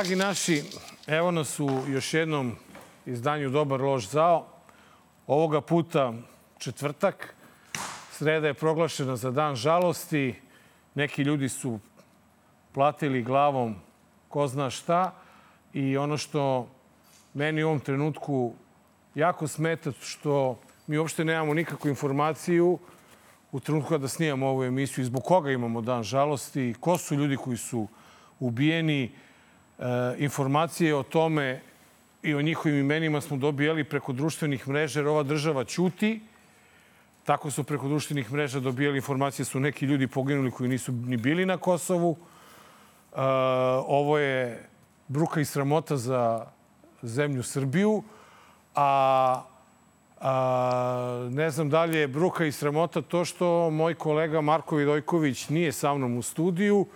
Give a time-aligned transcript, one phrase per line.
[0.00, 0.62] Dragi naši,
[1.06, 2.56] evo nas u još jednom
[3.06, 4.46] izdanju Dobar lož zao.
[5.26, 6.12] Ovoga puta
[6.58, 7.34] četvrtak.
[8.12, 10.34] Sreda je proglašena za dan žalosti.
[10.94, 11.78] Neki ljudi su
[12.72, 13.76] platili glavom
[14.28, 15.14] ko zna šta.
[15.72, 16.68] I ono što
[17.34, 18.54] meni u ovom trenutku
[19.14, 22.78] jako smeta što mi uopšte nemamo nikakvu informaciju
[23.52, 27.36] u trenutku kada snijamo ovu emisiju i zbog koga imamo dan žalosti, ko su ljudi
[27.36, 27.88] koji su
[28.38, 29.12] ubijeni,
[30.18, 31.60] informacije o tome
[32.22, 36.20] i o njihovim imenima smo dobijali preko društvenih mreža, jer ova država ćuti.
[37.24, 41.46] Tako su preko društvenih mreža dobijali informacije su neki ljudi poginuli koji nisu ni bili
[41.46, 42.16] na Kosovu.
[42.16, 43.20] E,
[43.86, 44.68] ovo je
[45.08, 46.46] bruka i sramota za
[47.02, 48.02] zemlju Srbiju.
[48.74, 49.42] A,
[50.20, 55.48] a ne znam da li je bruka i sramota to što moj kolega Marko Vidojković
[55.48, 56.86] nije sa mnom u studiju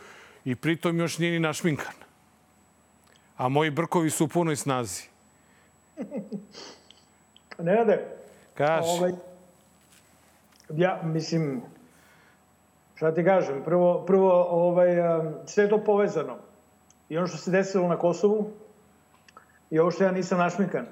[0.44, 2.03] i pritom još nije ni našminkan
[3.44, 5.02] a moji brkovi su u punoj snazi.
[7.58, 8.00] Nenade,
[8.54, 8.88] Kaži.
[8.88, 9.12] ovaj,
[10.70, 11.62] ja mislim,
[12.94, 14.88] šta ti kažem, prvo, prvo ovaj,
[15.46, 16.36] sve je to povezano.
[17.08, 18.50] I ono što se desilo na Kosovu
[19.70, 20.86] i ovo što ja nisam našmikan.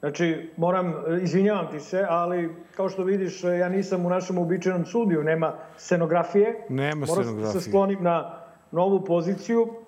[0.00, 5.24] Znači, moram, izvinjavam ti se, ali kao što vidiš, ja nisam u našem običajnom studiju,
[5.24, 6.66] nema scenografije.
[6.68, 7.62] Nema Moram scenografije.
[7.62, 8.38] se sklonim na
[8.70, 9.83] novu poziciju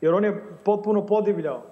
[0.00, 1.62] jer on je potpuno podivljao.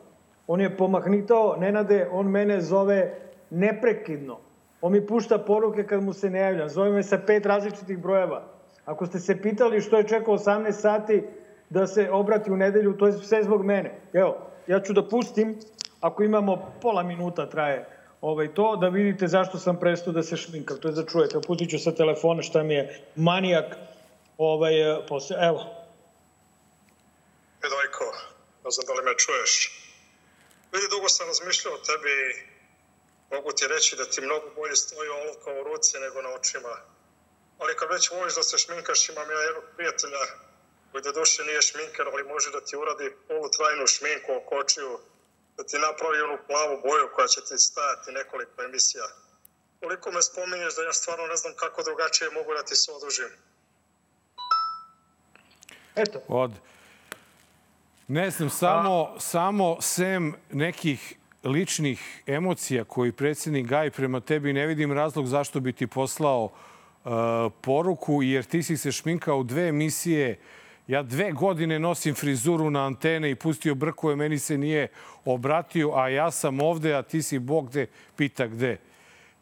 [0.47, 3.15] On je pomahnitao, Nenade, on mene zove
[3.51, 4.39] neprekidno.
[4.81, 6.69] On mi pušta poruke kad mu se ne javljam.
[6.69, 8.43] Zove me sa pet različitih brojeva.
[8.85, 11.23] Ako ste se pitali što je čekao 18 sati
[11.71, 14.01] da se obrati u nedelju, to je sve zbog mene.
[14.13, 15.59] Evo, ja ću da pustim,
[16.01, 17.87] ako imamo pola minuta traje
[18.21, 20.77] ovaj, to, da vidite zašto sam prestao da se šminkam.
[20.77, 21.41] To je da čujete.
[21.47, 23.77] Pustit ću sa telefona šta mi je manijak
[24.39, 24.73] ovaj,
[25.09, 25.37] posle.
[25.41, 25.61] Evo,
[27.61, 28.07] Pedojko,
[28.65, 29.53] ne znam da li me čuješ.
[30.73, 32.35] Vidi, dugo sam razmišljao o tebi i
[33.35, 36.75] mogu ti reći da ti mnogo bolje stoji olovka u ruci nego na očima.
[37.59, 40.25] Ali kad već voliš da se šminkaš, imam ja jednog prijatelja
[40.93, 44.99] koji da duše nije šminker, ali može da ti uradi polutrajnu šminku oko očiju,
[45.57, 49.07] da ti napravi onu plavu boju koja će ti stajati nekoliko emisija.
[49.81, 53.31] Koliko me spominješ da ja stvarno ne znam kako drugačije mogu da ti se odužim.
[55.95, 56.23] eto.
[56.29, 56.53] Od...
[58.09, 61.15] Ne znam, samo, samo sem nekih
[61.45, 67.11] ličnih emocija koji predsjednik gaji prema tebi, ne vidim razlog zašto bi ti poslao uh,
[67.61, 70.39] poruku, jer ti si se šminkao dve emisije.
[70.87, 74.89] Ja dve godine nosim frizuru na antene i pustio brkove, meni se nije
[75.25, 77.87] obratio, a ja sam ovde, a ti si Bog gde,
[78.17, 78.77] pita gde.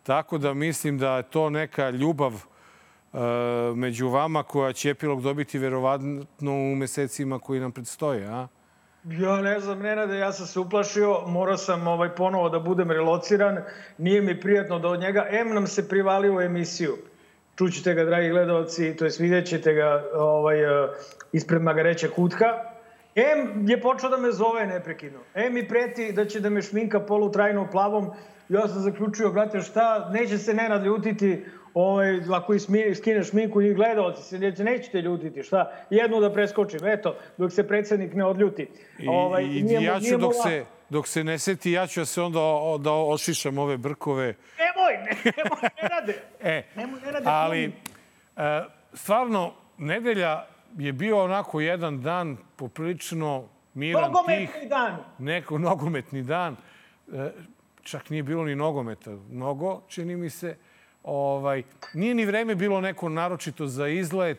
[0.02, 3.20] Tako da mislim da je to neka ljubav uh,
[3.74, 8.48] među vama koja će epilog dobiti verovatno u mesecima koji nam predstoje, a?
[9.10, 13.58] Ja ne znam, Nenade, ja sam se uplašio, morao sam ovaj, ponovo da budem relociran,
[13.98, 16.96] nije mi prijatno da od njega, M nam se privalio u emisiju.
[17.56, 20.88] Čućete ga, dragi gledalci, to jest vidjet ćete ga ovaj, eh,
[21.32, 22.46] ispred magareća kutka.
[23.14, 25.18] M je počeo da me zove neprekidno.
[25.34, 28.10] M mi preti da će da me šminka polutrajno plavom.
[28.48, 31.44] Ja sam zaključio, brate, šta, neće se Nenad ljutiti
[31.76, 35.72] ovaj, ako ismi, skine šminku i gledalci se neće, nećete ljutiti, šta?
[35.90, 38.68] Jednu da preskočim, eto, dok se predsednik ne odljuti.
[38.98, 42.22] I, ovaj, i nije ja ću dok se, dok se ne seti, ja ću se
[42.22, 44.34] onda o- da ošišam ove brkove.
[44.58, 46.14] Nemoj, ne, nemoj, ne rade.
[46.42, 47.24] E, Nemoj, ne rade.
[47.26, 48.62] ali e,
[48.92, 50.46] stvarno, nedelja
[50.78, 54.12] je bio onako jedan dan poprilično miran, tih.
[54.12, 54.96] Nogometni dan.
[55.18, 56.56] Neko nogometni dan.
[57.12, 57.30] E,
[57.82, 59.10] čak nije bilo ni nogometa.
[59.30, 60.56] Mnogo, čini mi se.
[61.06, 61.62] Ovaj,
[61.94, 64.38] nije ni vreme bilo neko naročito za izlet.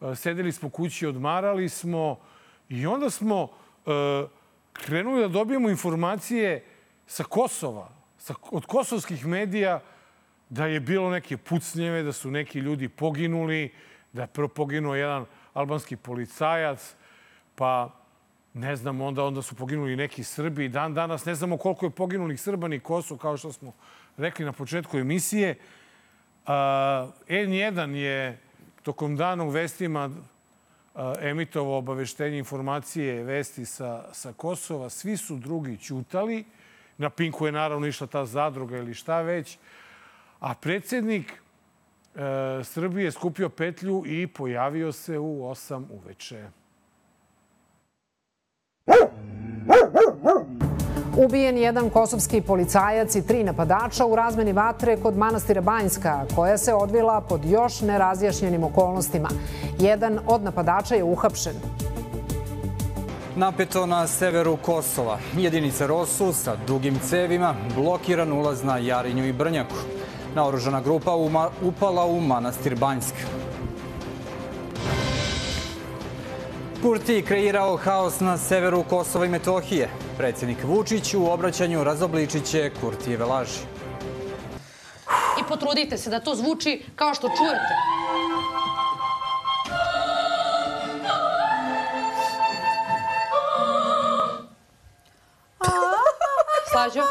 [0.00, 2.18] E, sedeli smo kući, odmarali smo
[2.68, 3.48] i onda smo
[3.86, 3.90] e,
[4.72, 6.64] krenuli da dobijemo informacije
[7.06, 9.80] sa Kosova, sa, od kosovskih medija
[10.48, 13.72] da je bilo neke pucnjeve, da su neki ljudi poginuli,
[14.12, 16.94] da je prvo poginuo jedan albanski policajac,
[17.54, 17.90] pa
[18.54, 20.68] ne znam, onda, onda su poginuli neki Srbi.
[20.68, 23.72] Dan danas ne znamo koliko je poginulih Srba ni Kosovo, kao što smo
[24.16, 25.56] rekli na početku emisije.
[26.46, 28.38] A, N1 je
[28.82, 30.10] tokom dana u vestima
[30.94, 34.90] a, emitovao obaveštenje informacije vesti sa, sa Kosova.
[34.90, 36.44] Svi su drugi ćutali.
[36.98, 39.58] Na Pinku je naravno išla ta zadruga ili šta već.
[40.40, 46.61] A predsednik e, Srbije je skupio petlju i pojavio se u 8 uveče.
[51.16, 56.74] Ubijen jedan kosovski policajac i tri napadača u razmeni vatre kod manastira Banjska, koja se
[56.74, 59.28] odvila pod još nerazjašnjenim okolnostima.
[59.78, 61.54] Jedan od napadača je uhapšen.
[63.36, 65.18] Napeto na severu Kosova.
[65.36, 69.76] Jedinica Rosu sa dugim cevima blokiran ulaz na Jarinju i Brnjaku.
[70.34, 71.12] Naoružana grupa
[71.62, 73.14] upala u manastir Banjsk.
[76.82, 79.88] Kurti kreirao haos na severu Kosova i Metohije.
[80.18, 83.60] Predsednik Vučić u obraćanju razobličit će Kurtijeve laži.
[85.40, 87.74] I potrudite se da to zvuči kao što čujete.
[96.72, 97.02] Slađo?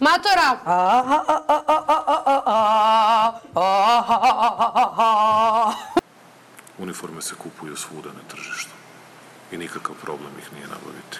[0.00, 1.37] Matora!
[7.18, 8.74] Uniforme se kupuju svuda na tržištu
[9.52, 11.18] i nikakav problem ih nije nabaviti.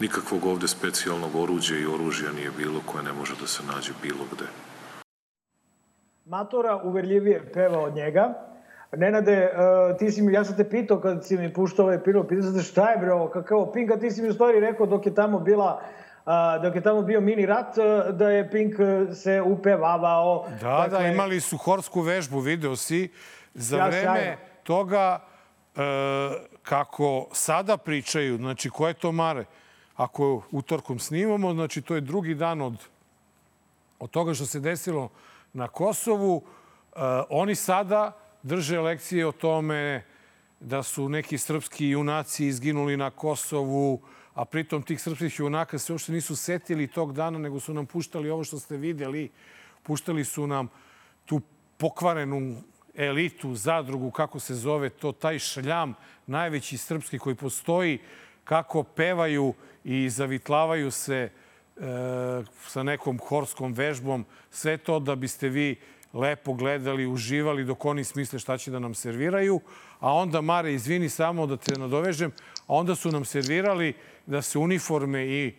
[0.00, 4.24] Nikakvog ovde specijalnog oruđa i oružja nije bilo koje ne može da se nađe bilo
[4.32, 4.44] gde.
[6.24, 8.34] Matora uverljivije peva od njega.
[8.92, 12.28] Nenade, uh, ti si mi, ja sam te pitao kad si mi puštao ovaj pilot,
[12.28, 14.60] pitao sam te šta je bre ovo, kakav Pink, a ti si mi u stvari
[14.60, 15.82] rekao dok je tamo bila
[16.24, 17.76] a, dok je tamo bio mini rat,
[18.12, 18.74] da je Pink
[19.14, 20.46] se upevavao.
[20.60, 23.08] Da, da dakle, da, imali su horsku vežbu, video si,
[23.54, 24.53] za ja, vreme sjajno.
[24.64, 25.80] Toga e,
[26.62, 29.44] kako sada pričaju, znači koje to mare,
[29.96, 32.78] ako utorkom snimamo, znači to je drugi dan od,
[33.98, 35.08] od toga što se desilo
[35.52, 36.98] na Kosovu, e,
[37.30, 38.12] oni sada
[38.42, 40.04] drže lekcije o tome
[40.60, 44.00] da su neki srpski junaci izginuli na Kosovu,
[44.34, 48.30] a pritom tih srpskih junaka se uopšte nisu setili tog dana, nego su nam puštali
[48.30, 49.30] ovo što ste videli.
[49.82, 50.68] Puštali su nam
[51.26, 51.40] tu
[51.76, 52.62] pokvarenu
[52.96, 55.94] elitu, zadrugu, kako se zove to, taj šljam,
[56.26, 57.98] najveći srpski koji postoji,
[58.44, 59.54] kako pevaju
[59.84, 61.30] i zavitlavaju se e,
[62.66, 64.24] sa nekom horskom vežbom.
[64.50, 65.76] Sve to da biste vi
[66.12, 69.60] lepo gledali, uživali dok oni smisle šta će da nam serviraju.
[70.00, 72.32] A onda, Mare, izvini samo da te nadovežem,
[72.66, 73.94] a onda su nam servirali
[74.26, 75.54] da se uniforme i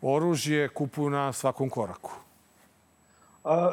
[0.00, 2.29] oružje kupuju na svakom koraku.
[3.44, 3.72] A,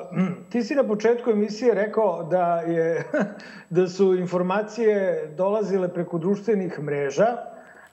[0.49, 3.03] ti si na početku emisije rekao da, je,
[3.69, 7.37] da su informacije dolazile preko društvenih mreža.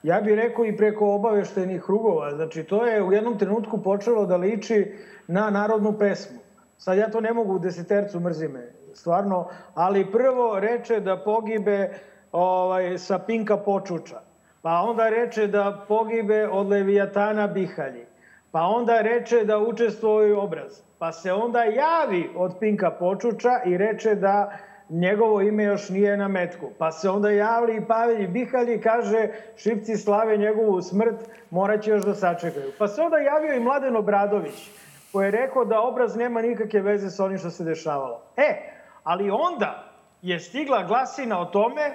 [0.03, 2.35] Ja bih rekao i preko obaveštenih krugova.
[2.35, 4.93] Znači, to je u jednom trenutku počelo da liči
[5.27, 6.39] na narodnu pesmu.
[6.77, 11.93] Sad ja to ne mogu u desetercu mrzime, stvarno, ali prvo reče da pogibe
[12.31, 14.21] ovaj, sa Pinka Počuča.
[14.61, 18.05] Pa onda reče da pogibe od Levijatana Bihalji.
[18.51, 20.84] Pa onda reče da učestvuje obraz.
[21.05, 24.57] Pa se onda javi od Pinka Počuča i reče da
[24.89, 26.69] njegovo ime još nije na metku.
[26.77, 31.15] Pa se onda javili i Pavelj Bihalj i kaže Šipci slave njegovu smrt,
[31.49, 32.71] morat će još da sačekaju.
[32.79, 34.69] Pa se onda javio i Mladen Obradović,
[35.11, 38.21] koji je rekao da obraz nema nikakve veze sa onim što se dešavalo.
[38.37, 38.71] E,
[39.03, 39.83] ali onda
[40.21, 41.91] je stigla glasina o tome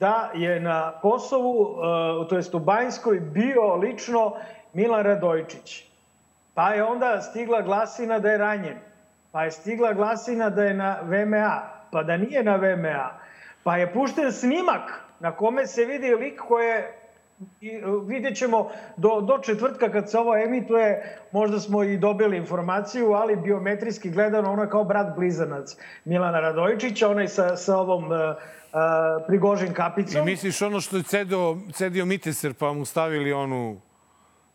[0.00, 4.36] da je na Kosovu, uh, to jest u Banjskoj, bio lično
[4.72, 5.93] Milan Radojčić.
[6.54, 8.78] Pa je onda stigla glasina da je ranjen.
[9.32, 11.62] Pa je stigla glasina da je na VMA.
[11.90, 13.10] Pa da nije na VMA.
[13.62, 17.00] Pa je pušten snimak na kome se vidi lik koje
[17.60, 17.70] i
[18.06, 23.36] vidjet ćemo do, do četvrtka kad se ovo emituje, možda smo i dobili informaciju, ali
[23.36, 28.18] biometrijski gledano ono je kao brat blizanac Milana Radojčića, onaj sa, sa ovom uh,
[29.26, 30.22] Prigožin kapicom.
[30.22, 33.80] I misliš ono što je cedio, cedio Miteser pa mu stavili onu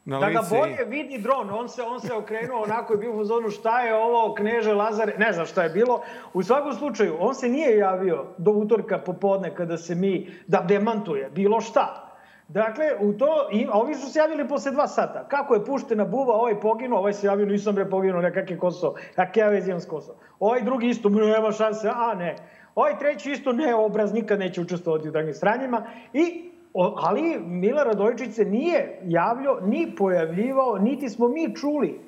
[0.10, 0.39] na da lice?
[0.39, 1.50] Da ga bolje vidi dron.
[1.50, 5.13] On se, on se okrenuo onako i bio u zonu šta je ovo, kneže Lazare,
[5.18, 6.01] ne znam šta je bilo.
[6.34, 11.30] U svakom slučaju, on se nije javio do utorka popodne kada se mi, da demantuje
[11.30, 12.06] bilo šta.
[12.48, 15.28] Dakle, u to, i, ovi su se javili posle dva sata.
[15.28, 18.96] Kako je puštena buva, ovaj poginuo, ovaj se javio, nisam bre poginuo, nekak je Kosovo.
[19.16, 20.18] Kakve ja imam s Kosovo.
[20.39, 22.36] Ovaj drugi isto, nema šanse, a ne.
[22.75, 25.86] Ovaj treći isto ne, obraz nikad neće učestvovati u takvim stranjima.
[26.13, 32.02] I, ali Mila Radojčić se nije javljao, ni pojavljivao, niti smo mi čuli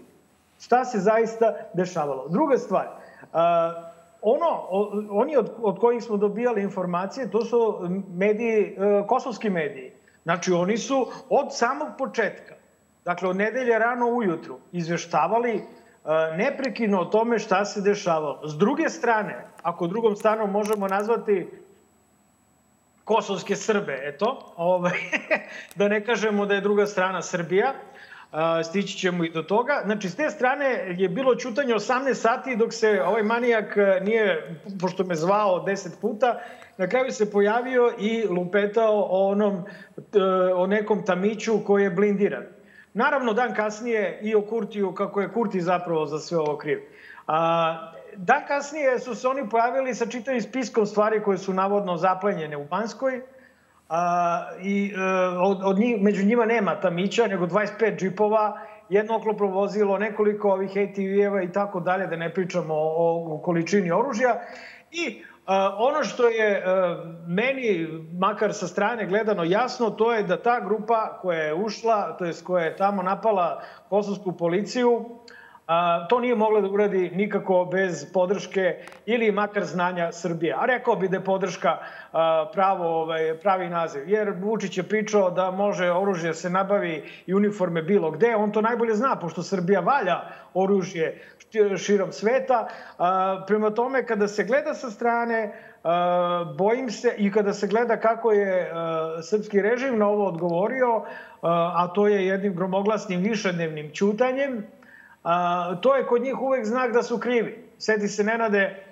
[0.59, 2.27] šta se zaista dešavalo.
[2.29, 3.39] Druga stvar, uh,
[4.21, 4.67] ono,
[5.09, 7.77] oni od, od kojih smo dobijali informacije, to su
[8.15, 9.91] mediji, uh, kosovski mediji.
[10.23, 12.55] Znači, oni su od samog početka,
[13.05, 15.61] dakle od nedelje rano ujutru, izveštavali
[16.37, 18.41] neprekino o tome šta se dešavalo.
[18.47, 21.49] S druge strane, ako drugom stranom možemo nazvati
[23.03, 24.99] kosovske Srbe, eto, ovaj,
[25.75, 27.73] da ne kažemo da je druga strana Srbija,
[28.63, 29.81] stići ćemo i do toga.
[29.85, 35.03] Znači, s te strane je bilo čutanje 18 sati dok se ovaj manijak nije, pošto
[35.03, 36.41] me zvao 10 puta,
[36.77, 39.63] na kraju se pojavio i lupetao o, onom,
[40.55, 42.43] o nekom tamiću koji je blindiran.
[42.93, 46.79] Naravno, dan kasnije i o Kurtiju, kako je Kurti zapravo za sve ovo kriv.
[47.27, 52.57] A, dan kasnije su se oni pojavili sa čitavim spiskom stvari koje su navodno zaplenjene
[52.57, 53.21] u Banskoj.
[53.89, 55.01] A, I e,
[55.37, 60.69] od, od njih, među njima nema tamića, nego 25 džipova, jedno oklopno vozilo, nekoliko ovih
[60.69, 64.39] ATV-eva i tako dalje, da ne pričamo o, o količini oružja.
[64.91, 67.87] I a, ono što je a, meni,
[68.19, 72.33] makar sa strane gledano, jasno, to je da ta grupa koja je ušla, to je
[72.43, 75.20] koja je tamo napala kosovsku policiju,
[75.67, 78.75] A, to nije moglo da uradi nikako bez podrške
[79.05, 80.55] ili makar znanja Srbije.
[80.57, 81.77] A rekao bi da je podrška
[82.11, 84.09] a, pravo, ovaj, pravi naziv.
[84.09, 88.35] Jer Vučić je pričao da može oružje da se nabavi i uniforme bilo gde.
[88.35, 90.21] On to najbolje zna, pošto Srbija valja
[90.53, 91.21] oružje
[91.77, 92.67] širom sveta.
[92.97, 95.53] A, prema tome, kada se gleda sa strane,
[96.57, 98.71] bojim se i kada se gleda kako je
[99.23, 101.03] srpski režim na ovo odgovorio,
[101.41, 104.67] a to je jednim gromoglasnim višednevnim ćutanjem,
[105.23, 107.63] a, to je kod njih uvek znak da su krivi.
[107.77, 108.83] Seti se Nenade,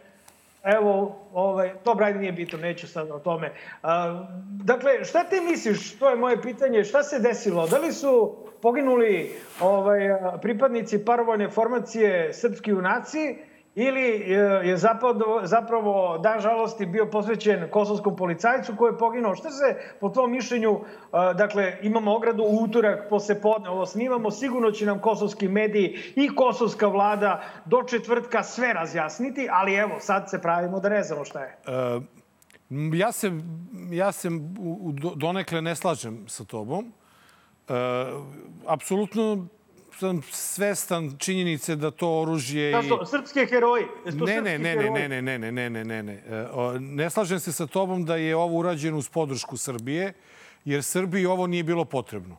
[0.63, 3.51] evo, ovaj, dobro, ajde nije bitno, neću sad o tome.
[3.83, 4.23] A,
[4.63, 7.67] dakle, šta ti misliš, to je moje pitanje, šta se desilo?
[7.67, 9.99] Da li su poginuli ovaj,
[10.41, 13.37] pripadnici paravojne formacije srpski junaci
[13.79, 14.29] ili
[14.69, 19.35] je zapravo, zapravo dan žalosti bio posvećen kosovskom policajcu koji je poginuo.
[19.35, 20.79] Šta se po tom mišljenju,
[21.11, 26.35] dakle imamo ogradu u utorak posle podne, ovo snimamo, sigurno će nam kosovski mediji i
[26.35, 31.39] kosovska vlada do četvrtka sve razjasniti, ali evo sad se pravimo da ne znamo šta
[31.39, 31.57] je.
[31.67, 32.03] Uh,
[32.93, 33.31] ja se,
[33.91, 34.29] ja se
[35.15, 36.93] donekle ne slažem sa tobom.
[37.69, 37.75] Uh,
[38.67, 39.47] apsolutno
[39.99, 42.71] sam svestan činjenice da to oružje...
[42.71, 43.83] Da to, srpske heroji?
[44.19, 46.23] To ne, ne, ne, ne, ne, ne, ne, ne, ne, ne, ne, ne.
[46.79, 50.13] Ne slažem se sa tobom da je ovo urađeno uz podršku Srbije,
[50.65, 52.37] jer Srbiji ovo nije bilo potrebno.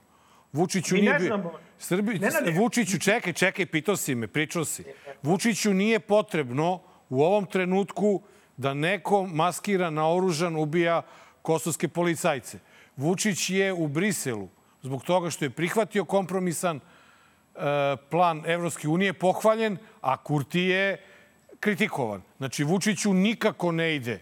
[0.53, 1.53] Vučiću Mi nije ne znamo.
[1.79, 2.21] Srbi...
[2.57, 4.85] Vučiću, čekaj, čekaj, pitao si me, pričao si.
[5.23, 8.23] Vučiću nije potrebno u ovom trenutku
[8.57, 11.03] da neko maskiran, naoružan ubija
[11.43, 12.59] kosovske policajce.
[12.97, 14.49] Vučić je u Briselu
[14.83, 16.81] zbog toga što je prihvatio kompromisan
[18.11, 21.05] plan Evropske unije pohvaljen, a Kurti je
[21.61, 22.23] kritikovan.
[22.39, 24.21] Znači, Vučiću nikako ne ide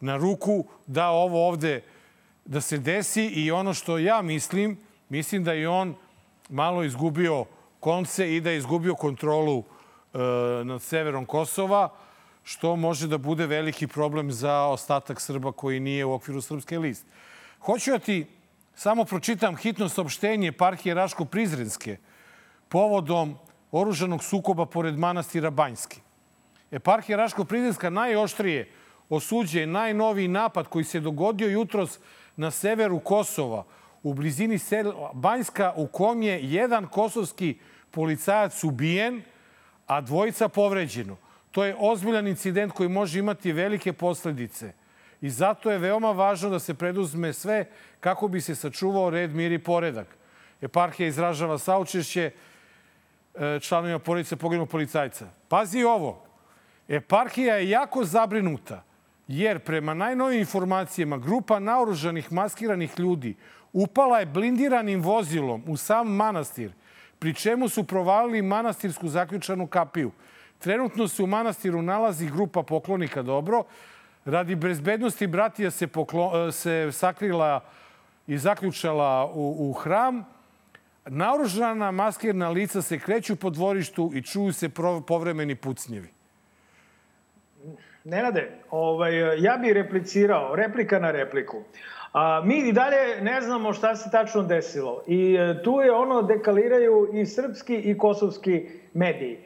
[0.00, 1.82] na ruku da ovo ovde
[2.44, 5.94] da se desi i ono što ja mislim, mislim da je on
[6.48, 7.44] malo izgubio
[7.80, 10.18] konce i da je izgubio kontrolu e,
[10.64, 11.88] nad severom Kosova,
[12.42, 17.06] što može da bude veliki problem za ostatak Srba koji nije u okviru Srpske list.
[17.60, 18.26] Hoću da ti
[18.74, 21.96] samo pročitam hitno saopštenje parhije Raško-Prizrenske,
[22.70, 23.34] povodom
[23.72, 26.00] oružanog sukoba pored manastira Banjski.
[26.70, 28.70] Eparhija Raško-Prizrenska najoštrije
[29.08, 31.98] osuđuje najnoviji napad koji se dogodio jutros
[32.36, 33.64] na severu Kosova,
[34.02, 37.58] u blizini sela Banjska, u kom je jedan kosovski
[37.90, 39.22] policajac ubijen,
[39.86, 41.16] a dvojica povređeno.
[41.50, 44.72] To je ozbiljan incident koji može imati velike posledice.
[45.20, 47.64] I zato je veoma važno da se preduzme sve
[48.00, 50.06] kako bi se sačuvao red, mir i poredak.
[50.60, 52.30] Eparhija izražava saučešće
[53.60, 55.28] članovima porodice poginunog policajca.
[55.48, 56.22] Pazi ovo.
[56.88, 58.82] Eparhija je jako zabrinuta
[59.28, 63.36] jer prema najnovim informacijama grupa naoružanih maskiranih ljudi
[63.72, 66.72] upala je blindiranim vozilom u sam manastir,
[67.18, 70.10] pri čemu su provalili manastirsku zaključanu kapiju.
[70.58, 73.64] Trenutno se u manastiru nalazi grupa poklonika dobro.
[74.24, 77.60] Radi bezbednosti bratija se, poklo, e, se sakrila
[78.26, 80.24] i zaključala u, u hram.
[81.06, 84.68] Naoružana maskirna lica se kreću po dvorištu i čuju se
[85.06, 86.08] povremeni pucnjevi.
[88.04, 91.56] Nenade, ovaj, ja bih replicirao, replika na repliku.
[92.12, 95.02] A, mi i dalje ne znamo šta se tačno desilo.
[95.06, 99.38] I e, tu je ono dekaliraju i srpski i kosovski mediji.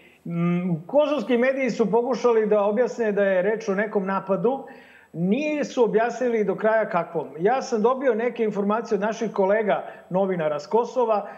[0.86, 4.66] Kosovski mediji su pokušali da objasne da je reč o nekom napadu,
[5.14, 7.28] nisu objasnili do kraja kakvom.
[7.38, 11.28] Ja sam dobio neke informacije od naših kolega novinara s Kosova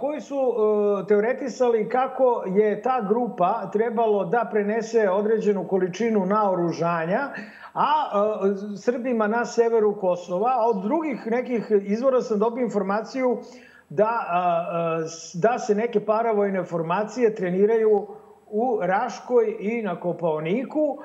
[0.00, 7.20] koji su e, teoretisali kako je ta grupa trebalo da prenese određenu količinu naoružanja,
[7.74, 13.38] a e, Srbima na severu Kosova, a od drugih nekih izvora sam dobio informaciju
[13.88, 14.10] da,
[15.34, 18.06] da se neke paravojne formacije treniraju
[18.46, 20.98] u Raškoj i na Kopaoniku.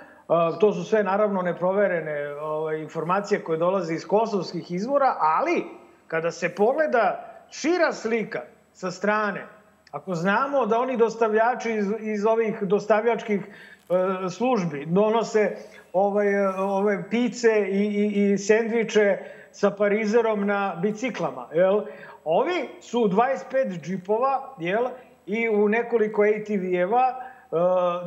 [0.60, 5.64] To su sve naravno neproverene ovaj, informacije koje dolaze iz kosovskih izvora, ali
[6.08, 8.42] kada se pogleda šira slika
[8.74, 9.46] sa strane,
[9.92, 15.56] ako znamo da oni dostavljači iz, iz ovih dostavljačkih e, službi donose
[15.94, 19.18] ovaj, ove pice i, i, i sendviče
[19.52, 21.82] sa parizerom na biciklama, jel?
[22.24, 24.88] Ovi su 25 džipova, jel?
[25.26, 27.35] I u nekoliko ATV-eva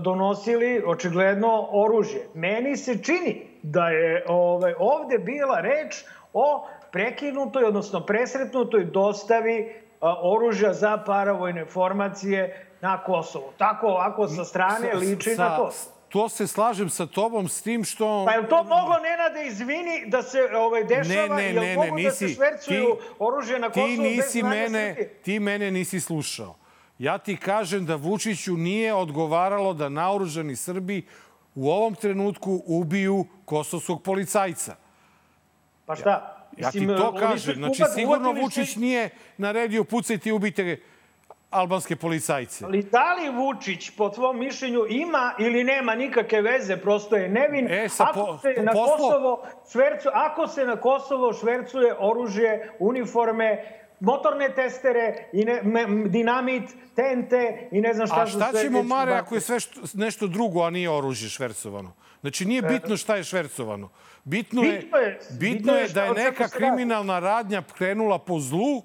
[0.03, 2.29] donosili očigledno oružje.
[2.35, 10.73] Meni se čini da je ovaj, ovde bila reč o prekinutoj, odnosno presretnutoj dostavi oružja
[10.73, 13.53] za paravojne formacije na Kosovo.
[13.57, 15.71] Tako ovako sa strane liči sa, na to.
[16.09, 18.25] To se slažem sa tobom s tim što...
[18.27, 21.37] Pa je to moglo, Nenade, izvini, da se ovaj, dešava?
[21.37, 24.51] Ne, ne, ne, ne, da se nisi, švercuju ti, oružje na Kosovo ti nisi bez
[24.51, 25.09] mene?
[25.23, 26.55] Ti mene nisi slušao.
[26.99, 31.03] Ja ti kažem da Vučiću nije odgovaralo da naoružani Srbi
[31.55, 34.77] u ovom trenutku ubiju kosovskog policajca.
[35.87, 36.35] Pa šta?
[36.57, 37.55] Ja ti Mislim, to kažem.
[37.55, 40.81] Znači, sigurno Vučić nije naredio pucajte i ubite
[41.51, 42.65] albanske policajce.
[42.65, 47.69] Ali da li Vučić, po tvom mišljenju, ima ili nema nikakve veze, prosto je nevin,
[47.71, 51.95] E, sa ako, po- se po na poslu- Kosovo švercu, ako se na Kosovo švercuje
[51.99, 53.65] oružje, uniforme,
[54.01, 56.63] motorne testere, i ne, me, dinamit,
[56.95, 57.33] TNT
[57.71, 60.63] i ne znam šta A šta sve ćemo, Mare, ako je sve što, nešto drugo,
[60.63, 61.93] a nije oružje švercovano?
[62.21, 63.89] Znači, nije bitno šta je švercovano.
[64.25, 68.83] Bitno je, Bitno je- bitno bitno je da je neka kriminalna radnja krenula po zlu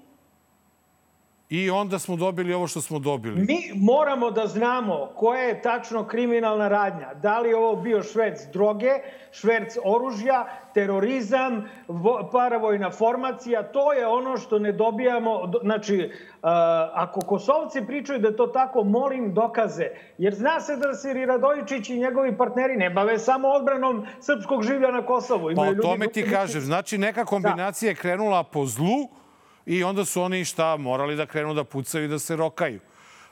[1.54, 3.42] i onda smo dobili ovo što smo dobili.
[3.42, 7.14] Mi moramo da znamo koja je tačno kriminalna radnja.
[7.14, 8.90] Da li je ovo bio šverc droge,
[9.32, 13.64] šverc oružja, terorizam, vo, paravojna formacija.
[13.64, 15.48] To je ono što ne dobijamo.
[15.48, 16.50] Do- Znači, uh,
[16.94, 19.88] ako Kosovci pričaju da to tako, molim dokaze.
[20.18, 24.64] Jer zna se da se i Radojičić i njegovi partneri ne bave samo odbranom srpskog
[24.64, 25.46] življa na Kosovu.
[25.46, 26.62] Pa Imaju o ljudi tome druge ti kažem.
[26.62, 29.23] Znači, neka kombinacija je krenula po zlu
[29.66, 32.80] i onda su oni šta, morali da krenu da pucaju i da se rokaju.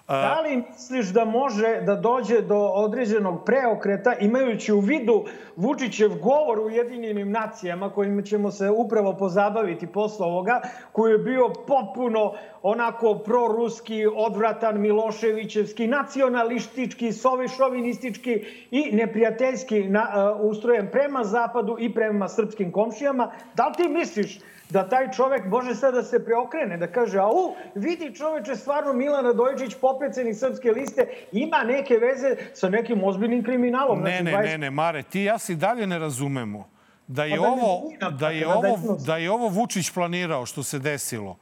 [0.07, 6.59] Da li misliš da može da dođe do određenog preokreta imajući u vidu Vučićev govor
[6.59, 10.61] u Ujedinjenim nacijama kojim ćemo se upravo pozabaviti posle ovoga,
[10.91, 20.87] koji je bio potpuno onako proruski, odvratan, Miloševićevski, nacionalistički, sovišovinistički i neprijateljski na, uh, ustrojen
[20.91, 23.31] prema zapadu i prema srpskim komšijama.
[23.55, 24.39] Da li ti misliš
[24.71, 29.33] da taj čovek može sad da se preokrene, da kaže, au, vidi čoveče, stvarno Milana
[29.33, 34.01] Dojičić, popreceni srpske liste, ima neke veze sa nekim ozbiljnim kriminalom.
[34.01, 36.69] Ne, Znači, ne, 20 ne, ne, Mare, ti ja si dalje ne razumemo
[37.07, 40.79] da je Pa da ovo da je ovo da je ovo Vučić planirao što se
[40.79, 41.37] desilo.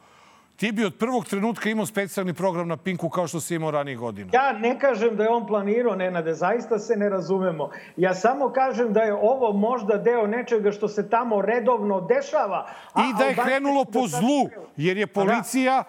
[0.59, 3.97] Ti bi od prvog trenutka imao specijalni program na Pinku kao što si imao ranijih
[3.97, 4.29] godina.
[4.33, 7.69] Ja ne kažem da je on planirao, Nenade, zaista se ne razumemo.
[7.97, 12.67] Ja samo kažem da je ovo možda deo nečega što se tamo redovno dešava.
[12.93, 15.13] a I da je krenulo po sad zlu, jer je da.
[15.13, 15.83] policija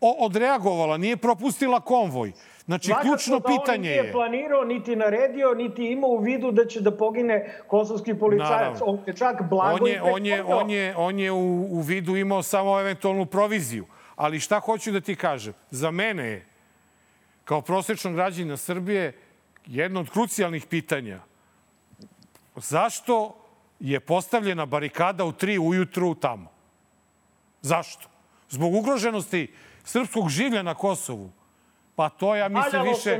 [0.00, 2.32] odreagovala, nije propustila konvoj.
[2.64, 4.12] Znači, Svakako ključno da on pitanje nije je...
[4.12, 8.50] planirao, niti naredio, niti imao u vidu da će da pogine kosovski policajac.
[8.50, 8.84] Naravno.
[8.86, 12.16] On je čak blago On je, on je, on je, on je u, u vidu
[12.16, 13.86] imao samo eventualnu proviziju.
[14.16, 15.52] Ali šta hoću da ti kažem?
[15.70, 16.46] Za mene je,
[17.44, 19.18] kao prosječnog građana Srbije,
[19.66, 21.20] jedno od krucijalnih pitanja
[22.56, 23.36] zašto
[23.80, 26.52] je postavljena barikada u tri ujutru tamo?
[27.60, 28.08] Zašto?
[28.50, 29.52] Zbog ugroženosti
[29.84, 31.32] srpskog življa na Kosovu?
[31.96, 33.18] Pa to ja mislim Valjalo više...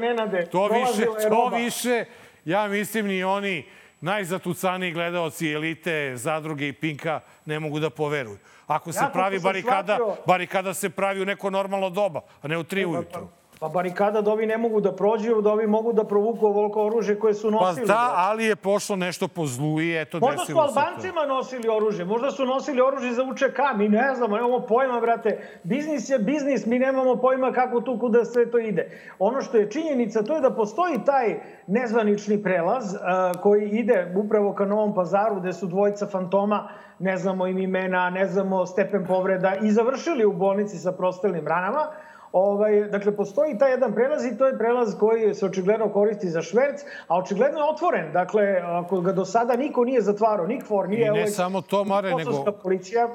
[0.50, 2.04] to više, to više,
[2.44, 3.66] ja mislim ni oni
[4.00, 8.38] najzatucaniji gledaoci elite, zadruge i Pinka ne mogu da poveruju.
[8.66, 12.58] Ako se Ja, pravi barikada, shvatio- barikada se pravi u neko normalno doba, a ne
[12.58, 13.28] u tri ujutru.
[13.60, 17.18] Pa barikada da ovi ne mogu da prođu, da ovi mogu da provuku ovoliko oružje
[17.18, 17.86] koje su Pa nosili.
[17.86, 18.12] da, brate.
[18.16, 20.80] ali je pošlo nešto po zlu i eto, Možda su desilo se to.
[20.80, 25.58] Albancima nosili oružje, možda su nosili oružje za UČK, mi ne znamo, nemamo pojma, brate.
[25.62, 29.00] Biznis je biznis, mi nemamo pojma kako tu kuda sve to ide.
[29.18, 34.54] Ono što je činjenica, to je da postoji taj nezvanični prelaz a, koji ide upravo
[34.54, 39.54] ka Novom pazaru, gde su dvojica fantoma, ne znamo im imena, ne znamo stepen povreda
[39.62, 41.86] i završili u bolnici sa prostelnim ranama.
[42.34, 46.42] Ovaj, dakle, postoji taj jedan prelaz i to je prelaz koji se očigledno koristi za
[46.42, 48.12] šverc, a očigledno je otvoren.
[48.12, 51.00] Dakle, ako ga do sada niko nije zatvarao, nik for, nije...
[51.00, 53.08] I ne ovaj, samo to, Mare, nego- policija.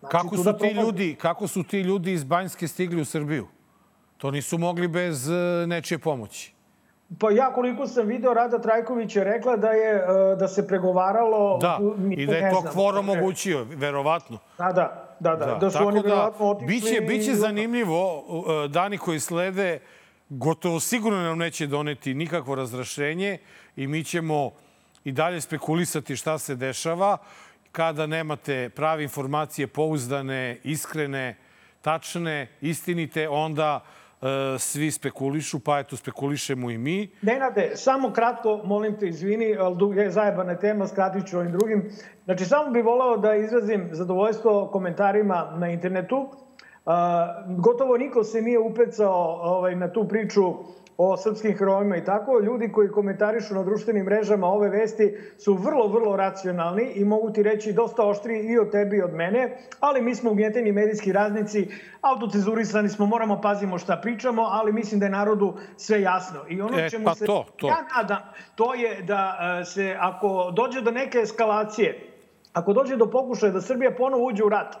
[0.00, 3.46] Znači, Kako su da ti ljudi, kako su ti ljudi iz Banjske stigli u Srbiju?
[4.16, 6.54] To nisu mogli bez e, nečije pomoći.
[7.20, 11.58] Pa ja koliko sam video, Rada Trajković je rekla da je e, da se pregovaralo...
[11.58, 11.78] Da,
[12.10, 14.38] i da je to kvor Dakle, omogućio, verovatno.
[14.58, 16.66] Da, da, da, da, da, su oni verovatno otišli...
[16.66, 19.78] biće, biće i- zanimljivo, uh, dani koji slede,
[20.28, 23.38] gotovo sigurno nam neće doneti nikakvo razrašenje
[23.76, 24.50] i mi ćemo
[25.04, 27.18] i dalje spekulisati šta se dešava.
[27.72, 31.36] Kada nemate prave informacije, pouzdane, iskrene,
[31.82, 33.84] tačne, istinite, onda
[34.20, 37.10] uh, svi spekulišu, pa eto spekulišemo i mi.
[37.22, 41.90] Nenade, samo kratko, molim te, izvini, ali je zajebana tema, skratit ću ovim drugim.
[42.24, 46.16] Znači, samo bih volao da izrazim zadovoljstvo komentarima na internetu.
[46.16, 46.92] Uh,
[47.58, 50.54] gotovo niko se nije upecao ovaj, na tu priču
[50.98, 55.88] o srpskim herojima i tako, ljudi koji komentarišu na društvenim mrežama ove vesti su vrlo,
[55.88, 60.02] vrlo racionalni i mogu ti reći dosta oštri i od tebi i od mene, ali
[60.02, 61.68] mi smo ugnjeteni medijski raznici,
[62.00, 66.40] autocenzurisani smo, moramo pazimo šta pričamo, ali mislim da je narodu sve jasno.
[66.48, 67.66] I ono E, čemu pa se to, to.
[67.66, 68.22] ja nadam,
[68.54, 72.10] to je da e, se, ako dođe do neke eskalacije,
[72.52, 74.76] ako dođe do pokušaja da Srbija ponovo uđe u rat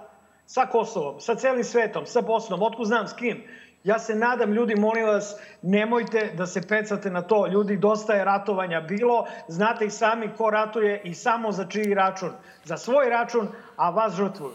[0.46, 3.42] sa Kosovom, sa celim svetom, sa Bosnom, otko znam s kim,
[3.86, 7.46] ja se nadam, ljudi, molim vas, nemojte da se pecate na to.
[7.46, 12.32] Ljudi, dosta je ratovanja bilo, znate i sami ko ratuje i samo za čiji račun.
[12.64, 14.52] Za svoj račun, a vas žrtvuju.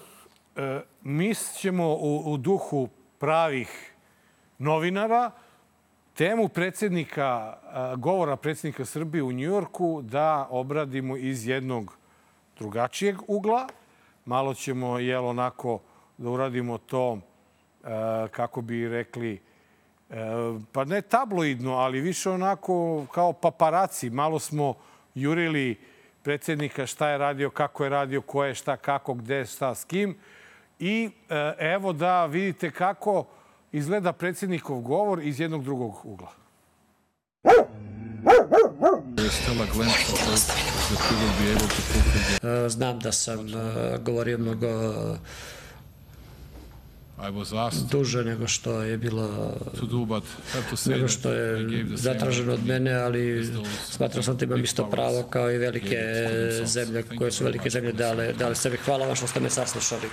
[0.56, 2.90] E, mi ćemo u, u duhu
[3.20, 3.94] pravih
[4.58, 5.32] novinara
[6.14, 11.98] temu predsjednika, a, govora predsjednika Srbije u Njujorku da obradimo iz jednog
[12.60, 13.68] drugačijeg ugla.
[14.26, 15.80] Malo ćemo, jel, onako,
[16.18, 17.31] da uradimo to, e,
[18.32, 19.42] kako bi rekli,
[20.10, 20.16] e,
[20.72, 24.10] pa ne tabloidno, ali više onako kao paparaci.
[24.10, 24.74] Malo smo
[25.16, 25.80] jurili
[26.24, 30.18] predsjednika šta je radio, kako je radio, ko je šta, kako, gde, šta, s kim.
[30.80, 33.26] I e, evo da vidite kako
[33.72, 36.32] izgleda predsjednikov govor iz jednog drugog ugla.
[42.68, 43.40] Znam da sam
[44.02, 44.68] govorio mnogo
[47.92, 51.62] duže nego što je bilo to do, but have to say nego that što je
[51.62, 53.52] I gave the same zatraženo od mene, ali
[53.86, 55.98] smatrao sam da imam isto pravo kao i velike
[56.66, 58.78] zemlje koje su velike zemlje dale, dale sebi.
[58.78, 60.10] Hvala vam što ste me saslušali.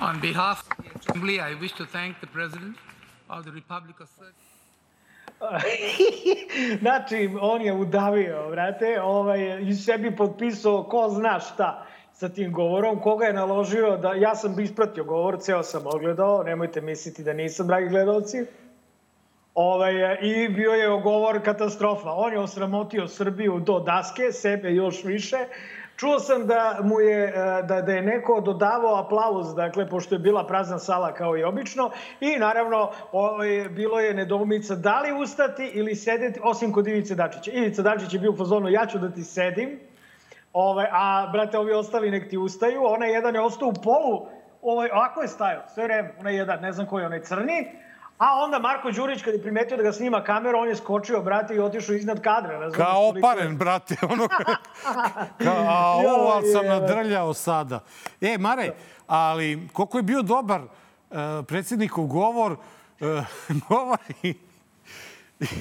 [0.00, 2.76] On behalf of the Assembly, I wish to thank the President
[3.28, 4.43] of the Republic of Serbia.
[6.80, 13.00] znači, on je udavio, vrate, ovaj, i sebi potpisao ko zna šta sa tim govorom,
[13.00, 17.66] koga je naložio da, ja sam ispratio govor, ceo sam ogledao, nemojte misliti da nisam,
[17.66, 18.46] dragi gledalci,
[19.54, 19.92] Ovaj,
[20.22, 22.10] I bio je govor katastrofa.
[22.12, 25.36] On je osramotio Srbiju do daske, sebe još više.
[25.96, 30.18] Čuo sam da mu je, e, da, da je neko dodavao aplauz, dakle, pošto je
[30.18, 31.90] bila prazna sala kao i obično.
[32.20, 37.50] I naravno, ovaj, bilo je nedoumica da li ustati ili sedeti, osim kod Ivice Dačića.
[37.50, 39.80] Ivica Dačić je bio u fazonu, ja ću da ti sedim,
[40.52, 42.84] ovaj, a, brate, ovi ostali nek ti ustaju.
[42.84, 44.26] Onaj jedan je ostao u polu,
[44.62, 47.70] ovaj, ovako je stajao, sve vreme, onaj jedan, ne znam koji je, onaj crni,
[48.18, 51.54] A onda Marko Đurić, kad je primetio da ga snima kamera, on je skočio, brate,
[51.54, 52.52] i otišao iznad kadra.
[52.52, 53.96] Razumiješ, Kao oparen, brate.
[54.02, 54.28] Ono,
[55.44, 57.80] kao, a ovo, ali sam nadrljao sada.
[58.20, 58.70] E, Mare,
[59.06, 60.68] ali koliko je bio dobar uh,
[61.48, 62.58] predsjednikov govor, uh,
[63.68, 64.34] govor i,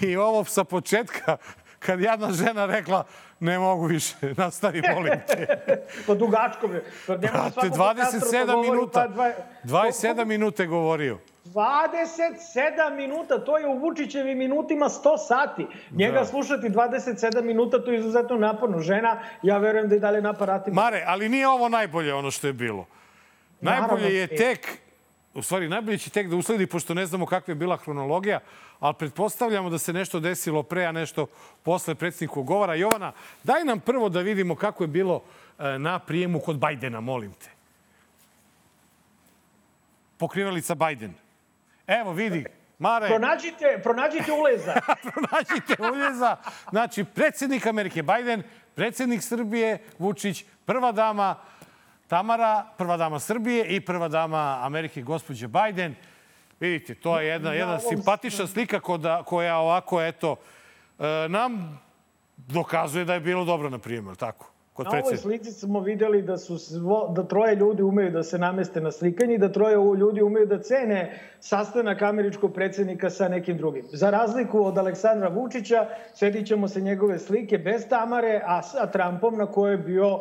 [0.01, 1.37] i ovo sa početka,
[1.79, 3.03] kad jedna žena rekla
[3.39, 5.47] ne mogu više, nastavi, molim te.
[6.07, 6.85] Pa dugačko je.
[7.07, 8.99] Pa Brate, svako podcaster da 27 govori, minuta.
[8.99, 11.17] pa dva- 27 minuta je govorio.
[11.45, 15.67] 27 minuta, to je u Vučićevim minutima 100 sati.
[15.91, 16.25] Njega Da.
[16.25, 18.79] slušati 27 minuta, to je izuzetno naporno.
[18.79, 20.81] Žena, ja verujem da je dalje na aparatima.
[20.81, 22.85] Mare, ali nije ovo najbolje ono što je bilo.
[23.61, 24.35] Naravno, Najbolje je e.
[24.35, 24.67] tek,
[25.33, 28.39] u stvari najbolje će tek da usledi, pošto ne znamo kakva je bila hronologija,
[28.79, 31.27] ali pretpostavljamo da se nešto desilo pre, a nešto
[31.63, 32.75] posle predsjednikovog govora.
[32.75, 33.11] Jovana,
[33.43, 35.21] daj nam prvo da vidimo kako je bilo
[35.59, 37.49] e, na prijemu kod Bajdena, molim te.
[40.17, 41.22] Pokrivalica Bajden.
[41.87, 42.45] Evo, vidi,
[42.79, 44.73] Mare, Pronađite, pronađite uleza.
[45.13, 46.35] pronađite uljeza.
[46.69, 48.43] Znači, predsjednik Amerike Bajden,
[48.75, 51.35] predsjednik Srbije Vučić, prva dama
[52.07, 55.95] Tamara, prva dama Srbije i prva dama Amerike gospođe Bajden.
[56.59, 60.35] Vidite, to je jedna, jedna simpatična slika koja, koja ovako, eto,
[60.99, 61.81] e, nam
[62.37, 64.52] dokazuje da je bilo dobro na prijemu, tako?
[64.73, 68.37] Kod Na ovoj slici smo videli da su svo, da troje ljudi umeju da se
[68.37, 73.57] nameste na slikanje i da troje ljudi umeju da cene sastanak američkog predsjednika sa nekim
[73.57, 73.85] drugim.
[73.91, 79.37] Za razliku od Aleksandra Vučića, sedit ćemo se njegove slike bez Tamare, a sa Trumpom
[79.37, 80.19] na kojoj je bio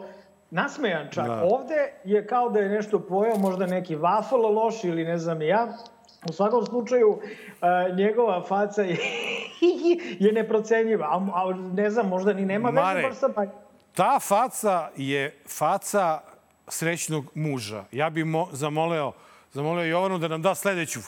[0.50, 1.26] nasmejan čak.
[1.26, 1.42] Da.
[1.50, 5.68] Ovde je kao da je nešto pojao, možda neki wafel loš ili ne znam ja.
[6.28, 7.18] U svakom slučaju,
[7.60, 8.96] a, njegova faca je,
[10.26, 11.06] je neprocenjiva.
[11.06, 13.62] A, a ne znam, možda ni nema veze baš sa Biden.
[13.94, 16.20] Ta faca je faca
[16.68, 17.84] srećnog muža.
[17.92, 19.12] Ja bih mo, zamoleo,
[19.52, 21.00] zamoleo Jovanu da nam da sledeću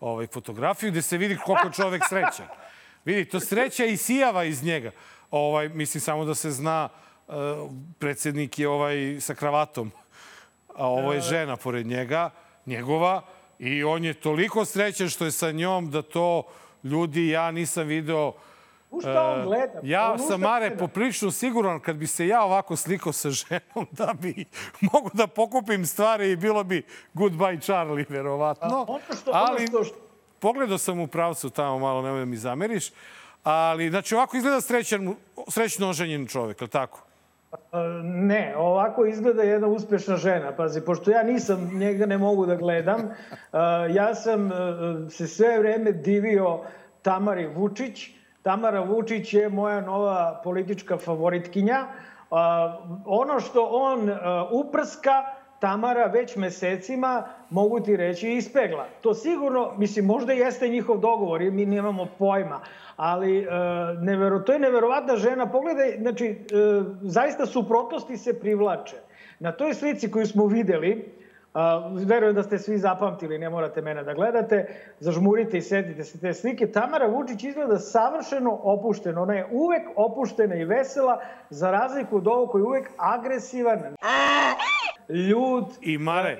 [0.00, 2.46] ovaj, fotografiju gde se vidi koliko čovek srećan.
[3.04, 4.90] Vidi, to sreća i sijava iz njega.
[5.30, 6.88] Ovaj, mislim samo da se zna,
[7.28, 7.34] uh,
[7.98, 9.92] predsjednik je ovaj sa kravatom,
[10.74, 12.30] a ovo je žena pored njega,
[12.66, 13.22] njegova,
[13.58, 16.42] i on je toliko srećan što je sa njom da to
[16.84, 18.32] ljudi, ja nisam video
[18.92, 19.80] U šta on E, gleda?
[19.82, 20.80] Ja On sam, Mare, gleda?
[20.80, 24.44] poprilično siguran kad bi se ja ovako slikao sa ženom da bi
[24.92, 28.84] mogu da pokupim stvari i bilo bi goodbye Charlie, verovatno.
[28.88, 29.96] Ono što, ono Ali što, što
[30.38, 32.90] pogledao sam u pravcu tamo malo, nemoj da mi zameriš.
[33.44, 35.14] Ali, znači, ovako izgleda srećan,
[35.48, 37.02] srećno oženjen čovek, je li tako?
[38.04, 40.56] Ne, ovako izgleda jedna uspešna žena.
[40.56, 43.00] Pazi, pošto ja nisam, njega ne mogu da gledam,
[43.98, 44.52] ja sam uh,
[45.10, 46.60] se sve vreme divio
[47.02, 48.10] Tamari Vučić.
[48.42, 51.86] Tamara Vučić je moja nova politička favoritkinja.
[53.06, 54.16] Ono što on uh,
[54.50, 55.24] uprska,
[55.62, 58.86] Tamara već mesecima, mogu ti reći, ispegla.
[59.00, 62.60] To sigurno, mislim, možda jeste njihov dogovor, jer mi nemamo pojma,
[62.96, 63.46] ali e,
[64.00, 65.46] nevero, to je neverovatna žena.
[65.46, 66.36] Pogledaj, znači, e,
[67.02, 68.96] zaista suprotnosti se privlače.
[69.38, 71.14] Na toj slici koju smo videli,
[71.54, 74.66] a, verujem da ste svi zapamtili, ne morate mene da gledate,
[75.00, 76.72] zažmurite i setite se te slike.
[76.72, 79.22] Tamara Vučić izgleda savršeno opušteno.
[79.22, 83.80] Ona je uvek opuštena i vesela, za razliku od ovog koji je uvek agresivan,
[85.08, 86.38] ljud, I Mare,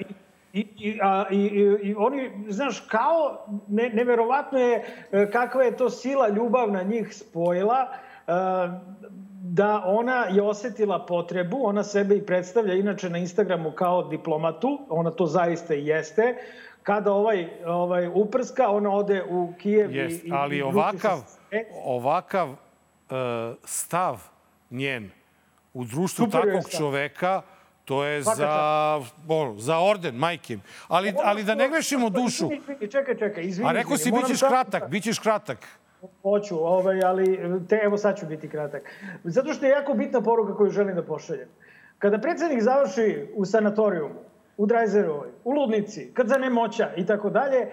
[0.53, 5.77] I, i, a, i, i, i oni, znaš, kao, ne, neverovatno je e, kakva je
[5.77, 7.89] to sila ljubavna njih spojila,
[8.27, 8.33] e,
[9.45, 15.11] da ona je osetila potrebu, ona sebe i predstavlja inače na Instagramu kao diplomatu, ona
[15.11, 16.35] to zaista i jeste,
[16.83, 21.39] kada ovaj, ovaj uprska, ona ode u Kijev jest, i, i ali i ovakav, se
[21.49, 21.65] sve.
[21.85, 22.57] ovakav uh,
[23.65, 24.23] stav
[24.71, 25.11] njen
[25.75, 27.43] u društvu Super takvog čoveka,
[27.85, 30.59] to je Svaka za, ono, za orden, majke.
[30.89, 32.49] Ali, ali da ne grešimo dušu.
[32.53, 33.71] Izvini, Čekaj, čekaj, izvini.
[33.71, 35.59] A rekao si, bit ćeš kratak, bit ćeš kratak.
[36.23, 37.39] Hoću, ovaj, ali
[37.69, 38.83] te, evo sad ću biti kratak.
[39.25, 41.49] Zato što je jako bitna poruka koju želim da pošaljem.
[41.99, 44.21] Kada predsednik završi u sanatorijumu,
[44.57, 47.71] u Drajzerovoj, u Ludnici, kad zanemoća i tako dalje, e,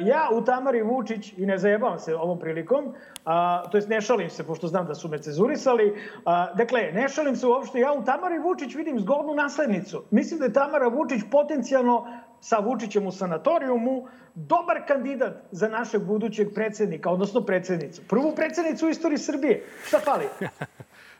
[0.00, 4.30] ja u Tamari Vučić, i ne zajebavam se ovom prilikom, a, to jest ne šalim
[4.30, 8.04] se, pošto znam da su me cenzurisali, a, dakle, ne šalim se uopšte, ja u
[8.04, 10.04] Tamari Vučić vidim zgodnu naslednicu.
[10.10, 12.06] Mislim da je Tamara Vučić potencijalno
[12.40, 18.02] sa Vučićem u sanatorijumu dobar kandidat za našeg budućeg predsednika, odnosno predsednicu.
[18.08, 19.64] Prvu predsednicu u istoriji Srbije.
[19.86, 20.24] Šta fali?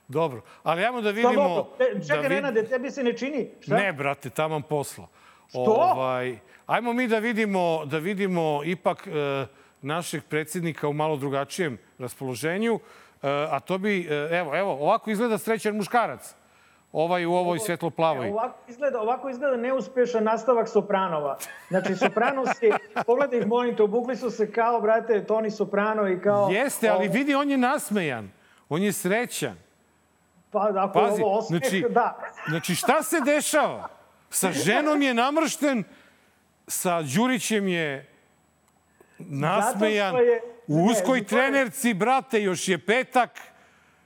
[0.08, 1.32] Dobro, ali ajmo da vidimo...
[1.34, 1.66] dobro?
[1.78, 3.50] E, da Čekaj, vid- Nenade, tebi se ne čini?
[3.60, 3.76] Šta?
[3.76, 5.06] Ne, brate, taman posla.
[5.48, 5.60] Što?
[5.60, 9.46] Ovaj, ajmo mi da vidimo, da vidimo ipak e,
[9.82, 12.74] našeg predsjednika u malo drugačijem raspoloženju.
[12.74, 16.34] E, a to bi, e, evo, evo, ovako izgleda srećan muškarac.
[16.92, 18.30] Ovaj u ovoj svetloplavoj.
[18.30, 21.38] Ovako izgleda, ovako izgleda neuspešan nastavak Sopranova.
[21.68, 22.70] Znači, Sopranosi,
[23.06, 26.48] pogledaj ih, molim te, obukli su se kao, brate, Toni Soprano i kao...
[26.48, 28.30] Jeste, ali vidi, on je nasmejan.
[28.68, 29.56] On je srećan.
[30.50, 32.18] Pa, ako Pazi, ovo osmeh, znači, da.
[32.48, 33.88] znači šta se dešava?
[34.30, 35.84] Sa ženom je namršten,
[36.66, 38.08] sa Đurićem je
[39.18, 43.30] nasmejan, je- u ne, uskoj je- trenerci, brate, još je petak.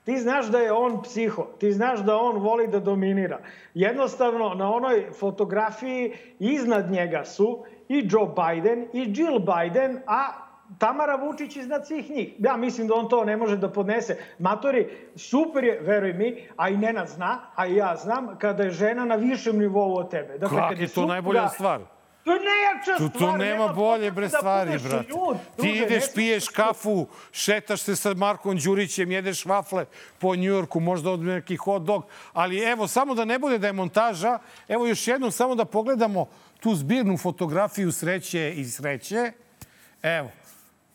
[0.04, 3.38] Ti znaš da je on psiho, ti znaš da on voli da dominira.
[3.74, 10.24] Jednostavno, na onoj fotografiji iznad njega su i Joe Biden i Jill Biden, a
[10.78, 12.34] Tamara Vučić iznad svih njih.
[12.38, 14.16] Ja mislim da on to ne može da podnese.
[14.38, 14.86] Matori,
[15.16, 19.04] super je, veruj mi, a i Nenad zna, a i ja znam, kada je žena
[19.04, 20.38] na višem nivou od tebe.
[20.38, 21.80] Dakle, Kako kad je to supruga- najbolja stvar?
[22.24, 23.32] To je najjača stvar.
[23.32, 25.08] tu nema bolje bre da stvari, budeš brate.
[25.08, 29.84] ljud, Ti druže, ideš, piješ da- kafu, šetaš se sa Markom Đurićem, jedeš vafle
[30.18, 32.04] po Njujorku, možda od neki hot dog.
[32.32, 36.28] Ali evo, samo da ne bude da je montaža, evo još jednom samo da pogledamo
[36.60, 39.32] tu zbirnu fotografiju sreće i sreće.
[40.02, 40.30] Evo,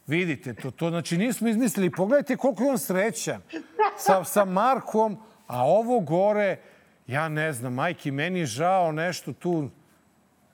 [0.07, 1.91] vidite, to, to znači nismo izmislili.
[1.91, 3.41] Pogledajte koliko je on srećan
[3.97, 6.57] sa, sa Markom, a ovo gore,
[7.07, 9.69] ja ne znam, majki, meni je žao nešto tu.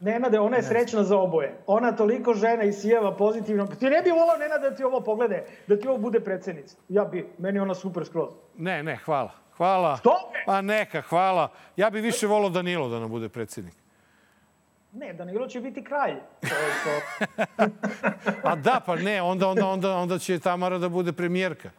[0.04, 1.56] Nenade, ona je srećna za oboje.
[1.68, 3.68] Ona toliko žena i sijeva pozitivno.
[3.68, 6.78] Ti ne bi volao, Nenade, da ti ovo poglede, da ti ovo bude predsednica.
[6.90, 8.30] Ja bi, meni ona super skroz.
[8.58, 9.32] Ne, ne, hvala.
[9.58, 9.98] Hvala.
[9.98, 10.32] Što?
[10.46, 11.52] Pa neka, hvala.
[11.78, 13.74] Ja bih više volao Danilo da nam bude predsjednik.
[14.94, 16.16] Ne, Danilo će biti kralj.
[16.42, 17.64] To, je to.
[18.50, 21.70] A da, pa ne, onda, onda, onda, onda će Tamara da bude premijerka.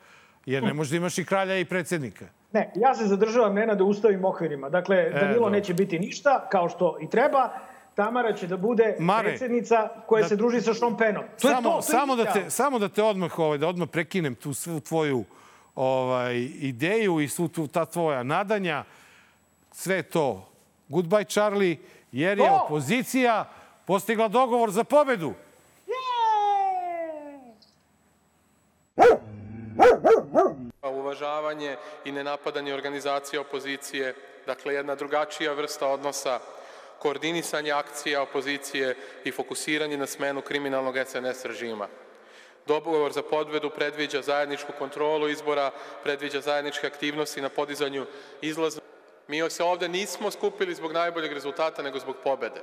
[0.46, 2.24] Jer ne možeš da imaš i kralja i predsjednika.
[2.52, 4.68] Ne, ja se zadržavam Nenade ustavim okvirima.
[4.68, 5.50] Dakle, Danilo dobro.
[5.50, 7.50] neće biti ništa, kao što i treba.
[7.94, 11.24] Tamara će da bude Mare, predsjednica koja da- se druži sa Sean Pennom.
[11.40, 13.68] To je samo, to, to je samo, da te, samo da te odmah, ovaj, da
[13.68, 15.24] odmah prekinem tu svu tvoju
[15.74, 18.85] ovaj, ideju i svu tu, ta tvoja nadanja.
[19.72, 20.48] Sve to.
[20.88, 21.76] Goodbye, Charlie,
[22.12, 22.61] jer je To!
[22.64, 23.48] opozicija
[23.87, 25.35] postigla dogovor za pobedu.
[31.14, 34.14] uvažavanje i nenapadanje organizacije opozicije,
[34.46, 36.38] dakle jedna drugačija vrsta odnosa,
[37.05, 41.88] koordinisanje akcija opozicije i fokusiranje na smenu kriminalnog SNS režima.
[42.67, 45.71] Dogovor za podvedu predviđa zajedničku kontrolu izbora,
[46.03, 48.07] predviđa zajedničke aktivnosti na podizanju
[48.40, 48.81] izlazna.
[49.29, 52.61] Mi se ovde nismo skupili zbog najboljeg rezultata, nego zbog pobede.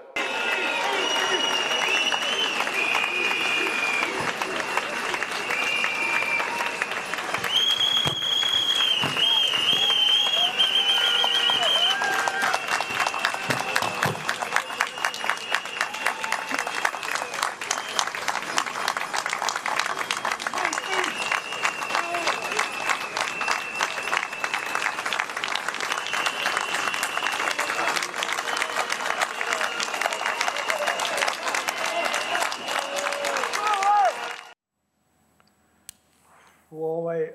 [36.72, 37.30] Ovaj,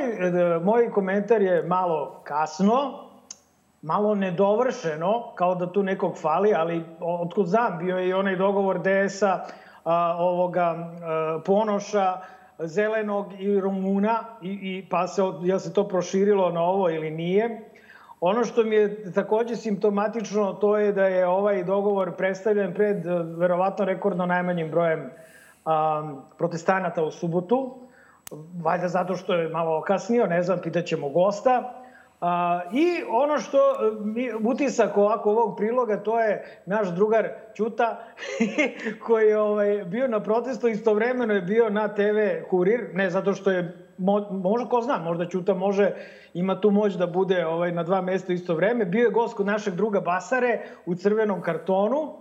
[0.00, 3.10] moj, moj komentar je malo kasno,
[3.82, 8.78] malo nedovršeno, kao da tu nekog fali, ali otkud znam, bio je i onaj dogovor
[8.78, 9.46] DS-a,
[10.18, 12.16] ovoga a, Ponoša,
[12.58, 17.60] Zelenog i Rumuna, i, i pa se, ja se to proširilo na ovo ili nije.
[18.20, 22.96] Ono što mi je takođe simptomatično, to je da je ovaj dogovor predstavljen pred
[23.36, 25.10] verovatno rekordno najmanjim brojem
[25.64, 27.89] a, protestanata u subotu,
[28.62, 31.80] valjda zato što je malo okasnio, ne znam, pitaćemo gosta.
[32.20, 33.58] A, I ono što
[34.00, 38.04] mi, utisak ovako ovog priloga, to je naš drugar Ćuta,
[39.06, 43.50] koji je ovaj, bio na protestu, istovremeno je bio na TV Kurir, ne zato što
[43.50, 45.92] je, mo, možda ko zna, možda Ćuta može,
[46.34, 48.84] ima tu moć da bude ovaj, na dva mesta isto vreme.
[48.84, 52.16] Bio je gost kod našeg druga Basare u crvenom kartonu,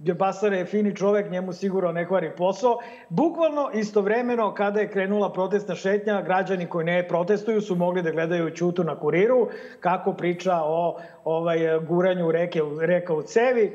[0.00, 2.78] Basara je fini čovek, njemu sigurno ne kvari posao.
[3.08, 8.50] Bukvalno istovremeno kada je krenula protestna šetnja, građani koji ne protestuju su mogli da gledaju
[8.50, 9.48] Ćutu na kuriru
[9.80, 11.58] kako priča o ovaj,
[11.88, 13.72] guranju reke, reka u cevi.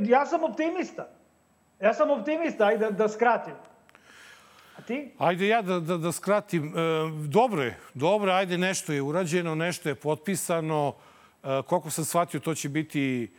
[0.00, 1.08] Ja sam optimista.
[1.80, 3.54] Ja sam optimista, ajde da, da skratim.
[4.78, 5.14] A ti?
[5.18, 6.66] Ajde ja da, da, da skratim.
[6.66, 6.70] E,
[7.28, 10.94] dobro je, dobro, ajde nešto je urađeno, nešto je potpisano.
[11.44, 13.30] E, koliko sam shvatio, to će biti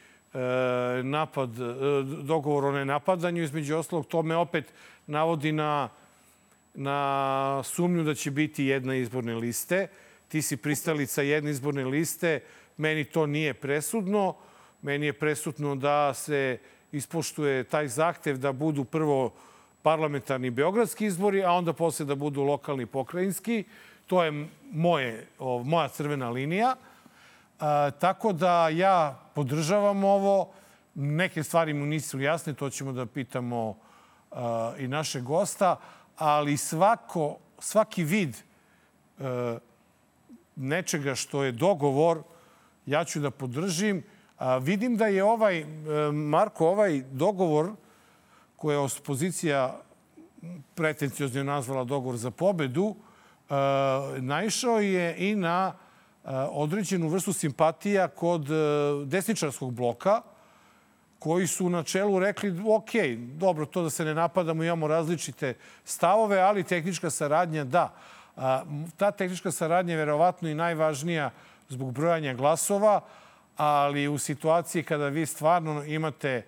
[1.04, 1.64] napad, e,
[2.24, 3.44] dogovor o nenapadanju.
[3.44, 4.74] Između ostalog, to me opet
[5.08, 5.90] navodi na,
[6.74, 9.88] na sumnju da će biti jedna izborne liste.
[10.28, 12.40] Ti si pristalica jedne izborne liste.
[12.78, 14.36] Meni to nije presudno.
[14.82, 16.58] Meni je presudno da se
[16.92, 19.34] ispoštuje taj zahtev da budu prvo
[19.82, 23.64] parlamentarni beogradski izbori, a onda posle da budu lokalni pokrajinski.
[24.08, 25.28] To je moje,
[25.64, 26.76] moja crvena linija.
[27.60, 30.52] A, tako da ja podržavam ovo.
[30.96, 33.78] Neke stvari mu nisu jasne, to ćemo da pitamo
[34.32, 35.76] a, i naše gosta,
[36.18, 38.38] ali svako, svaki vid
[39.20, 39.58] a,
[40.56, 42.24] nečega što je dogovor,
[42.86, 44.04] ja ću da podržim.
[44.38, 45.66] A, vidim da je ovaj,
[46.14, 47.72] Marko, ovaj dogovor
[48.56, 49.82] koje je opozicija
[50.76, 52.96] pretencijozno nazvala dogovor za pobedu,
[54.20, 55.74] naišao je i na
[56.52, 58.48] određenu vrstu simpatija kod
[59.06, 60.22] desničarskog bloka,
[61.20, 65.54] koji su na čelu rekli, ok, dobro, to da se ne napadamo, imamo različite
[65.84, 67.94] stavove, ali tehnička saradnja, da.
[68.98, 71.32] Ta tehnička saradnja je verovatno i najvažnija
[71.70, 73.02] zbog brojanja glasova,
[73.58, 76.46] ali u situaciji kada vi stvarno imate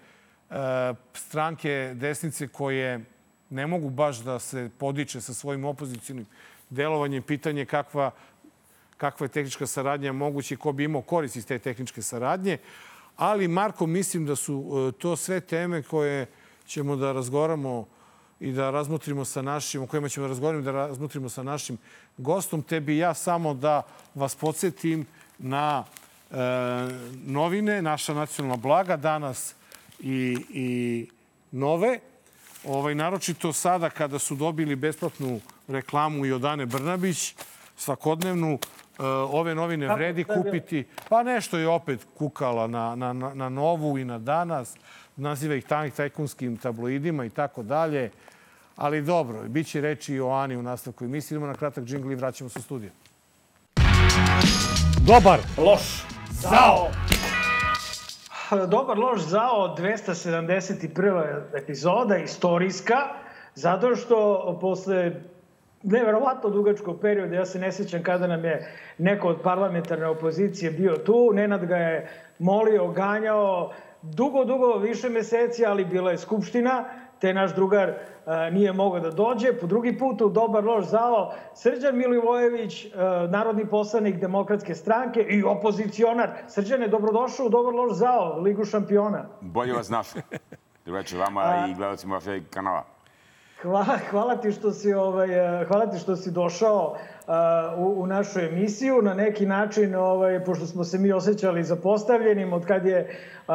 [1.13, 3.05] stranke desnice koje
[3.49, 6.25] ne mogu baš da se podiče sa svojim opozicijalnim
[6.69, 8.11] delovanjem, pitanje kakva
[9.01, 12.57] kakva je tehnička saradnja moguća i ko bi imao korist iz te tehničke saradnje.
[13.17, 16.27] Ali, Marko, mislim da su e, to sve teme koje
[16.67, 17.87] ćemo da razgovaramo
[18.39, 21.77] i da razmotrimo sa našim, o kojima ćemo da razgovaramo i da razmotrimo sa našim
[22.17, 22.61] gostom.
[22.61, 23.81] Te bi ja samo da
[24.15, 25.05] vas podsjetim
[25.39, 26.35] na e,
[27.25, 29.55] novine, naša nacionalna blaga, danas
[29.99, 31.07] i, i
[31.51, 31.99] nove.
[32.63, 37.33] Ovaj, naročito sada kada su dobili besplatnu reklamu i od Ane Brnabić,
[37.77, 38.59] svakodnevnu,
[39.31, 40.87] ove novine vredi kupiti.
[41.09, 44.75] Pa nešto je opet kukala na, na, na Novu i na Danas.
[45.15, 48.11] Naziva ih tanih tajkunskim tabloidima i tako dalje.
[48.75, 51.35] Ali dobro, bit će reći i o Ani u nastavku emisije.
[51.35, 52.91] Idemo na kratak džingl i vraćamo se u studiju.
[55.07, 56.91] Dobar, loš, zao!
[58.67, 61.41] Dobar, loš, zao, 271.
[61.55, 62.95] epizoda, istorijska,
[63.55, 65.11] zato što posle
[65.83, 67.35] neverovatno dugačkog perioda.
[67.35, 68.67] Ja se ne sećam kada nam je
[68.97, 71.31] neko od parlamentarne opozicije bio tu.
[71.33, 72.09] Nenad ga je
[72.39, 73.71] molio, ganjao
[74.01, 76.85] dugo, dugo, više meseci, ali bila je skupština,
[77.19, 77.93] te naš drugar
[78.25, 79.53] a, nije mogao da dođe.
[79.53, 85.43] Po drugi put u Dobar loš zao Srđan Milivojević, a, narodni poslanik demokratske stranke i
[85.43, 86.29] opozicionar.
[86.47, 89.25] Srđane, dobrodošao u Dobar loš zao, Ligu šampiona.
[89.41, 90.21] Bolje vas našao.
[90.85, 92.83] Dobro večer vama i gledalcima vašeg kanala.
[93.61, 95.27] Hvala, hvala ti što si ovaj
[95.67, 97.33] hvala ti što si došao uh,
[97.77, 102.65] u, u našu emisiju na neki način ovaj pošto smo se mi osjećali zapostavljenim od
[102.65, 103.53] kad je uh,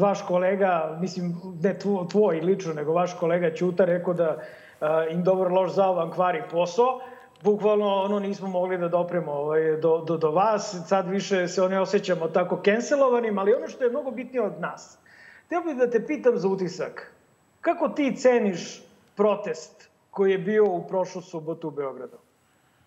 [0.00, 1.78] vaš kolega mislim ne
[2.10, 4.36] tvoj lično nego vaš kolega Ćuta rekao da
[4.80, 7.00] uh, im dobro loš zao vam kvari posao
[7.42, 10.76] bukvalno ono nismo mogli da dopremo ovaj, do, do, do vas.
[10.86, 14.98] Sad više se one osjećamo tako cancelovanim, ali ono što je mnogo bitnije od nas.
[15.46, 17.12] Htio bih da te pitam za utisak.
[17.60, 18.83] Kako ti ceniš
[19.16, 22.16] protest koji je bio u prošlu subotu u Beogradu?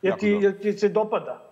[0.01, 1.43] Je ti, je ti se dopada?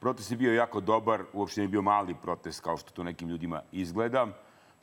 [0.00, 3.62] Protest je bio jako dobar, uopšte je bio mali protest kao što to nekim ljudima
[3.72, 4.26] izgleda.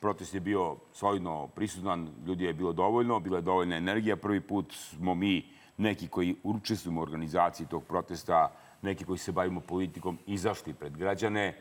[0.00, 4.16] Protest je bio solidno prisutan, ljudi je bilo dovoljno, bila je dovoljna energija.
[4.16, 9.60] Prvi put smo mi, neki koji učestvujemo u organizaciji tog protesta, neki koji se bavimo
[9.60, 11.54] politikom, izašli pred građane.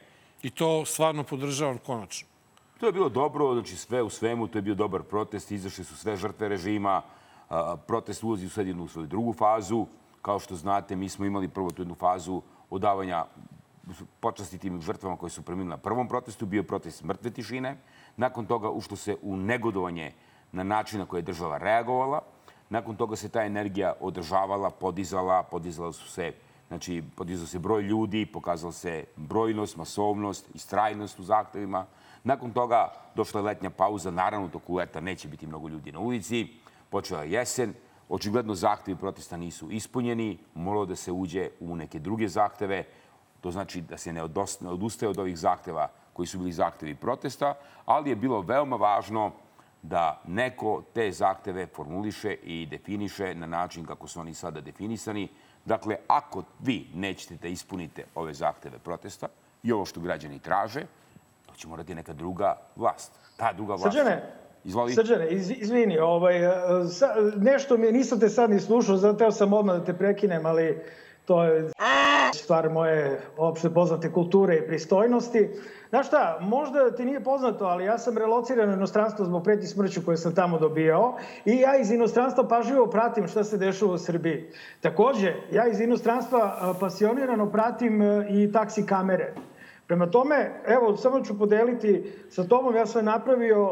[0.44, 2.28] I to stvarno podržavam konačno.
[2.80, 5.98] To je bilo dobro, znači sve u svemu, to je bio dobar protest, izašli su
[5.98, 7.02] sve žrtve režima,
[7.88, 9.86] protest ulazi u sad jednu svoju drugu fazu.
[10.22, 13.26] Kao što znate, mi smo imali prvo tu jednu fazu odavanja
[14.20, 17.78] počasti tim žrtvama koje su preminuli na prvom protestu, bio protest mrtve tišine.
[18.18, 20.14] Nakon toga ušlo se u negodovanje
[20.52, 22.22] na način na koji je država reagovala.
[22.70, 26.34] Nakon toga se ta energija održavala, podizala, podizala su se
[26.68, 31.86] Znači, podizao se broj ljudi, pokazala se brojnost, masovnost, istrajnost u zahtevima.
[32.24, 36.48] Nakon toga došla je letnja pauza, naravno toku leta neće biti mnogo ljudi na ulici.
[36.96, 37.74] Počela je jesen,
[38.10, 42.84] očigledno zahtevi protesta nisu ispunjeni, moralo da se uđe u neke druge zahteve.
[43.42, 47.54] To znači da se ne odustaje od ovih zahteva koji su bili zahtevi protesta,
[47.86, 49.32] ali je bilo veoma važno
[49.82, 55.28] da neko te zahteve formuliše i definiše na način kako su oni sada definisani.
[55.66, 59.28] Dakle, ako vi nećete da ispunite ove zahteve protesta
[59.64, 60.86] i ovo što građani traže,
[61.46, 63.20] to će morati neka druga vlast.
[63.38, 63.92] Ta druga vlast...
[63.92, 64.94] Srđane, Izvoli.
[64.94, 66.40] Srđane, iz, izvini, ovaj,
[66.90, 67.08] sa,
[67.38, 70.80] nešto mi, nisam te sad ni slušao, zato sam odmah da te prekinem, ali
[71.26, 71.70] to je
[72.34, 75.50] stvar moje opšte poznate kulture i pristojnosti.
[75.90, 80.02] Znaš šta, možda ti nije poznato, ali ja sam relociran u inostranstvo zbog preti smrću
[80.06, 84.50] koje sam tamo dobijao i ja iz inostranstva pažljivo pratim šta se dešava u Srbiji.
[84.82, 89.34] Takođe, ja iz inostranstva pasionirano pratim i taksi kamere.
[89.88, 93.70] Prema tome, evo, samo ću podeliti sa tobom, ja sam napravio,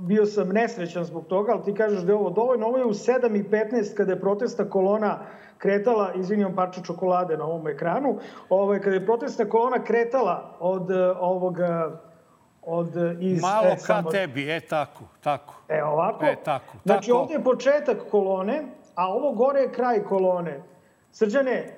[0.00, 2.94] bio sam nesrećan zbog toga, ali ti kažeš da je ovo dovoljno, ovo je u
[2.94, 5.18] 7.15 kada je protesta kolona
[5.58, 8.18] kretala, izvinjam parče čokolade na ovom ekranu,
[8.48, 10.90] ovaj, kada je protestna kolona kretala od
[11.20, 11.56] ovog
[12.62, 12.90] od
[13.20, 14.10] iz malo e, ka samo...
[14.10, 15.54] tebi, e tako, tako.
[15.68, 16.24] E ovako.
[16.24, 16.76] E tako.
[16.84, 17.18] Znači tako.
[17.18, 20.62] ovdje je početak kolone, a ovo gore je kraj kolone.
[21.12, 21.72] Srđane, e,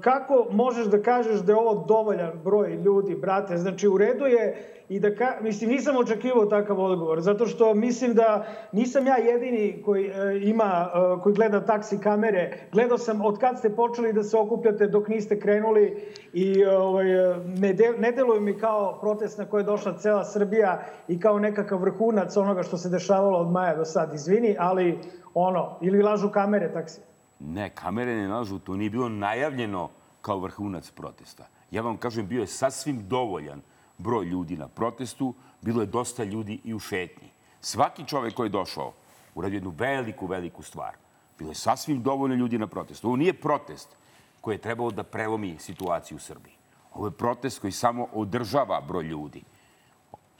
[0.00, 3.56] kako možeš da kažeš da je ovo dovoljan broj ljudi, brate?
[3.56, 5.36] Znači, u redu je i da ka...
[5.40, 10.12] Mislim, nisam očekivao takav odgovor, zato što mislim da nisam ja jedini koji e,
[10.42, 12.68] ima, e, koji gleda taksi kamere.
[12.72, 17.06] Gledao sam od kad ste počeli da se okupljate dok niste krenuli i ovaj,
[17.46, 21.38] ne, de, ne deluju mi kao protest na koje je došla cela Srbija i kao
[21.38, 24.14] nekakav vrhunac onoga što se dešavalo od maja do sad.
[24.14, 24.98] Izvini, ali
[25.34, 27.11] ono, ili lažu kamere taksi.
[27.44, 29.90] Ne, kamere ne nalažu, to nije bilo najavljeno
[30.20, 31.46] kao vrhunac protesta.
[31.70, 33.62] Ja vam kažem, bio je sasvim dovoljan
[33.98, 37.30] broj ljudi na protestu, bilo je dosta ljudi i u šetnji.
[37.60, 38.92] Svaki čovek koji je došao
[39.34, 40.96] uradio jednu veliku, veliku stvar.
[41.38, 43.06] Bilo je sasvim dovoljno ljudi na protestu.
[43.06, 43.96] Ovo nije protest
[44.40, 46.54] koji je trebalo da prelomi situaciju u Srbiji.
[46.94, 49.42] Ovo je protest koji samo održava broj ljudi.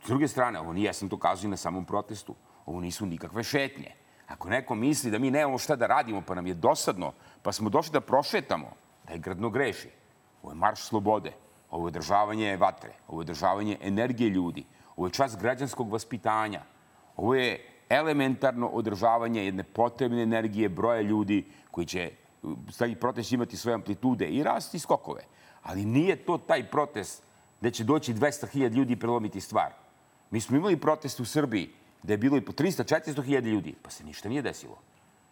[0.05, 2.35] S druge strane, ovo nije, ja sam to kazao i na samom protestu,
[2.67, 3.93] ovo nisu nikakve šetnje.
[4.33, 7.13] Ako neko misli da mi nemamo šta da radimo, pa nam je dosadno,
[7.43, 8.71] pa smo došli da prošetamo,
[9.11, 9.91] je gradno greši.
[10.43, 11.33] Ovo je marš slobode,
[11.71, 14.65] ovo je održavanje vatre, ovo je održavanje energije ljudi,
[14.97, 16.63] ovo je čas građanskog vaspitanja,
[17.17, 22.11] ovo je elementarno održavanje jedne potrebne energije broja ljudi koji će
[22.71, 25.23] staviti protest imati svoje amplitude i rasti skokove.
[25.63, 27.23] Ali nije to taj protest
[27.61, 29.73] gde će doći 200.000 ljudi i prelomiti stvar.
[30.31, 33.91] Mi smo imali protest u Srbiji gde je bilo i po 300-400 hiljada ljudi, pa
[33.91, 34.79] se ništa nije desilo.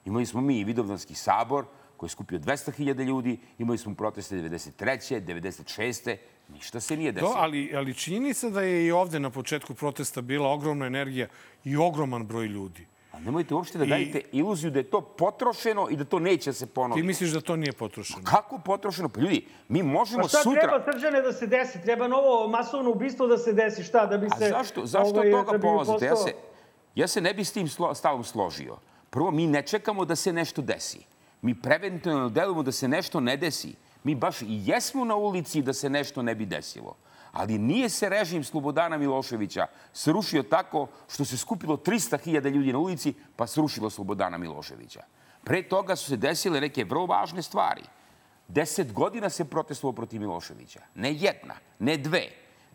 [0.05, 1.65] Imali smo mi i Vidovdanski sabor,
[1.97, 5.21] koji je skupio 200 hiljada ljudi, imali smo proteste 93.
[5.21, 6.17] 96.
[6.49, 7.33] Ništa se nije desilo.
[7.33, 11.27] Do, ali, ali činjenica da je i ovde na početku protesta bila ogromna energija
[11.65, 12.87] i ogroman broj ljudi.
[13.13, 13.89] A nemojte uopšte da I...
[13.89, 17.03] dajete iluziju da je to potrošeno i da to neće se ponoviti.
[17.03, 18.23] Ti misliš da to nije potrošeno?
[18.25, 19.09] Pa kako potrošeno?
[19.09, 20.23] Pa ljudi, mi možemo sutra...
[20.23, 20.61] Pa šta sutra...
[20.61, 21.83] treba srđane da se desi?
[21.83, 23.83] Treba novo masovno ubistvo da se desi.
[23.83, 24.07] Šta?
[24.07, 24.45] Da bi se...
[24.45, 26.09] A zašto, zašto ovaj, od toga da polazite?
[26.09, 26.09] Postao...
[26.09, 26.35] Ja se,
[26.95, 28.77] Ja se ne bi s tim stavom složio.
[29.11, 31.01] Prvo, mi ne čekamo da se nešto desi.
[31.43, 33.75] Mi preventivno delujemo da se nešto ne desi.
[34.05, 36.97] Mi baš i jesmo na ulici da se nešto ne bi desilo.
[37.33, 43.15] Ali nije se režim Slobodana Miloševića srušio tako što se skupilo 300.000 ljudi na ulici
[43.37, 45.03] pa srušilo Slobodana Miloševića.
[45.45, 47.83] Pre toga su se desile neke vrlo važne stvari.
[48.49, 50.81] Deset godina se protestovalo protiv Miloševića.
[50.95, 52.29] Ne jedna, ne dve.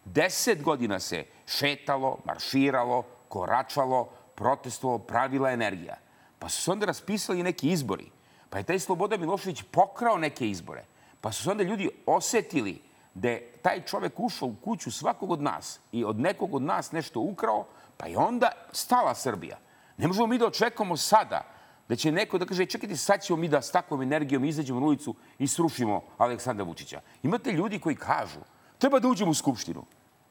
[0.06, 3.04] Deset godina se šetalo, marširalo,
[3.36, 5.98] koračalo, protestovalo, pravila energija.
[6.40, 8.12] Pa su se onda raspisali neki izbori.
[8.50, 10.86] Pa je taj Sloboda Milošević pokrao neke izbore.
[11.22, 12.82] Pa su se onda ljudi osetili
[13.14, 16.92] da je taj čovek ušao u kuću svakog od nas i od nekog od nas
[16.92, 17.66] nešto ukrao,
[17.98, 19.58] pa je onda stala Srbija.
[19.98, 21.42] Ne možemo mi da očekamo sada
[21.90, 24.86] da će neko da kaže čekajte, sad ćemo mi da s takvom energijom izađemo na
[24.86, 27.02] ulicu i srušimo Aleksandra Vučića.
[27.24, 28.40] Imate ljudi koji kažu
[28.78, 29.84] treba da uđemo u Skupštinu.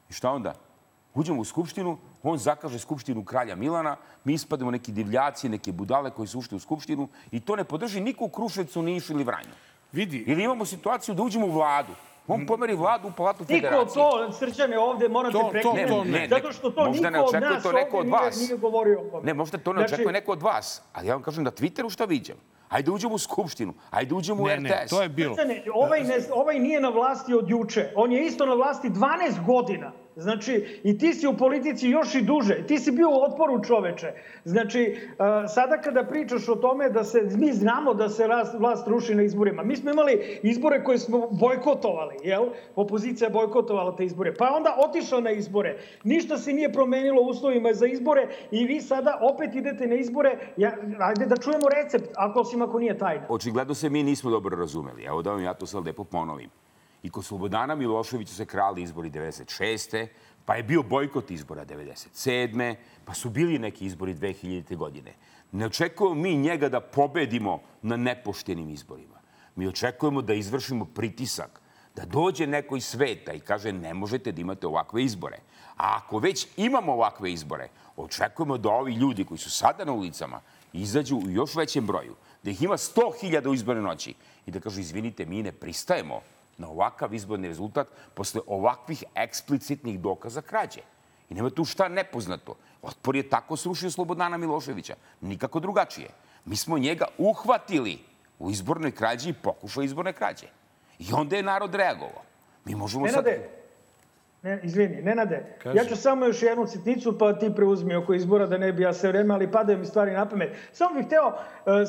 [0.09, 0.53] I šta onda?
[1.13, 6.27] Uđemo u Skupštinu, on zakaže Skupštinu kralja Milana, mi ispademo neki divljaci, neke budale koji
[6.27, 9.53] su ušli u Skupštinu i to ne podrži niko u Kruševcu, Nišu ili Vranju.
[9.91, 10.17] Vidi.
[10.17, 11.91] Ili imamo situaciju da uđemo u vladu.
[12.27, 13.93] On pomeri vladu u palatu Niko federacije.
[13.95, 16.27] to, Srđane, ovde morate prekinuti.
[16.29, 18.35] Zato što to Možda ne niko od očekuje nas to neko ovde od vas.
[18.35, 19.23] nije, nije govorio o tome.
[19.23, 20.81] Ne, možda to ne Znači- očekuje neko od vas.
[20.93, 22.37] Ali ja vam kažem na Twitteru šta viđam.
[22.69, 24.63] Ajde uđemo u Skupštinu, ajde uđemo u Ne, RTS.
[24.63, 25.35] ne, to je bilo.
[25.35, 27.91] Srđane, ovaj, ne, ovaj nije na vlasti od juče.
[27.95, 29.91] On je isto na vlasti 12 godina.
[30.15, 32.63] Znači, i ti si u politici još i duže.
[32.67, 34.13] Ti si bio u otporu čoveče.
[34.43, 39.15] Znači, uh, sada kada pričaš o tome da se, mi znamo da se vlast ruši
[39.15, 39.63] na izborima.
[39.63, 42.45] Mi smo imali izbore koje smo bojkotovali, jel?
[42.75, 44.33] Opozicija bojkotovala te izbore.
[44.35, 45.77] Pa onda otišao na izbore.
[46.03, 50.37] Ništa se nije promenilo u uslovima za izbore i vi sada opet idete na izbore.
[50.57, 53.25] Ja, ajde da čujemo recept, ako osim ako nije tajna.
[53.29, 55.03] Očigledno se mi nismo dobro razumeli.
[55.03, 56.49] Evo da vam ja to sad lepo ponovim.
[57.05, 60.07] I kod Slobodana Miloševića se krali izbori 96.
[60.45, 62.75] Pa je bio bojkot izbora 97.
[63.05, 64.75] Pa su bili neki izbori 2000.
[64.75, 65.13] godine.
[65.51, 69.21] Ne očekujemo mi njega da pobedimo na nepoštenim izborima.
[69.55, 71.61] Mi očekujemo da izvršimo pritisak,
[71.95, 75.37] da dođe neko iz sveta i kaže ne možete da imate ovakve izbore.
[75.77, 80.41] A ako već imamo ovakve izbore, očekujemo da ovi ljudi koji su sada na ulicama
[80.73, 84.13] izađu u još većem broju, da ih ima 100.000 u izborne noći
[84.45, 86.21] i da kažu izvinite, mi ne pristajemo
[86.57, 90.81] na ovakav izborni rezultat posle ovakvih eksplicitnih dokaza krađe.
[91.29, 92.55] I nema tu šta nepoznato.
[92.81, 94.95] Otpor je tako srušio Slobodana Miloševića.
[95.21, 96.09] Nikako drugačije.
[96.45, 97.99] Mi smo njega uhvatili
[98.39, 100.47] u izbornoj krađi i pokušao izborne krađe.
[100.99, 102.21] I onda je narod reagovao.
[102.65, 103.25] Mi možemo sad...
[103.25, 103.49] Nenade,
[104.43, 105.77] ne, izvini, Nenade, Kaži.
[105.77, 108.93] ja ću samo još jednu sitnicu, pa ti preuzmi oko izbora da ne bi ja
[108.93, 110.57] sve vreme, ali padaju mi stvari na pamet.
[110.71, 111.35] Samo bih hteo, uh,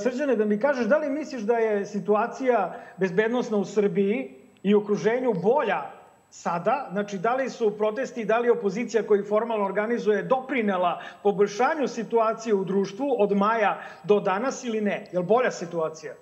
[0.02, 5.34] Srđane, da mi kažeš da li misliš da je situacija bezbednostna u Srbiji i okruženju
[5.42, 5.90] bolja
[6.30, 12.54] sada, znači da li su protesti, da li opozicija koji formalno organizuje doprinela poboljšanju situacije
[12.54, 15.08] u društvu od maja do danas ili ne?
[15.12, 16.14] Je li bolja situacija?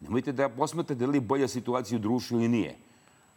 [0.00, 2.74] Nemojte da posmatrate da li je bolja situacija u društvu ili nije.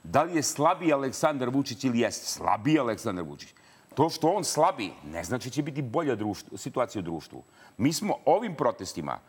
[0.04, 2.26] Da li je slabiji Aleksandar Vučić ili jeste?
[2.26, 3.54] Slabiji Aleksandar Vučić.
[3.96, 7.44] To što on slabi ne znači će biti bolja društvo, situacija u društvu.
[7.78, 9.20] Mi smo ovim protestima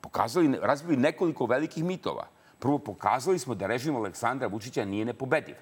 [0.00, 2.26] pokazali, razbili nekoliko velikih mitova.
[2.58, 5.54] Prvo, pokazali smo da režim Aleksandra Vučića nije nepobediv.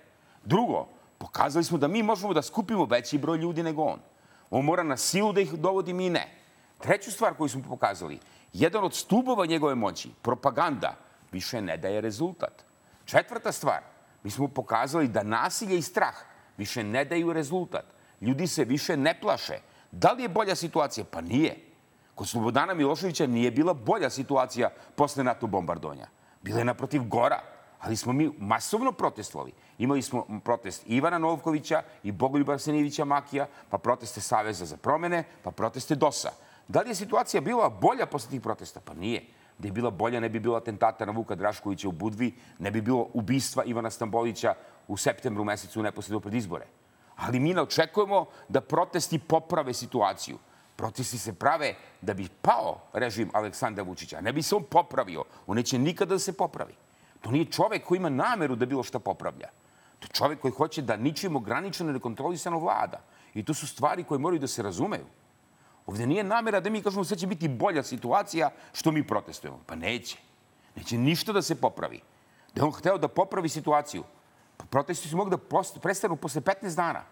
[0.45, 0.88] Drugo,
[1.18, 3.99] pokazali smo da mi možemo da skupimo veći broj ljudi nego on.
[4.51, 6.28] On mora na silu da ih dovodi, mi ne.
[6.78, 8.18] Treću stvar koju smo pokazali,
[8.53, 10.95] jedan od stubova njegove moći, propaganda,
[11.32, 12.64] više ne daje rezultat.
[13.05, 13.80] Četvrta stvar,
[14.22, 16.14] mi smo pokazali da nasilje i strah
[16.57, 17.84] više ne daju rezultat.
[18.20, 19.59] Ljudi se više ne plaše.
[19.90, 21.05] Da li je bolja situacija?
[21.11, 21.57] Pa nije.
[22.14, 26.07] Kod Slobodana Miloševića nije bila bolja situacija posle NATO bombardovanja.
[26.45, 27.40] Bila je naprotiv gora,
[27.80, 29.53] ali smo mi masovno protestovali.
[29.78, 35.51] Imali smo protest Ivana Novkovića i Bogoljuba Arsenijevića Makija, pa proteste Saveza za promene, pa
[35.51, 36.30] proteste DOS-a.
[36.68, 38.80] Da li je situacija bila bolja posle tih protesta?
[38.80, 39.24] Pa nije.
[39.59, 42.80] Da je bila bolja, ne bi bilo atentata na Vuka Draškovića u Budvi, ne bi
[42.80, 44.55] bilo ubistva Ivana Stambolića
[44.88, 46.66] u septembru mesecu neposredno pred izbore.
[47.16, 50.38] Ali mi ne očekujemo da protesti poprave situaciju.
[50.77, 54.20] Protesti se prave da bi pao režim Aleksandra Vučića.
[54.20, 55.25] Ne bi se on popravio.
[55.47, 56.75] On neće nikada da se popravi.
[57.20, 59.49] To nije čovek koji ima nameru da bilo šta popravlja.
[59.99, 63.01] To je čovek koji hoće da ničim ograničeno i nekontrolisano vlada.
[63.35, 65.07] I to su stvari koje moraju da se razumeju.
[65.87, 69.61] Ovde nije namera da mi kažemo sve će biti bolja situacija što mi protestujemo.
[69.66, 70.18] Pa neće.
[70.77, 72.01] Neće ništa da se popravi.
[72.55, 74.05] Da je on hteo da popravi situaciju.
[74.57, 77.05] Pa protesti su mogli da prestanu posle 15 dana.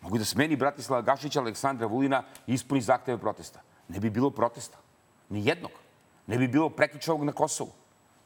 [0.00, 3.60] Mogu da smeni Bratislava Gašića, Aleksandra Vulina i ispuni zahteve protesta.
[3.88, 4.78] Ne bi bilo protesta.
[5.28, 5.70] Ni jednog.
[6.26, 7.72] Ne bi bilo prekičavog na Kosovu.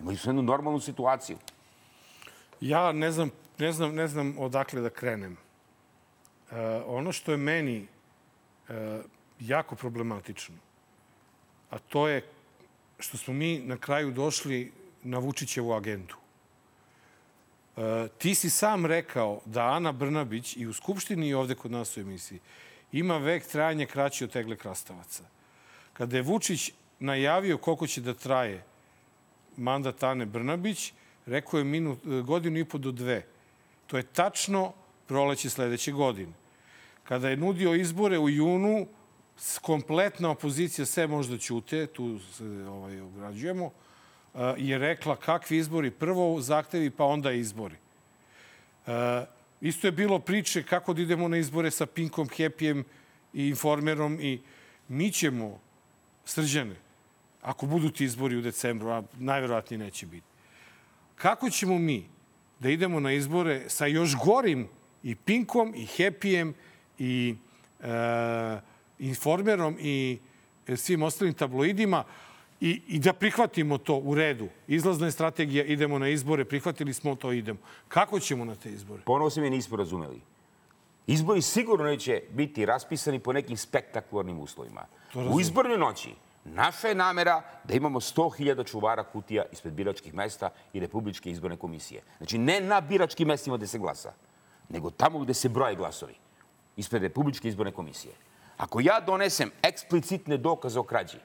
[0.01, 1.37] Imali su jednu normalnu situaciju.
[2.61, 5.37] Ja ne znam, ne znam, ne znam odakle da krenem.
[6.51, 6.57] E,
[6.87, 7.87] ono što je meni
[8.69, 9.01] e,
[9.41, 10.57] jako problematično,
[11.71, 12.29] a to je
[12.99, 16.15] što smo mi na kraju došli na Vučićevu agendu.
[17.77, 21.97] E, ti si sam rekao da Ana Brnabić i u Skupštini i ovde kod nas
[21.97, 22.41] u emisiji
[22.93, 25.23] ima vek trajanja kraći od tegle krastavaca.
[25.93, 28.65] Kada je Vučić najavio koliko će da traje
[29.57, 30.93] mandat Ane Brnabić,
[31.27, 33.23] rekao je minut, godinu i po do dve.
[33.87, 34.73] To je tačno
[35.07, 36.33] proleće sledeće godine.
[37.05, 38.87] Kada je nudio izbore u junu,
[39.63, 43.71] kompletna opozicija, sve možda ćute, tu se ovaj, ograđujemo,
[44.57, 47.77] je rekla kakvi izbori, prvo zahtevi pa onda izbori.
[48.87, 49.25] E,
[49.61, 52.85] isto je bilo priče kako da idemo na izbore sa Pinkom, Happyjem
[53.33, 54.41] i Informerom i
[54.89, 55.61] mi ćemo,
[56.25, 56.77] srđane,
[57.43, 60.27] ako budu ti izbori u decembru, a najverovatnije neće biti,
[61.17, 62.07] kako ćemo mi
[62.61, 64.69] da idemo na izbore sa još gorim
[65.03, 66.53] i Pinkom, i Happyjem,
[66.99, 67.35] i
[67.81, 68.61] e,
[68.99, 70.19] Informerom, i
[70.77, 72.05] svim ostalim tabloidima,
[72.63, 74.49] i, i da prihvatimo to u redu.
[74.69, 77.59] Izlazna je strategija, idemo na izbore, prihvatili smo to, idemo.
[77.89, 79.03] Kako ćemo na te izbore?
[79.07, 80.21] Ponovo se mi nismo razumeli.
[81.07, 84.87] Izbori sigurno neće biti raspisani po nekim spektakularnim uslovima.
[85.15, 90.81] U izbornoj noći naša je namera da imamo 100.000 čuvara kutija ispred biračkih mesta i
[90.81, 92.03] Republičke izborne komisije.
[92.17, 94.13] Znači, ne na biračkim mestima gde se glasa,
[94.69, 96.15] nego tamo gde se broje glasovi,
[96.77, 98.15] ispred Republičke izborne komisije.
[98.57, 101.19] Ako ja donesem eksplicitne dokaze o krađi,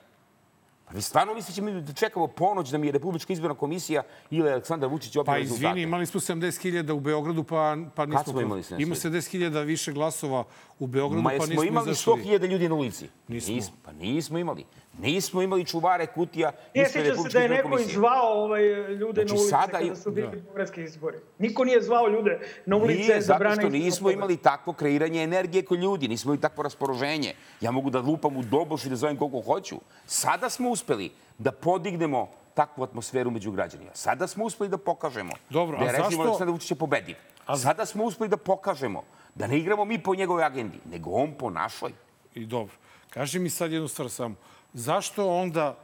[0.88, 4.03] pa vi stvarno mislite će mi da čekamo ponoć da mi je Republička izborna komisija
[4.29, 5.65] ili Aleksandar Vučić Pa objavi rezultate?
[5.67, 8.23] izvini, imali smo 70.000 u Beogradu, pa, pa nismo...
[8.23, 8.81] smo imali 70.000?
[8.81, 10.43] Ima 70.000 više glasova
[10.79, 12.13] u Beogradu, Ma pa jesmo nismo imali izašli.
[12.13, 13.09] 100.000 ljudi na ulici?
[13.27, 13.77] Nismo.
[13.83, 14.65] Pa nismo imali.
[14.97, 17.91] Nismo imali čuvare kutija ispred sjećam se Republičke da je neko komisije.
[17.91, 20.47] izvao ovaj, ljude Znači, na ulice sada kada su bili Da.
[20.47, 21.17] pogredski izbori.
[21.39, 24.73] Niko nije zvao ljude na ulice Nije, da zato brane što istinu nismo imali takvo
[24.73, 27.33] kreiranje energije kod ljudi, nismo imali takvo raspoloženje.
[27.61, 29.75] Ja mogu da lupam u doboš i da zovem koliko hoću.
[30.05, 33.91] Sada smo uspeli da podignemo takvu atmosferu među građanima.
[33.93, 37.15] Sada smo uspeli da pokažemo Dobro, da je a režim Aleksandra Vučića pobediv.
[37.57, 39.03] Sada smo uspeli da pokažemo
[39.35, 41.91] da ne igramo mi po njegovoj agendi, nego on po našoj.
[42.35, 42.73] I dobro.
[43.09, 44.35] Kaži mi sad jednu stvar samo.
[44.78, 45.78] Zašto onda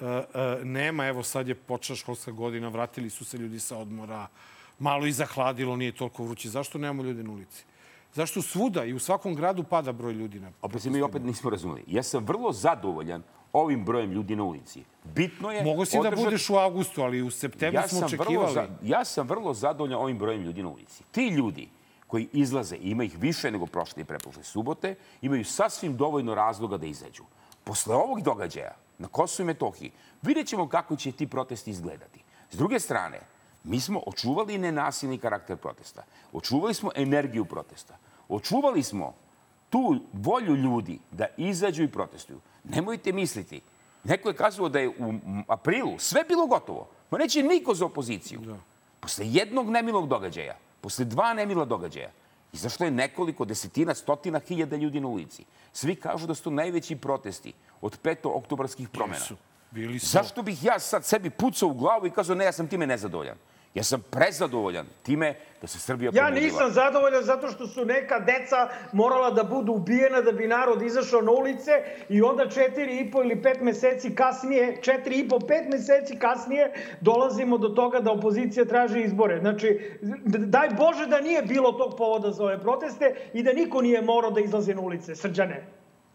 [0.00, 0.24] e, e,
[0.64, 4.26] nema, evo sad je počela školska godina, vratili su se ljudi sa odmora,
[4.78, 6.48] malo i zahladilo, nije toliko vruće.
[6.48, 7.64] Zašto nemamo ljude na ulici?
[8.14, 11.50] Zašto svuda i u svakom gradu pada broj ljudi na Opet se mi opet nismo
[11.50, 11.84] razumeli.
[11.86, 13.22] Ja sam vrlo zadovoljan
[13.52, 14.84] ovim brojem ljudi na ulici.
[15.04, 15.64] Bitno je...
[15.64, 18.54] Mogu si da održati- budeš u avgustu, ali u septembru smo vrlo, očekivali.
[18.54, 21.02] za, ja sam vrlo zadovoljan ovim brojem ljudi na ulici.
[21.12, 21.68] Ti ljudi
[22.06, 26.86] koji izlaze, ima ih više nego prošle i preprošle subote, imaju sasvim dovoljno razloga da
[26.86, 27.24] izađu.
[27.64, 29.92] Posle ovog događaja na Kosovo i Metohiji
[30.22, 32.20] vidjet ćemo kako će ti protesti izgledati.
[32.50, 33.20] S druge strane,
[33.64, 36.02] mi smo očuvali nenasilni karakter protesta.
[36.32, 37.96] Očuvali smo energiju protesta.
[38.28, 39.14] Očuvali smo
[39.70, 42.40] tu volju ljudi da izađu i protestuju.
[42.64, 43.60] Nemojte misliti,
[44.04, 45.14] neko je kazao da je u
[45.48, 46.88] aprilu sve bilo gotovo.
[47.10, 48.40] Ma neće niko za opoziciju.
[49.00, 52.10] Posle jednog nemilog događaja, posle dva nemila događaja,
[52.52, 55.44] izašlo je nekoliko desetina, stotina hiljada ljudi na ulici.
[55.74, 59.18] Svi kažu da su to najveći protesti od petooktobarskih promena.
[59.18, 59.36] Jesu.
[59.70, 60.06] Bili su.
[60.06, 63.36] Zašto bih ja sad sebi pucao u glavu i kazao ne, ja sam time nezadovoljan?
[63.74, 66.44] Ja sam prezadovoljan time da se Srbija Ja probudila.
[66.46, 71.20] nisam zadovoljan zato što su neka deca morala da budu ubijena da bi narod izašao
[71.22, 71.70] na ulice
[72.08, 76.72] i onda četiri i po ili pet meseci kasnije, četiri i po, pet meseci kasnije
[77.00, 79.40] dolazimo do toga da opozicija traži izbore.
[79.40, 79.98] Znači,
[80.46, 84.30] daj Bože da nije bilo tog povoda za ove proteste i da niko nije morao
[84.30, 85.16] da izlazi na ulice.
[85.16, 85.66] Srđane.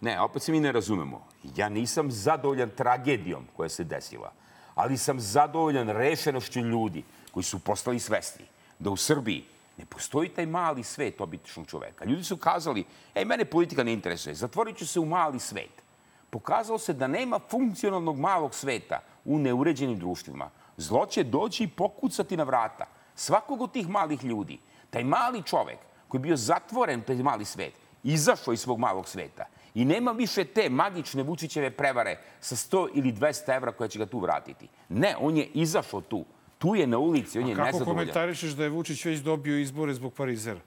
[0.01, 1.25] Ne, opet se mi ne razumemo.
[1.55, 4.31] Ja nisam zadovoljan tragedijom koja se desila,
[4.75, 7.03] ali sam zadovoljan rešenošću ljudi
[7.39, 8.45] koji su postali svesni
[8.79, 9.45] da u Srbiji
[9.77, 12.05] ne postoji taj mali svet običnog čoveka.
[12.05, 12.83] Ljudi su kazali,
[13.15, 15.71] ej, mene politika ne interesuje, zatvorit ću se u mali svet.
[16.29, 20.49] Pokazalo se da nema funkcionalnog malog sveta u neuređenim društvima.
[20.77, 22.85] Zlo će doći i pokucati na vrata
[23.15, 24.59] svakog od tih malih ljudi.
[24.89, 27.73] Taj mali čovek koji je bio zatvoren u taj mali svet,
[28.03, 33.13] izašao iz svog malog sveta i nema više te magične Vučićeve prevare sa 100 ili
[33.13, 34.67] 200 evra koja će ga tu vratiti.
[34.89, 36.25] Ne, on je izašao tu.
[36.59, 37.95] Tu je na ulici, on je Kako nezadovoljan.
[37.97, 40.59] komentarišeš da je Vučić već dobio izbore zbog Parizera?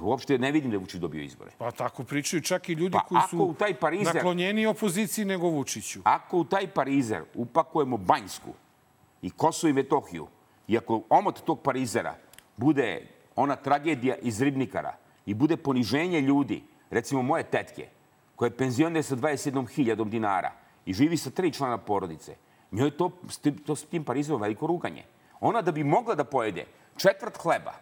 [0.00, 1.50] Uopšte ne vidim da je Vučić dobio izbore.
[1.58, 5.48] Pa tako pričaju čak i ljudi Pa koji su u taj Parizer- naklonjeni opoziciji nego
[5.48, 6.00] Vučiću.
[6.04, 8.50] Ako u taj parizer upakujemo Banjsku
[9.22, 10.26] i Kosovo i Metohiju,
[10.68, 12.14] i ako omot tog parizera
[12.56, 14.96] bude ona tragedija iz Ribnikara
[15.26, 17.88] i bude poniženje ljudi, recimo moje tetke,
[18.36, 18.50] koja
[18.94, 20.52] je sa 27.000 dinara
[20.86, 22.36] i živi sa tri člana porodice,
[22.74, 23.10] njoj je to,
[23.66, 25.04] to s tim parizerom veliko ruganje.
[25.40, 26.66] Ona da bi mogla da pojede
[26.96, 27.72] četvrt hleba,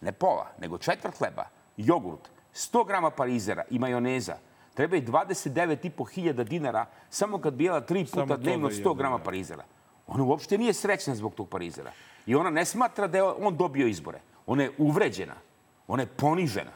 [0.00, 1.44] ne pola, nego četvrt hleba,
[1.76, 4.36] jogurt, 100 grama parizera i majoneza,
[4.74, 8.74] treba i 29,5 hiljada dinara samo kad bi jela tri Samo puta to dnevno da
[8.74, 9.24] 100 jede, grama da.
[9.24, 9.64] parizera.
[10.06, 11.92] Ona uopšte nije srećna zbog tog parizera.
[12.26, 14.20] I ona ne smatra da je on dobio izbore.
[14.46, 15.34] Ona je uvređena.
[15.88, 16.70] Ona je ponižena.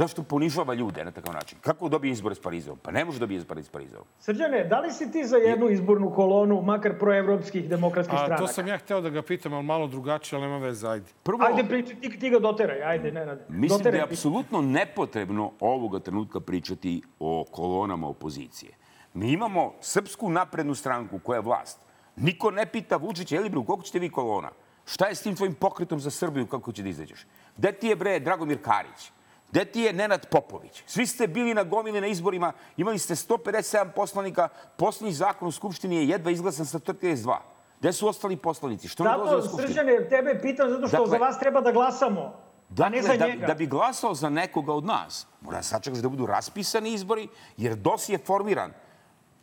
[0.00, 1.58] Zašto ponižava ljude na takav način?
[1.60, 2.78] Kako dobije izbore s Parizom?
[2.82, 4.04] Pa ne može dobije izbore s Parizom.
[4.18, 8.46] Srđane, da li si ti za jednu izbornu kolonu, makar proevropskih demokratskih A stranaka?
[8.46, 11.06] to sam ja hteo da ga pitam, ali malo drugačije, ali nema veze, ajde.
[11.22, 13.44] Prvo, Ajde, priči, ti, ti ga doteraj, ajde, Nenade.
[13.48, 14.12] Mislim da Doteraj je ti.
[14.14, 18.72] apsolutno nepotrebno ovoga trenutka pričati o kolonama opozicije.
[19.14, 21.78] Mi imamo Srpsku naprednu stranku koja je vlast.
[22.16, 24.50] Niko ne pita Vučića, je li bre, koliko ćete vi kolona?
[24.84, 27.26] Šta je s tim tvojim pokretom za Srbiju, kako će da izađeš?
[27.56, 29.12] Gde ti je, bre, Dragomir Karić?
[29.50, 30.82] Gde ti je Nenad Popović?
[30.86, 35.96] Svi ste bili na gomili na izborima, imali ste 157 poslanika, poslednji zakon u Skupštini
[35.96, 37.36] je jedva izglasan sa 32.
[37.80, 38.88] Gde su ostali poslanici?
[38.88, 39.68] Što ne dolaze Zato, u Skupštinu?
[39.68, 43.16] Srđane, tebe pitam zato što Dakle- za vas treba da glasamo, a ne Dakle, za
[43.16, 43.46] da, njega.
[43.46, 48.08] da bi glasao za nekoga od nas, mora sačekaš da budu raspisani izbori, jer DOS
[48.08, 48.72] je formiran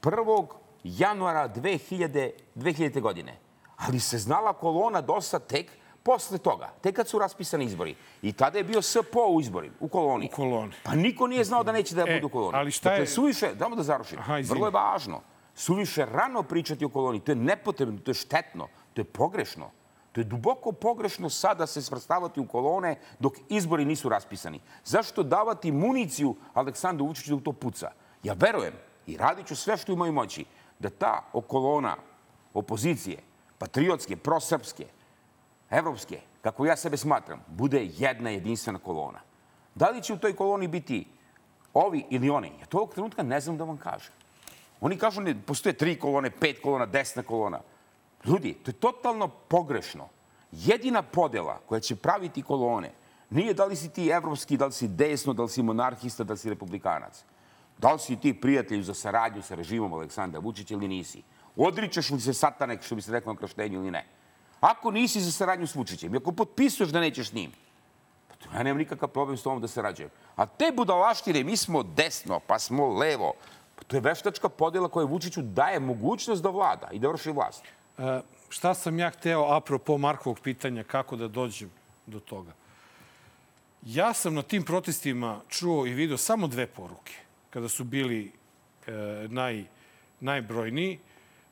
[0.02, 0.48] 1.
[0.84, 3.02] januara 2000, 2000.
[3.02, 3.38] godine.
[3.78, 5.72] Ali se znala kolona DOS-a tek
[6.08, 7.96] posle toga, tek kad su raspisani izbori.
[8.22, 10.26] I tada je bio SPO u izbori, u koloni.
[10.26, 10.74] U koloni.
[10.84, 12.58] Pa niko nije znao da neće da E, budu u koloni.
[12.58, 14.20] ali šta je- Dakle, suviše, damo da završim.
[14.20, 14.40] Aha.
[14.44, 15.22] Vrlo je važno.
[15.56, 17.20] Suviše rano pričati o koloni.
[17.20, 19.70] To je nepotrebno, to je štetno, to je pogrešno.
[20.12, 24.62] To je duboko pogrešno sada se svrstavati u kolone dok izbori nisu raspisani.
[24.86, 27.92] Zašto davati municiju Aleksandru Vučiću da u to puca?
[28.24, 28.74] Ja verujem
[29.08, 30.46] i radit ću sve što je u mojoj moći
[30.80, 31.96] da ta kolona
[32.54, 33.18] opozicije,
[33.58, 34.86] patriotske, prosrpske,
[35.70, 39.20] evropske, kako ja sebe smatram, bude jedna jedinstvena kolona.
[39.76, 41.08] Da li će u toj koloni biti
[41.74, 42.52] ovi ili oni?
[42.60, 44.14] Ja to ovog trenutka ne znam da vam kažem.
[44.82, 47.60] Oni kažu ne, postoje tri kolone, pet kolona, desna kolona.
[48.26, 50.08] Ljudi, to je totalno pogrešno.
[50.52, 52.92] Jedina podela koja će praviti kolone
[53.30, 56.34] nije da li si ti evropski, da li si desno, da li si monarhista, da
[56.34, 57.24] li si republikanac.
[57.78, 61.24] Da li si ti prijatelj za saradnju sa režimom Aleksandra Vučića ili nisi.
[61.56, 64.06] Odričeš li se satanek, što bi se reklo na krštenju ili ne.
[64.60, 67.52] Ako nisi za saradnju s Vučićem ako potpisuješ da nećeš s njim,
[68.28, 70.10] pa to ja nemam nikakav problem s tom da sarađujem.
[70.36, 73.34] A te budalaštine, mi smo desno, pa smo levo,
[73.76, 77.64] pa to je veštačka podela koja Vučiću daje mogućnost da vlada i da vrši vlast.
[77.98, 81.72] E, šta sam ja hteo, apropo Markovog pitanja, kako da dođem
[82.06, 82.52] do toga?
[83.86, 87.14] Ja sam na tim protestima čuo i video samo dve poruke.
[87.50, 88.32] Kada su bili
[88.88, 88.92] e,
[89.30, 89.66] naj,
[90.20, 91.00] najbrojniji,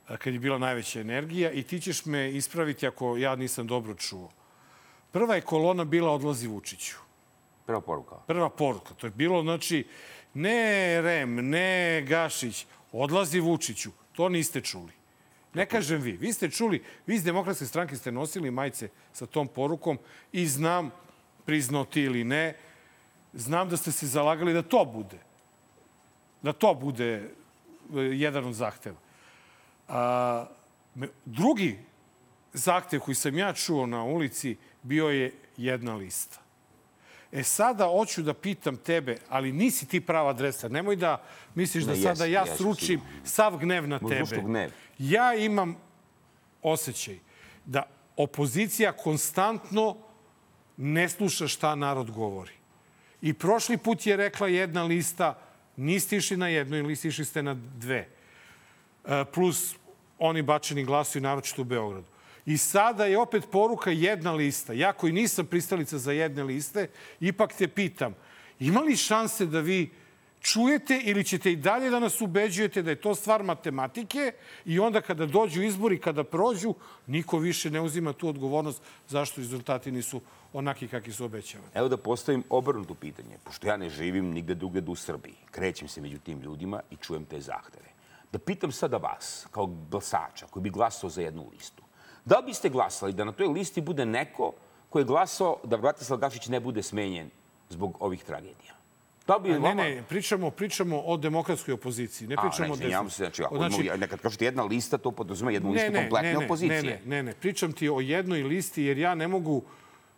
[0.08, 4.32] kad je bila najveća energija i ti ćeš me ispraviti ako ja nisam dobro čuo.
[5.12, 6.96] Prva je kolona bila odlazi Vučiću.
[7.66, 8.16] Prva poruka.
[8.28, 8.94] Prva poruka.
[8.94, 9.88] To je bilo, znači,
[10.34, 13.92] ne Rem, ne Gašić, odlazi Vučiću.
[14.12, 14.92] To niste čuli.
[15.54, 16.12] Ne kažem vi.
[16.12, 19.98] Vi ste čuli, vi iz demokratske stranke ste nosili majice sa tom porukom
[20.32, 20.92] i znam,
[21.46, 22.56] priznao ti ili ne,
[23.34, 25.20] znam da ste se zalagali da to bude.
[26.42, 29.05] Da to bude e, jedan od zahteva.
[29.88, 30.46] A,
[30.96, 31.80] me- drugi
[32.54, 36.40] zahtev koji sam ja čuo na ulici bio je jedna lista.
[37.32, 40.68] E sada hoću da pitam tebe, ali nisi ti prava adresa.
[40.70, 41.24] Nemoj da
[41.56, 43.26] misliš da Ne, sada ja jesam, sručim sigurno.
[43.26, 44.42] sav gnev na tebe.
[44.42, 44.72] gnev.
[45.00, 45.76] Ja imam
[46.62, 47.18] osjećaj
[47.66, 47.84] da
[48.18, 49.98] opozicija konstantno
[50.78, 52.52] ne sluša šta narod govori.
[53.22, 55.40] I prošli put je rekla jedna lista,
[55.76, 58.08] niste išli na jednoj listi, išli ste na dve.
[59.08, 59.76] E, plus
[60.20, 62.08] oni bačeni glasuju naročito u Beogradu.
[62.46, 64.74] I sada je opet poruka jedna lista.
[64.74, 66.88] Ja koji nisam pristalica za jedne liste,
[67.20, 68.16] ipak te pitam,
[68.60, 69.90] ima li šanse da vi
[70.42, 74.32] čujete ili ćete i dalje da nas ubeđujete da je to stvar matematike
[74.66, 76.74] i onda kada dođu izbori, kada prođu,
[77.08, 80.22] niko više ne uzima tu odgovornost zašto rezultati nisu
[80.54, 81.70] onaki kakvi su obećavani.
[81.74, 85.36] Evo da postavim obrnuto pitanje, pošto ja ne živim nigde drugde u Srbiji.
[85.52, 87.95] Krećem se među tim ljudima i čujem te zahteve.
[88.36, 91.84] Da pitam sada vas, kao glasača, koji bi glasao za jednu listu.
[92.26, 94.52] Da li biste glasali da na toj listi bude neko
[94.90, 97.30] koji je glasao da Bratislav Gašić ne bude smenjen
[97.70, 98.76] zbog ovih tragedija?
[99.28, 99.84] Da bi Ne, vama...
[99.84, 103.84] ne, pričamo, pričamo o demokratskoj opoziciji, ne A, pričamo ne, o se, znači, ako Znači,
[103.84, 106.84] znači, nekad kažete jedna lista, to podrazuma jednu listu kompletne ne, ne, opozicije.
[106.84, 109.62] Ne, ne, ne, ne, pričam ti o jednoj listi jer ja ne mogu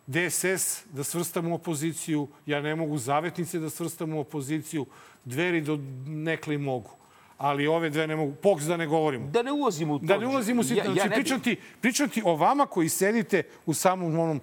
[0.06, 4.86] DSS da svrstam u opoziciju, ja ne mogu zavetnice da svrstam u opoziciju,
[5.24, 6.98] dveri do nekli mogu.
[7.38, 8.34] Ali ove dve ne mogu.
[8.34, 9.26] POKS da ne govorimo.
[9.26, 10.04] Da ne ulazimo u to.
[10.06, 10.82] Da ne ulazimo u Ja- sitno.
[10.86, 14.40] ja Znači, pričam, ti, pričam ti o vama koji sedite u samom onom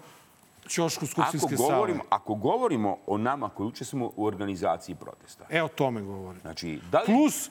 [0.67, 2.07] ćošku Ako Skupštinske govorimo, sale.
[2.11, 6.41] ako govorimo o nama koji učestvujemo u organizaciji protesta, E, o tome govorim.
[6.41, 7.05] znači, da li...
[7.05, 7.49] Plus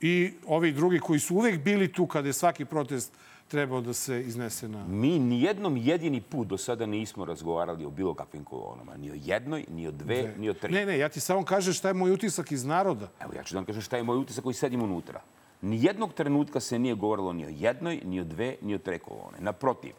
[0.00, 3.12] i ovi drugi koji su uvek bili tu kada je svaki protest
[3.50, 4.86] trebao da se iznese na...
[4.86, 8.96] Mi ni jednom jedini put do sada nismo razgovarali o bilo kakvim kolonama.
[8.96, 10.72] Ni o jednoj, ni o dve, ni o tri.
[10.72, 13.08] Ne, ne, ja ti samo kažem šta je moj utisak iz naroda.
[13.20, 15.20] Evo, ja ću da vam kažem šta je moj utisak koji sedim unutra.
[15.62, 18.98] Ni jednog trenutka se nije govorilo ni o jednoj, ni o dve, ni o tre
[18.98, 19.40] kolone.
[19.40, 19.92] Naprotiv,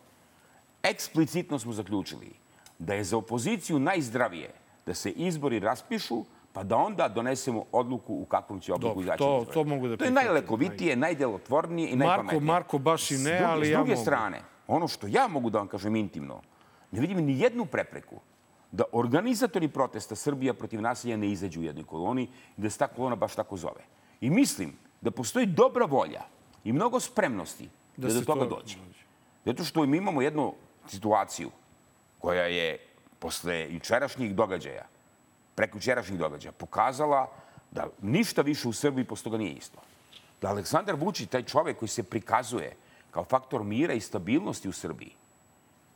[0.84, 2.32] eksplicitno smo zaključili
[2.80, 4.54] da je za opoziciju najzdravije
[4.86, 6.24] da se izbori raspišu,
[6.54, 10.04] pa da onda donesemo odluku u kakvom će obliku izaći to- to mogu da To
[10.04, 12.42] je najlekovitije, najdelotvornije i Marko- najpametnije.
[12.44, 14.02] Marko baš i S ne, druge- ali S ja druge mogu.
[14.02, 16.42] strane, ono što ja mogu da vam kažem intimno,
[16.92, 18.20] ne vidim ni jednu prepreku
[18.72, 22.24] da organizatori protesta Srbija protiv nasilja ne izađu u jednoj koloni
[22.58, 23.82] i da se ta kolona baš tako zove.
[24.22, 24.72] I mislim
[25.02, 26.22] da postoji dobra volja
[26.64, 28.78] i mnogo spremnosti da, Da do toga to- dođe.
[29.46, 30.54] Zato što mi imamo jednu
[30.88, 31.50] situaciju
[32.20, 32.78] koja je
[33.20, 34.86] posle jučerašnjih događaja,
[35.62, 37.28] preko jučerašnjih događaja, pokazala
[37.72, 39.78] da ništa više u Srbiji posle toga nije isto.
[40.42, 42.72] Da Aleksandar Vučić, taj čovek koji se prikazuje
[43.12, 45.14] kao faktor mira i stabilnosti u Srbiji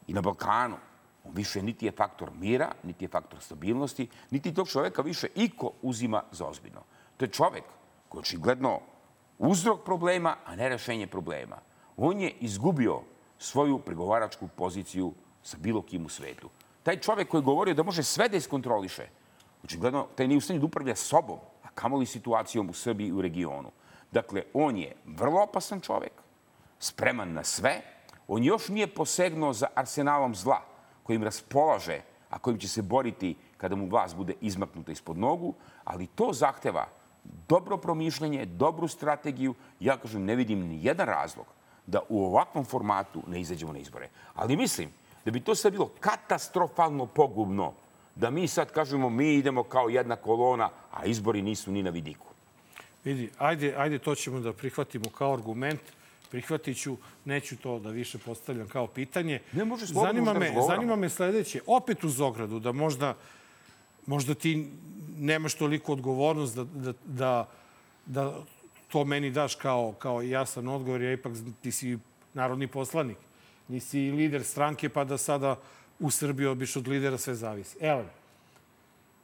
[0.07, 0.78] i na Balkanu,
[1.24, 5.72] on više niti je faktor mira, niti je faktor stabilnosti, niti tog čoveka više iko
[5.82, 6.86] uzima za ozbiljno.
[7.18, 7.63] To je čovek
[8.09, 8.80] koji je očigledno
[9.39, 11.57] uzrok problema, a ne rešenje problema.
[11.97, 13.01] On je izgubio
[13.39, 15.13] svoju pregovaračku poziciju
[15.43, 16.49] sa bilo kim u svetu.
[16.84, 19.07] Taj čovek koji je govorio da može sve da iskontroliše,
[19.66, 23.22] očigledno taj nije u stanju da upravlja sobom, a kamoli situacijom u Srbiji i u
[23.22, 23.72] regionu.
[24.11, 26.11] Dakle, on je vrlo opasan čovek,
[26.80, 27.82] spreman na sve.
[28.28, 30.61] On još nije posegnuo za arsenalom zla
[31.03, 35.53] kojim raspolaže, a kojim će se boriti kada mu vlast bude izmaknuta ispod nogu,
[35.84, 36.88] ali to zahteva
[37.47, 39.53] dobro promišljanje, dobru strategiju.
[39.80, 41.45] Ja kažem, ne vidim ni jedan razlog
[41.86, 44.09] da u ovakvom formatu ne izađemo na izbore.
[44.36, 44.89] Ali mislim
[45.26, 47.74] da bi to sad bilo katastrofalno pogubno
[48.16, 52.28] da mi sad kažemo mi idemo kao jedna kolona, a izbori nisu ni na vidiku.
[53.03, 55.82] Vidi, ajde, ajde to ćemo da prihvatimo kao argument.
[56.32, 59.39] Prihvatit ću, neću to da više postavljam kao pitanje.
[59.51, 63.16] Ne, može slobodno zanima da me, zanima me sledeće, opet uz ogradu, da možda,
[64.05, 64.68] možda ti
[65.18, 67.49] nemaš toliko odgovornost da, da, da,
[68.05, 68.34] da
[68.88, 71.97] to meni daš kao, kao jasan odgovor, jer ipak ti si
[72.34, 73.18] narodni poslanik.
[73.68, 75.55] Nisi lider stranke, pa da sada
[76.00, 77.78] u Srbiji obiš od lidera sve zavisi.
[77.82, 78.06] Evo,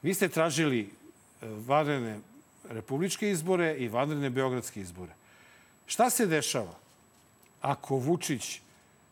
[0.02, 0.90] vi ste tražili e,
[1.68, 2.20] vanredne
[2.70, 5.14] republičke izbore i vanredne beogradske izbore.
[5.86, 6.74] Šta se dešava
[7.62, 8.62] ako Vučić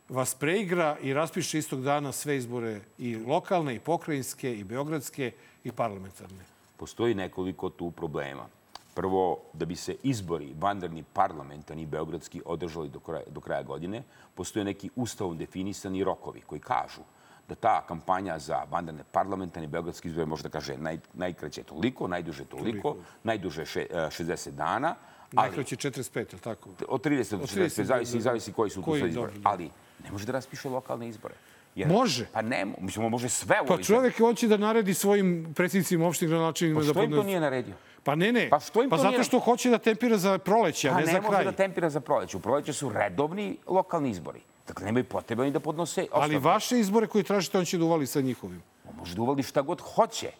[0.09, 5.31] vas preigra i raspiše istog dana sve izbore i lokalne, i pokrajinske, i beogradske,
[5.63, 6.45] i parlamentarne?
[6.77, 8.47] Postoji nekoliko tu problema.
[8.95, 14.03] Prvo, da bi se izbori, vanredni, parlamentarni beogradski, održali do kraja, do kraja godine,
[14.35, 17.01] postoje neki ustavom definisani rokovi koji kažu
[17.49, 22.07] da ta kampanja za vanredne parlamentarne i beogradske izbore može da kaže naj, najkraće toliko,
[22.07, 22.95] najduže toliko, Toliko.
[23.23, 24.95] najduže še, e, 60 dana,
[25.31, 26.69] ali Najkraće 45, je li tako?
[26.87, 28.21] od 30 do Od 40, 30, zavisi, da, da.
[28.21, 29.27] zavisi koji su tu Koji, sve izbori.
[29.27, 29.49] dobro, da.
[29.49, 29.69] Ali
[30.03, 31.33] ne može da raspiše lokalne izbore.
[31.75, 32.25] Jer, Može.
[32.33, 36.81] Pa ne, mislim, može sve u Pa čovjek hoće da naredi svojim predsjednicima opštih gradonačelnicima
[36.81, 37.73] Pa da što im to nije naredio?
[38.03, 38.47] Pa ne, ne.
[38.49, 40.99] Pa što im pa to zato nije- što hoće da tempira za proleće, a Pa
[40.99, 41.45] ne, ne, za može kraj.
[41.45, 42.37] da tempira za proleće.
[42.37, 44.41] U proleće su redovni lokalni izbori.
[44.69, 46.47] Dakle, nemaju potrebe ni da podnose Ali ostavku.
[46.47, 48.61] vaše izbore koje tražite, on će da uvali sa njihovim.
[48.89, 50.31] On može da uvali šta god hoće.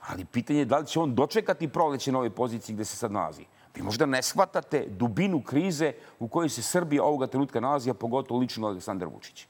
[0.00, 3.12] Ali pitanje je da li će on dočekati proleće na ovoj poziciji gde se sad
[3.12, 3.44] nalazi.
[3.74, 8.40] Vi možda ne shvatate dubinu krize u kojoj se Srbija ovoga trenutka nalazi, a pogotovo
[8.40, 9.46] lično Aleksandar Vučić.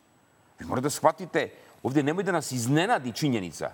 [0.58, 1.50] Vi morate da shvatite,
[1.82, 3.72] ovdje nemoj da nas iznenadi činjenica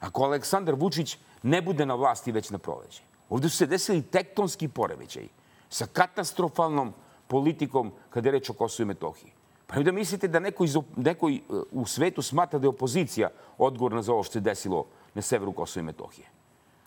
[0.00, 3.02] ako Aleksandar Vučić ne bude na vlasti već na proleće.
[3.28, 5.28] Ovdje su se desili tektonski poremećaj
[5.68, 6.92] sa katastrofalnom
[7.26, 9.32] politikom kada je reč o Kosovu i Metohiji.
[9.70, 11.30] Pa vi da mislite da neko, iz, neko
[11.70, 15.82] u svetu smatra da je opozicija odgovorna za ovo što se desilo na severu Kosova
[15.82, 16.26] i Metohije.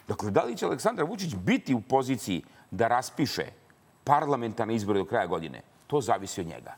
[0.08, 3.46] Dakle, da li će Aleksandar Vučić biti u poziciji da raspiše
[4.04, 5.62] parlamentarne izbore do kraja godine?
[5.88, 6.76] To zavisi od njega.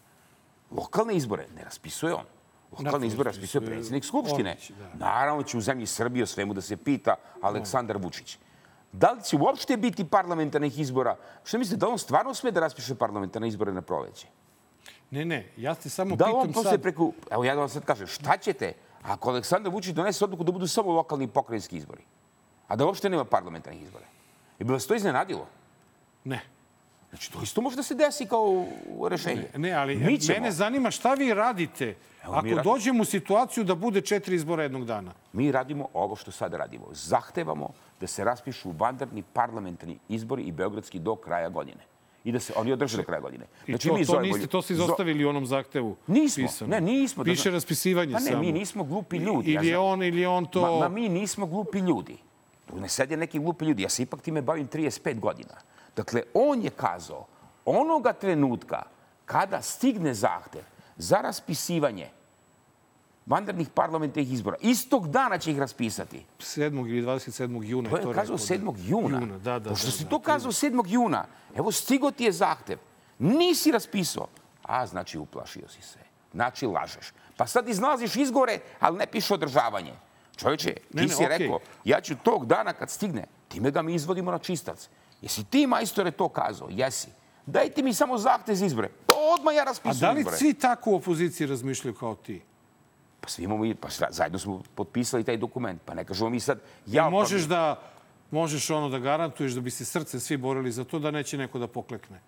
[0.72, 2.26] Lokalne izbore ne raspisuje on.
[2.80, 4.58] Lokalne izbore raspisuje predsjednik Skupštine.
[4.70, 5.06] Da.
[5.06, 8.38] Naravno će u zemlji Srbije o svemu da se pita Aleksandar Vučić.
[8.91, 11.18] Da li će uopšte biti parlamentarnih izbora?
[11.43, 14.28] Što mislite, da on stvarno sme da raspiše parlamentarne izbore na proleće?
[15.12, 16.82] Ne, ne, ja te samo Da li on pitam posle sad...
[16.82, 17.12] preko...
[17.32, 20.68] Evo ja da vam sad kažem, šta ćete ako Aleksandar Vučić donese odluku da budu
[20.68, 22.01] samo lokalni pokrajinski izbori?
[22.68, 24.06] A da uopšte nema parlamentarnih izbora?
[24.60, 25.47] I bi vas to iznenadilo?
[26.24, 26.41] Ne.
[27.10, 28.66] Znači, to isto može da se desi kao
[29.10, 29.47] rešenje.
[29.58, 30.39] Ne, ali Mi ćemo.
[30.39, 32.64] mene zanima šta vi radite Evo, ako radimo.
[32.64, 35.14] dođemo u situaciju da bude četiri izbora jednog dana.
[35.34, 36.86] Mi radimo ovo što sada radimo.
[36.91, 41.84] Zahtevamo da se raspišu vanredni parlamentarni izbori i beogradski do kraja godine.
[42.26, 43.46] I da se oni održe do kraja godine.
[43.68, 46.70] I to, to, zovemo- niste, to ste zo- izostavili u onom zahtevu Nismo, pisano.
[46.70, 47.24] ne, nismo.
[47.24, 48.42] Da Piše raspisivanje Pa ne, samo.
[48.42, 49.52] mi nismo glupi ljudi.
[49.52, 50.62] Ili je on, ili on to...
[50.62, 52.18] Ma, ma mi nismo glupi ljudi.
[52.66, 53.84] Tu ne sede neki glupi ljudi.
[53.84, 55.54] Ja se ipak time bavim 35 godina.
[55.96, 57.26] Dakle, on je kazao
[57.66, 58.82] onoga trenutka
[59.26, 60.62] kada stigne zahtev
[60.98, 62.10] za raspisivanje
[63.26, 66.26] vanrednih parlamentarnih izbora, istog dana će ih raspisati.
[66.40, 66.90] 7.
[66.90, 67.64] ili 27.
[67.64, 67.90] juna.
[67.90, 68.76] To je kazao rekao, 7.
[68.80, 69.20] juna.
[69.20, 70.84] Juna, da, da, Pošto da, si da, to kazao 7.
[70.88, 72.78] juna, evo stigo ti je zahtev.
[73.20, 74.28] Nisi raspisao.
[74.64, 76.00] A, znači uplašio si se.
[76.34, 77.14] Znači lažeš.
[77.38, 79.94] Pa sad iznalaziš izgore, ali ne piše održavanje.
[80.36, 81.38] Čovječe, ti Ne, ne, si okej.
[81.38, 84.90] rekao, ja ću tog dana kad stigne, time ga mi izvodimo na čistac.
[85.22, 86.68] Jesi ti, majstore, to kazao?
[86.72, 87.08] Jesi.
[87.46, 88.90] Dajte mi samo zahtez za izbore.
[89.34, 90.38] Odmah ja A raspisujem da li izbore.
[90.38, 92.42] svi tako u opoziciji razmišljaju kao ti?
[93.26, 95.82] Pa svi imamo, pa zajedno smo potpisali taj dokument.
[95.82, 96.60] Pa ne kažemo mi sad...
[96.86, 97.82] Ja, I možeš da
[98.32, 101.60] možeš ono da garantuješ da bi se srcem svi borili za to da neće neko
[101.60, 102.20] da poklekne.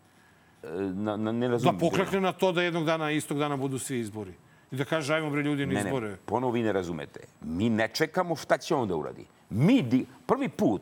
[0.64, 1.80] Na, na, ne Da razumijem.
[1.80, 4.34] poklekne na to da jednog dana, istog dana budu svi izbori.
[4.72, 6.10] I da kaže, ajmo bre ljudi na Ne, izbore.
[6.10, 7.20] ne, ponovo vi ne razumete.
[7.42, 9.26] Mi ne čekamo šta će on da uradi.
[9.50, 10.82] Mi, di, prvi put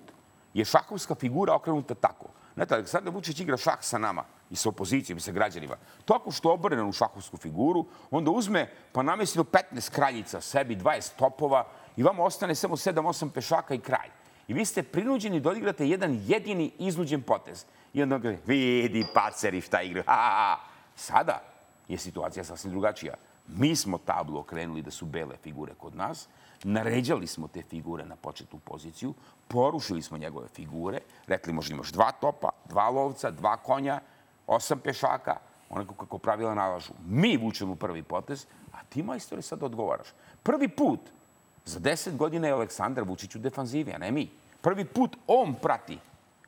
[0.54, 2.26] je šahovska figura okrenuta tako.
[2.56, 5.76] Znate, Aleksandar Vučić igra šah sa nama i sa opozicijom i sa građanima.
[6.06, 11.16] Tako što obrne u šahovsku figuru, onda uzme pa namesti do 15 kraljica sebi, 20
[11.16, 11.68] topova
[11.98, 14.10] i vama ostane samo 7-8 pešaka i kralj.
[14.48, 17.66] I vi ste prinuđeni da odigrate jedan jedini iznuđen potez.
[17.94, 20.04] I onda kaže, vidi paceri šta igraju.
[20.08, 20.60] Ha, ha, ha.
[20.96, 21.42] Sada
[21.88, 23.14] je situacija sasvim drugačija.
[23.48, 26.28] Mi smo tablo okrenuli da su bele figure kod nas,
[26.64, 29.14] naređali smo te figure na početnu poziciju,
[29.48, 34.00] porušili smo njegove figure, rekli možda imaš dva topa, dva lovca, dva konja,
[34.48, 35.38] osam pešaka,
[35.70, 36.94] onako kako pravila nalažu.
[37.08, 40.08] Mi vučemo prvi potez, a ti, majstore, sad odgovaraš.
[40.44, 41.00] Prvi put
[41.66, 44.30] za deset godina je Aleksandar Vučić u defanzivi, a ne mi.
[44.62, 46.00] Prvi put on prati.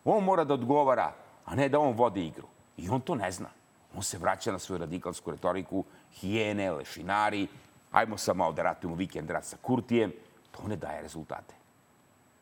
[0.06, 1.14] On mora da odgovara,
[1.46, 2.48] a ne da on vodi igru.
[2.78, 3.50] I on to ne zna.
[3.96, 7.48] On se vraća na svoju radikalsku retoriku, hijene, lešinari,
[7.92, 10.14] ajmo sad malo da ratujemo vikend rat sa Kurtijem.
[10.52, 11.56] To ne daje rezultate.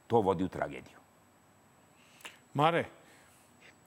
[0.07, 0.97] To vodi u tragediju.
[2.53, 2.85] Mare,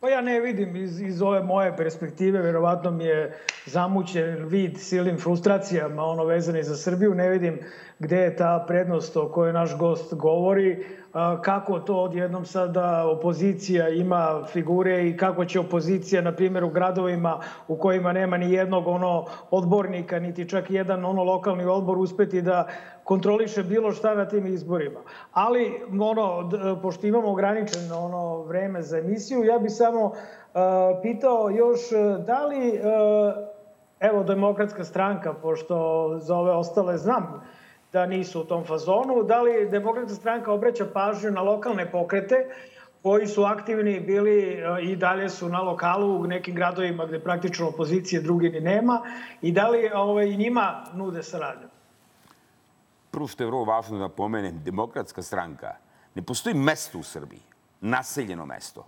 [0.01, 5.19] Pa ja ne vidim iz, iz ove moje perspektive, verovatno mi je zamućen vid silnim
[5.19, 7.59] frustracijama, ono vezani za Srbiju, ne vidim
[7.99, 10.85] gde je ta prednost o kojoj naš gost govori,
[11.43, 17.41] kako to odjednom sada opozicija ima figure i kako će opozicija, na primjer, u gradovima
[17.69, 22.67] u kojima nema ni jednog ono odbornika, niti čak jedan ono lokalni odbor uspeti da
[23.05, 25.01] kontroliše bilo šta na tim izborima.
[25.33, 26.51] Ali, ono,
[26.83, 30.13] pošto imamo ograničeno ono vreme za emisiju, ja bih samo uh,
[31.03, 31.81] pitao još
[32.27, 32.79] da li, uh,
[34.01, 37.43] evo, demokratska stranka, pošto za ove ostale znam
[37.93, 42.47] da nisu u tom fazonu, da li demokratska stranka obraća pažnju na lokalne pokrete
[43.03, 47.69] koji su aktivni bili uh, i dalje su na lokalu u nekim gradovima gde praktično
[47.69, 49.03] opozicije drugi ni nema
[49.43, 51.69] i da li ovaj, njima nude saradnju?
[53.11, 55.75] Prvo što je vrlo važno da pomenem, demokratska stranka,
[56.15, 57.41] ne postoji mesto u Srbiji,
[57.81, 58.87] naseljeno mesto,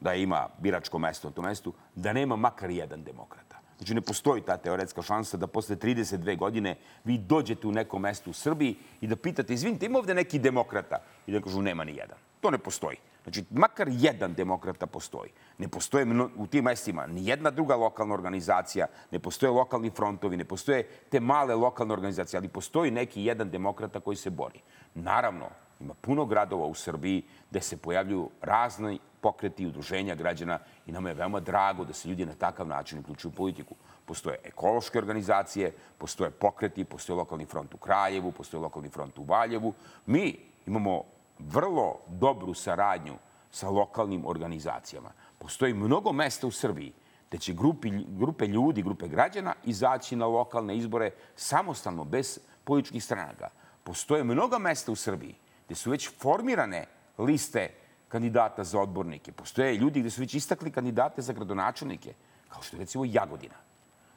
[0.00, 3.49] da ima biračko mesto na tom mestu, da nema makar jedan demokrata.
[3.80, 8.30] Znači, ne postoji ta teoretska šansa da posle 32 godine vi dođete u neko mesto
[8.30, 10.98] u Srbiji i da pitate, izvinite, ima ovde neki demokrata?
[11.26, 12.18] I da kažu, nema ni jedan.
[12.40, 12.96] To ne postoji.
[13.22, 15.30] Znači, makar jedan demokrata postoji.
[15.58, 16.06] Ne postoje
[16.36, 21.20] u tim mestima ni jedna druga lokalna organizacija, ne postoje lokalni frontovi, ne postoje te
[21.20, 24.60] male lokalne organizacije, ali postoji neki jedan demokrata koji se bori.
[24.94, 25.48] Naravno,
[25.80, 31.08] ima puno gradova u Srbiji gde se pojavljuju razni pokreti i udruženja građana i nama
[31.08, 33.74] je veoma drago da se ljudi na takav način uključuju u politiku.
[34.04, 39.74] Postoje ekološke organizacije, postoje pokreti, postoje lokalni front u Kraljevu, postoje lokalni front u Valjevu.
[40.06, 41.04] Mi imamo
[41.38, 43.14] vrlo dobru saradnju
[43.50, 45.12] sa lokalnim organizacijama.
[45.38, 46.92] Postoji mnogo mesta u Srbiji
[47.28, 53.48] gde će grupi, grupe ljudi, grupe građana izaći na lokalne izbore samostalno, bez političkih stranaka.
[53.84, 55.34] Postoje mnoga mesta u Srbiji
[55.70, 56.86] gde su već formirane
[57.18, 57.68] liste
[58.08, 59.32] kandidata za odbornike.
[59.32, 62.14] Postoje ljudi gde su već istakli kandidate za gradonačelnike,
[62.48, 63.54] kao što je recimo Jagodina.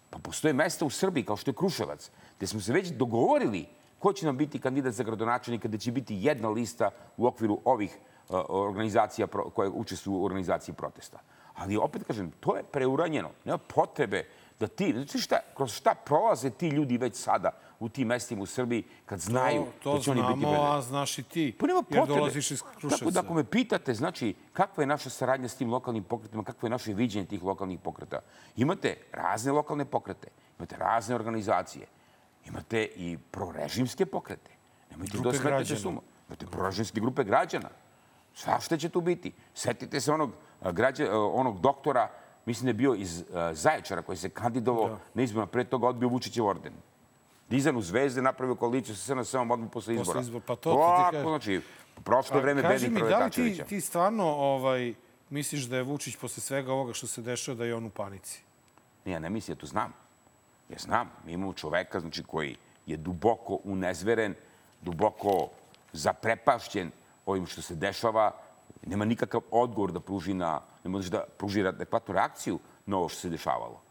[0.09, 3.65] Pa postoje mesta u Srbiji, kao što je Kruševac, gde smo se već dogovorili
[3.99, 7.97] ko će nam biti kandidat za gradonačelnika, da će biti jedna lista u okviru ovih
[8.29, 11.19] uh, organizacija koje učestvuju u organizaciji protesta.
[11.53, 13.29] Ali opet kažem, to je preuranjeno.
[13.45, 14.25] Nema potrebe
[14.59, 18.45] da ti, znači šta, kroz šta prolaze ti ljudi već sada u tim mestima u
[18.45, 20.77] Srbiji kad znaju to, to da će oni biti znamo, predani.
[20.77, 21.55] a znaš i ti.
[21.59, 22.97] Pa nema Jer dolaziš iz Kruševca.
[22.97, 26.65] Tako da ako me pitate, znači, kakva je naša saradnja s tim lokalnim pokretima, kakvo
[26.65, 28.19] je naše viđenje tih lokalnih pokreta?
[28.55, 30.27] Imate razne lokalne pokrete,
[30.57, 31.85] imate razne organizacije,
[32.45, 34.51] imate i prorežimske pokrete.
[34.91, 35.79] Nemojte to građana.
[35.79, 36.01] suma.
[36.27, 37.69] Imate prorežimske grupe građana.
[38.33, 39.33] Svašta će tu biti.
[39.53, 40.31] Setite se onog,
[40.61, 42.09] a, građa, a, onog doktora,
[42.45, 46.09] mislim da je bio iz a, Zaječara koji se kandidovao na izborima, pre toga odbio
[46.09, 46.73] Vučićev orden.
[47.49, 50.19] Dizan u zvezde, napravio koaliciju sa SNS-om odmah posle izbora.
[50.19, 51.27] izbora, pa to ti Ovako, kažem.
[51.29, 51.61] znači,
[52.03, 54.93] prošlo vreme kaži bednih mi, da li ti, ti stvarno ovaj,
[55.29, 58.41] misliš da je Vučić posle svega ovoga što se dešava da je on u panici?
[59.05, 59.93] Ne, ja ne mislim, ja to znam.
[60.69, 64.35] Ja znam, mi imamo čoveka znači, koji je duboko unezveren,
[64.81, 65.49] duboko
[65.93, 66.91] zaprepašćen
[67.25, 68.31] ovim što se dešava.
[68.85, 73.19] Nema nikakav odgovor da pruži na, ne može da pruži adekvatnu reakciju na ovo što
[73.19, 73.81] se dešavalo.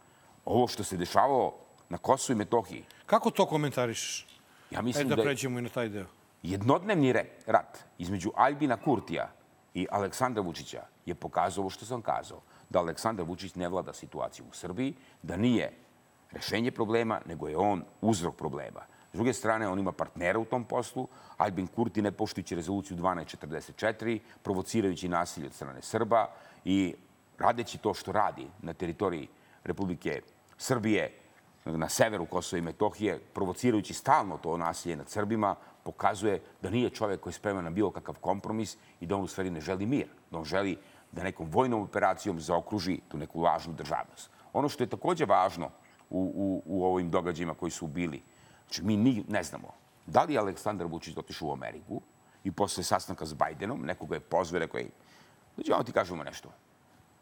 [0.45, 1.55] Ovo što se dešavalo
[1.89, 4.27] na Kosovu i Metohiji, Kako to komentarišeš?
[4.71, 6.07] ja mislim Ajde da, da, pređemo i na taj deo.
[6.43, 7.13] Jednodnevni
[7.47, 9.31] rat između Albina Kurtija
[9.75, 12.41] i Aleksandra Vučića je pokazao ovo što sam kazao,
[12.71, 15.73] da Aleksandar Vučić ne vlada situaciju u Srbiji, da nije
[16.33, 18.81] rešenje problema, nego je on uzrok problema.
[19.13, 21.09] S druge strane, on ima partnera u tom poslu.
[21.37, 26.27] Albin Kurti, ne poštujući rezoluciju 1244, provocirajući nasilje od strane Srba
[26.65, 26.95] i
[27.39, 29.29] radeći to što radi na teritoriji
[29.65, 30.21] Republike
[30.59, 31.13] Srbije,
[31.65, 35.55] na severu Kosova i Metohije, provocirajući stalno to nasilje nad Srbima,
[35.85, 39.27] pokazuje da nije čovek koji je spreman na bilo kakav kompromis i da on u
[39.27, 40.79] stvari ne želi mir, da on želi
[41.13, 44.31] da nekom vojnom operacijom zaokruži tu neku lažnu državnost.
[44.53, 45.71] Ono što je takođe važno
[46.11, 48.23] u, u, u ovim događajima koji su bili,
[48.73, 49.69] znači mi ni, ne znamo
[50.07, 52.01] da li je Aleksandar Vučić otišao u Ameriku
[52.45, 54.89] i posle sastanka s Bajdenom, nekoga je pozvao, rekao je,
[55.69, 56.49] vam ti kažemo nešto.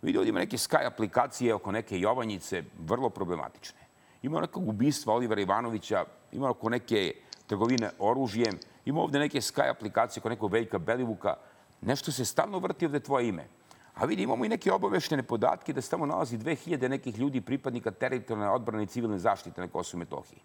[0.03, 3.81] Vidi ovdje ima neke Sky aplikacije oko neke Jovanjice, vrlo problematične.
[4.23, 7.15] Ima nekog ubistva Olivera Ivanovića, ima oko neke
[7.47, 11.35] trgovine oružjem, ima ovde neke Sky aplikacije oko nekog Veljka Belivuka.
[11.81, 13.49] Nešto se stalno vrti ovde tvoje ime.
[13.95, 17.91] A vidi, imamo i neke obaveštene podatke da se tamo nalazi 2000 nekih ljudi, pripadnika
[17.91, 20.41] teritorijalne odbrane i civilne zaštite na Kosovo i Metohiji.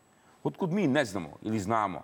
[0.45, 2.01] Otkud mi ne znamo ili znamo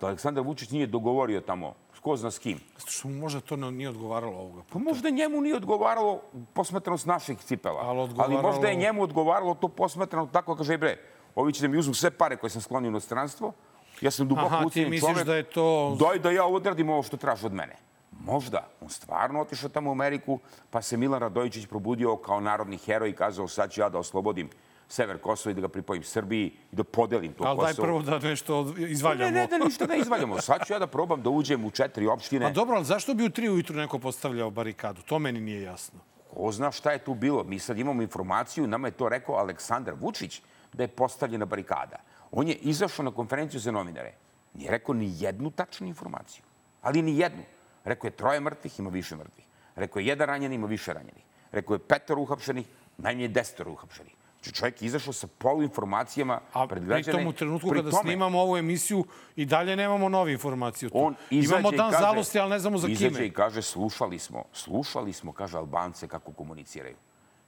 [0.00, 2.58] da Aleksandar Vučić nije dogovorio tamo ko zna s kim.
[2.78, 4.62] Zato što mu možda to nije odgovaralo ovoga.
[4.72, 6.20] Pa možda njemu nije odgovaralo
[6.52, 7.80] posmatrano s naših cipela.
[7.80, 10.96] Ali Ali odgovaralo- možda je njemu odgovaralo to posmatrano tako, kaže, bre,
[11.34, 13.52] ovi će da mi uzmu sve pare koje sam sklonio u inostranstvo,
[14.00, 15.96] ja sam duboko Aha, misliš čovek, da je to...
[16.00, 17.76] daj da ja odradim ovo što traži od mene.
[18.24, 18.68] Možda.
[18.80, 20.38] On stvarno otišao tamo u Ameriku,
[20.70, 24.50] pa se Milan Radojičić probudio kao narodni heroj i kazao sad ću ja da oslobodim
[24.90, 27.86] sever Kosova i da ga pripojim Srbiji i da podelim to Ali daj Kosovo.
[27.86, 29.30] prvo da nešto izvaljamo.
[29.30, 30.40] Ne, ne, da ništa ne izvaljamo.
[30.40, 32.46] Sad ću ja da probam da uđem u četiri opštine.
[32.46, 35.02] Pa dobro, ali zašto bi u tri ujutru neko postavljao barikadu?
[35.02, 36.00] To meni nije jasno.
[36.34, 37.44] Ko zna šta je tu bilo?
[37.44, 41.96] Mi sad imamo informaciju, nama je to rekao Aleksandar Vučić, da je postavljena barikada.
[42.30, 44.14] On je izašao na konferenciju za novinare.
[44.54, 46.42] Nije rekao ni jednu tačnu informaciju.
[46.82, 47.42] Ali ni jednu.
[47.84, 49.44] Rekao je troje mrtvih, ima više mrtvih.
[49.76, 51.24] Rekao je jedan ranjen, ima više ranjenih.
[51.52, 52.66] Rekao je petor uhapšenih,
[52.98, 54.19] najmanje desetor uhapšenih.
[54.42, 57.18] Znači čovjek je izašao sa poluinformacijama A pred pri građane.
[57.18, 59.04] tom u trenutku Pri kada tome, snimamo ovu emisiju
[59.36, 60.90] i dalje nemamo nove informacije.
[60.92, 63.26] On izađe Imamo dan kaže, zalosti, ali ne znamo za izađe kime.
[63.26, 66.96] i kaže, slušali smo, slušali smo, kaže Albance kako komuniciraju.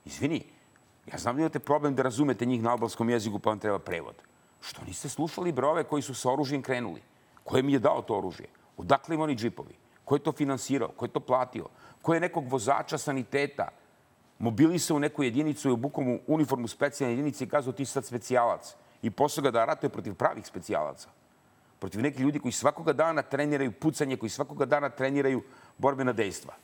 [0.05, 0.43] Izvini,
[1.12, 4.14] ja znam da imate problem da razumete njih na albanskom jeziku, pa vam treba prevod.
[4.61, 7.03] Što niste slušali brove koji su sa oružjem krenuli?
[7.45, 8.47] Ko je mi je dao to oružje?
[8.76, 9.74] Odakle im oni džipovi?
[10.05, 10.88] Ko je to finansirao?
[10.88, 11.68] Ko je to platio?
[12.03, 13.68] Ko je nekog vozača saniteta
[14.43, 18.74] mobilisao neku jedinicu i obukom u uniformu specijalne jedinice i kazao ti sad specijalac.
[19.03, 21.09] I posao ga da ratuje protiv pravih specijalaca
[21.82, 25.43] protiv nekih ljudi koji svakoga dana treniraju pucanje, koji svakoga dana treniraju
[25.78, 26.55] borbena dejstva.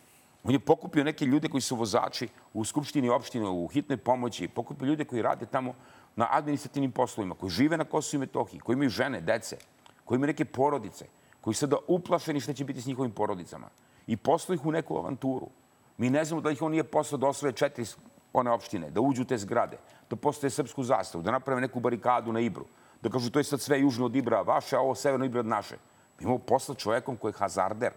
[0.45, 4.87] On je pokupio neke ljude koji su vozači u Skupštini opštine, u hitnoj pomoći, pokupio
[4.87, 5.74] ljude koji rade tamo
[6.16, 9.59] na administrativnim poslovima, koji žive na Kosovu i Metohiji, koji imaju žene, dece,
[10.05, 11.07] koji imaju neke porodice,
[11.41, 13.68] koji su sada uplašeni šta će biti s njihovim porodicama.
[14.07, 15.51] I poslao ih u neku avanturu.
[15.99, 17.84] Mi ne znamo da ih on nije poslao da osvoje četiri
[18.32, 19.78] one opštine, da uđu u te zgrade,
[20.11, 22.64] da postave srpsku zastavu, da naprave neku barikadu na Ibru,
[23.03, 25.46] da kažu to je sad sve južno od Ibra vaše, a ovo severno Ibra od
[25.46, 25.76] naše.
[26.18, 27.92] Mi imamo posla čovekom koji je hazarder,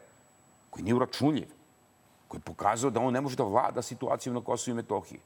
[0.69, 1.47] koji nije uračunljiv,
[2.27, 5.19] koji je pokazao da on ne može da vlada situaciju na Kosovu i Metohiji.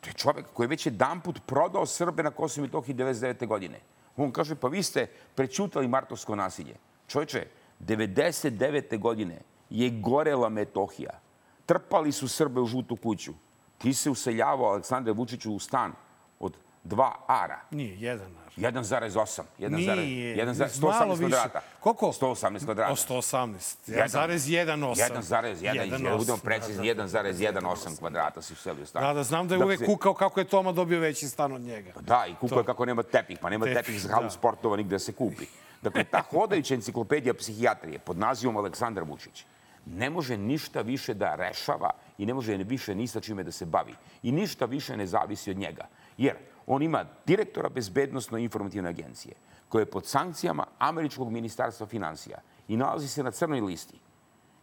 [0.00, 3.46] To je čovek koji je već jedan put prodao Srbe na Kosovu i Metohiji 99.
[3.46, 3.80] godine.
[4.16, 6.76] On kaže, pa vi ste prećutali martovsko nasilje.
[7.08, 7.46] Čoveče,
[7.80, 8.98] 99.
[8.98, 11.23] godine je gorela Metohija.
[11.66, 13.32] Trpali su Srbe u žutu kuću.
[13.78, 15.92] Ti se useljavao Aleksandre Vučiću u stan
[16.40, 17.60] od dva ara.
[17.70, 18.52] Nije, jedan ar.
[18.56, 19.42] 1,8.
[19.58, 19.96] 1,1.
[19.96, 21.30] Nije, 1,118 malo više.
[21.30, 21.60] kvadrata.
[21.80, 22.06] Koliko?
[22.06, 22.92] 118 kvadrata.
[22.92, 23.76] O, 118.
[23.86, 24.68] 1,1.
[24.68, 25.54] 1,18.
[25.54, 26.16] 1,1.
[26.18, 29.02] Budemo precizni, 1,18 kvadrata si uselio stan.
[29.02, 31.92] Da, da, znam da je uvek kukao kako je Toma dobio veći stan od njega.
[32.00, 34.30] Da, i kukao je kako nema tepih, pa nema Tepih, za halu da.
[34.30, 35.46] sportova nigde da se kupi.
[35.82, 39.44] Dakle, ta hodajuća enciklopedija psihijatrije pod nazivom Aleksandar Vučić
[39.86, 43.66] ne može ništa više da rešava i ne može više ni sa čime da se
[43.66, 43.94] bavi.
[44.22, 45.88] I ništa više ne zavisi od njega.
[46.18, 46.36] Jer
[46.66, 49.34] on ima direktora bezbednostno-informativne agencije
[49.68, 52.38] koja je pod sankcijama Američkog ministarstva financija
[52.68, 53.98] i nalazi se na crnoj listi.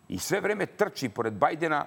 [0.10, 1.85] I sve vreme trči pored Bajdena,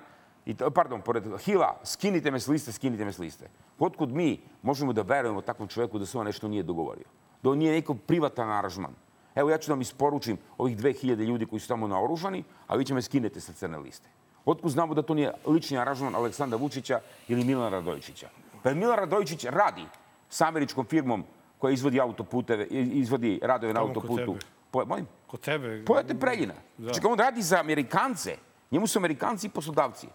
[0.74, 3.48] pardon, pored Hila, skinite me s liste, skinite me s liste.
[3.78, 7.06] Otkud mi možemo da verujemo takvom čoveku da se on nešto nije dogovorio?
[7.42, 8.94] Da on nije neko privatan aranžman?
[9.34, 12.84] Evo, ja ću da vam isporučim ovih 2000 ljudi koji su tamo naoružani, a vi
[12.84, 14.08] će me skinete sa crne liste.
[14.44, 18.28] Otkud znamo da to nije lični aranžman Aleksandra Vučića ili Milana Radojičića?
[18.62, 19.84] Pa jer Milan Radojičić radi
[20.28, 21.24] sa američkom firmom
[21.58, 24.36] koja izvodi autoputeve, izvodi radove na autoputu.
[24.70, 25.06] Po, molim?
[25.26, 25.84] Kod tebe...
[25.84, 26.54] Pojate Preljina.
[26.78, 26.92] Da.
[26.92, 28.36] Čekaj, on radi za Amerikance.
[28.70, 30.06] Njemu su Amerikanci i poslodavci.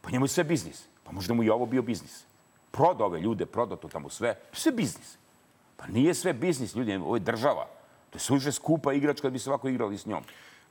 [0.00, 0.88] Pa njemu je sve biznis.
[1.04, 2.24] Pa možda mu i ovo bio biznis.
[2.70, 4.28] Proda ove ljude, proda to tamo sve.
[4.28, 5.18] Je sve biznis.
[5.76, 6.96] Pa nije sve biznis, ljudi.
[6.96, 7.66] Ovo je država.
[8.16, 10.22] To je suviše skupa igračka da bi se ovako igrali s njom.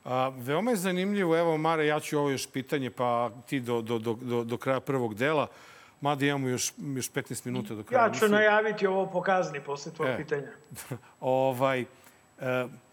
[0.04, 3.98] A, veoma je zanimljivo, evo Mare, ja ću ovo još pitanje, pa ti do, do,
[3.98, 5.46] do, do, do kraja prvog dela,
[6.00, 8.06] mada imamo još, još 15 minuta do kraja.
[8.06, 10.16] Ja ću najaviti ovo pokazni posle tvojeg E.
[10.16, 10.48] pitanja.
[11.20, 11.86] ovaj, e,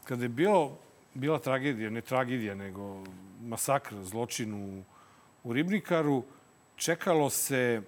[0.04, 0.78] kada je bilo,
[1.14, 3.04] bila tragedija, ne tragedija, nego
[3.42, 4.84] masakr, zločin u,
[5.44, 6.24] u Ribnikaru,
[6.76, 7.82] čekalo se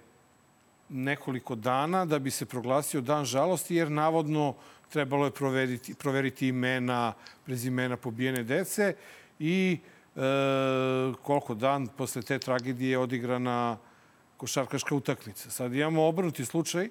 [0.88, 4.54] nekoliko dana da bi se proglasio dan žalosti, jer navodno
[4.88, 7.12] trebalo je proveriti, proveriti imena,
[7.44, 8.94] prezimena pobijene dece
[9.38, 9.78] i
[10.16, 10.20] e,
[11.22, 13.78] koliko dan posle te tragedije je odigrana
[14.36, 15.50] košarkaška utakmica.
[15.50, 16.88] Sad imamo obrnuti slučaj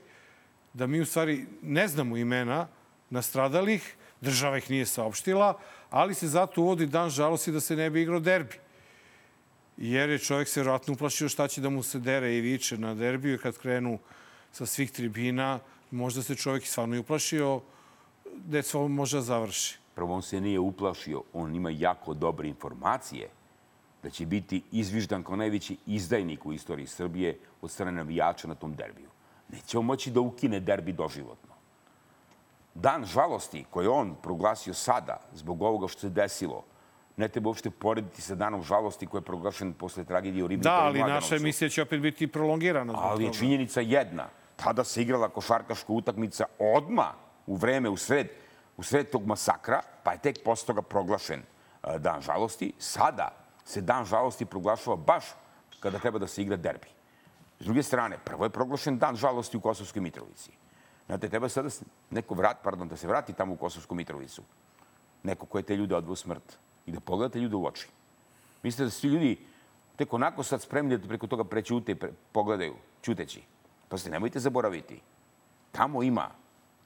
[0.73, 2.67] da mi u stvari ne znamo imena
[3.09, 5.59] nastradalih, država ih nije saopštila,
[5.89, 8.59] ali se zato uvodi dan žalosti da se ne bi igrao derbi.
[9.77, 12.93] Jer je čovjek se vjerojatno uplašio šta će da mu se dere i viče na
[12.95, 13.99] derbiju kad krenu
[14.51, 15.59] sa svih tribina,
[15.91, 17.61] možda se čovjek i stvarno i uplašio
[18.45, 19.77] gde sve može da završi.
[19.95, 23.29] Prvo, on se nije uplašio, on ima jako dobre informacije
[24.03, 28.75] da će biti izviždan kao najveći izdajnik u istoriji Srbije od strane navijača na tom
[28.75, 29.09] derbiju.
[29.49, 31.53] Neće on moći da ukine derbi doživotno.
[32.73, 36.63] Dan žalosti koji on proglasio sada zbog ovoga što se desilo,
[37.17, 40.75] ne treba uopšte porediti sa danom žalosti koji je proglašen posle tragedije u Ribniku Da,
[40.75, 42.93] ali naša emisija će opet biti prolongirana.
[42.93, 43.37] zbog Ali toga.
[43.37, 44.27] činjenica jedna.
[44.55, 47.13] Tada se igrala košarkaška utakmica odma
[47.47, 48.29] u vreme, u sred,
[48.77, 52.73] u sred tog masakra, pa je tek posle toga proglašen e, dan žalosti.
[52.79, 53.29] Sada
[53.65, 55.25] se dan žalosti proglašava baš
[55.79, 56.87] kada treba da se igra derbi.
[57.59, 60.51] S druge strane, prvo je proglašen dan žalosti u Kosovskoj Mitrovici.
[61.05, 61.69] Znate, treba sada
[62.09, 64.41] neko vrat, pardon, da se vrati tamo u Kosovsku Mitrovicu.
[65.23, 66.57] Neko ko je te ljude odveo smrt.
[66.85, 67.87] I da pogledate ljude u oči.
[68.63, 69.37] Mislite da su ti ljudi
[69.95, 73.43] tek onako sad spremni da preko toga prećute i pre, pogledaju, čuteći.
[73.89, 75.01] Pa se nemojte zaboraviti.
[75.71, 76.29] Tamo ima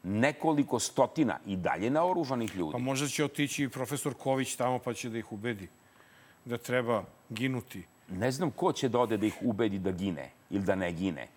[0.04, 2.72] nekoliko stotina i dalje naoružanih ljudi.
[2.72, 5.68] Pa možda će otići i profesor Ković tamo pa će da ih ubedi
[6.46, 7.84] da treba ginuti.
[8.10, 11.28] Ne znam ko će da ode da ih ubedi da gine ili da ne gine,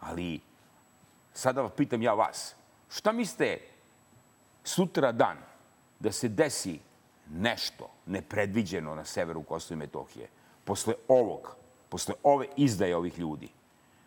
[0.00, 0.40] ali
[1.34, 2.54] sada vas pitam ja vas.
[2.90, 3.58] Šta mislite
[4.64, 5.36] sutra dan
[6.00, 6.78] da se desi
[7.30, 10.28] nešto nepredviđeno na severu Kosova i Metohije
[10.64, 11.56] posle ovog,
[11.88, 13.48] posle ove izdaje ovih ljudi?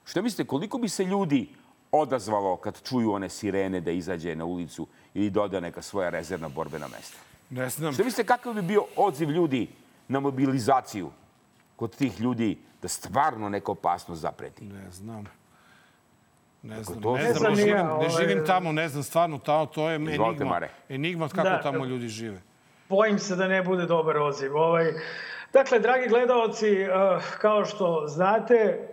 [0.05, 1.49] Šta mislite koliko bi se ljudi
[1.95, 6.87] odazvalo kad čuju one sirene da izađe na ulicu ili doda neka svoja rezervna borbena
[6.87, 7.17] mesta?
[7.49, 7.93] Ne znam.
[7.93, 9.67] Šta mislite kakav bi bio odziv ljudi
[10.07, 11.09] na mobilizaciju
[11.75, 14.63] kod tih ljudi da stvarno neka opasnost zapreti?
[14.65, 15.25] Ne znam.
[16.63, 19.37] Ne Kako znam, to ne znam, ne, živim, ne ovaj- živim tamo, ne znam stvarno
[19.37, 20.45] tamo, to je Izvolite, enigma.
[20.45, 20.69] Mare.
[20.89, 21.61] Enigma kako Da.
[21.61, 22.41] tamo ljudi žive.
[22.89, 24.55] Bojim se da ne bude dobar odziv.
[24.55, 24.93] Ovaj,
[25.53, 26.89] dakle, dragi gledaoci, eh,
[27.37, 28.87] kao što znate,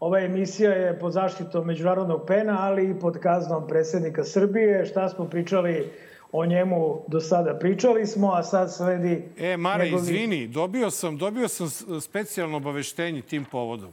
[0.00, 4.86] ova emisija je pod zaštitom Međunarodnog pena, ali i pod kaznom predsjednika Srbije.
[4.86, 5.90] Šta smo pričali
[6.32, 7.58] o njemu do sada?
[7.58, 9.28] Pričali smo, a sad sledi...
[9.38, 11.68] E, Mare, njegovi- izvini, dobio sam, dobio sam
[12.00, 13.92] specijalno obaveštenje tim povodom.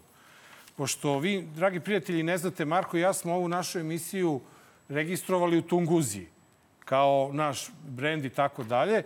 [0.75, 4.39] Pošto vi, dragi prijatelji, ne znate, Marko i ja smo ovu našu emisiju
[4.89, 6.27] registrovali u Tunguziji
[6.85, 9.03] kao naš brend i tako dalje.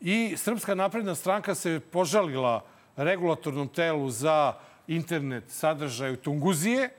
[0.00, 2.64] I Srpska napredna stranka se požalila
[2.96, 4.52] regulatornom telu za
[4.88, 6.90] internet sadržaj u Tunguzije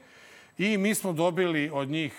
[0.57, 2.14] i mi smo dobili od njih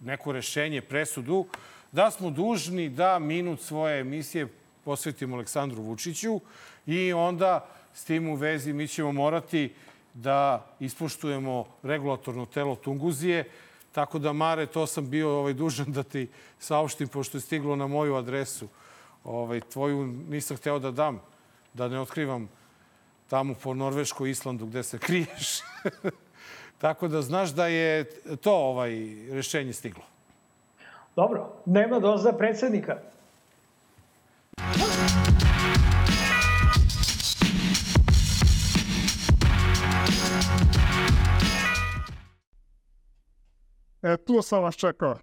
[0.00, 1.46] neko rešenje, presudu,
[1.92, 4.48] da smo dužni da minut svoje emisije
[4.84, 6.40] posvetimo Aleksandru Vučiću
[6.86, 9.72] i onda s tim u vezi mi ćemo morati
[10.14, 13.44] da ispoštujemo regulatorno telo Tunguzije.
[13.92, 16.28] Tako da, Mare, to sam bio ovaj, dužan da ti
[16.58, 18.68] saopštim, pošto je stiglo na moju adresu.
[19.24, 21.20] Ovaj, tvoju nisam hteo da dam,
[21.74, 22.48] da ne otkrivam
[23.30, 25.60] tamo po Norveškoj Islandu gde se kriješ.
[26.82, 28.04] Tako da znaš da je
[28.36, 28.92] to ovaj
[29.30, 30.02] rešenje stiglo.
[31.16, 32.96] Dobro, dnevna doza predsjednika.
[44.02, 45.18] E, tu sam vas čekao.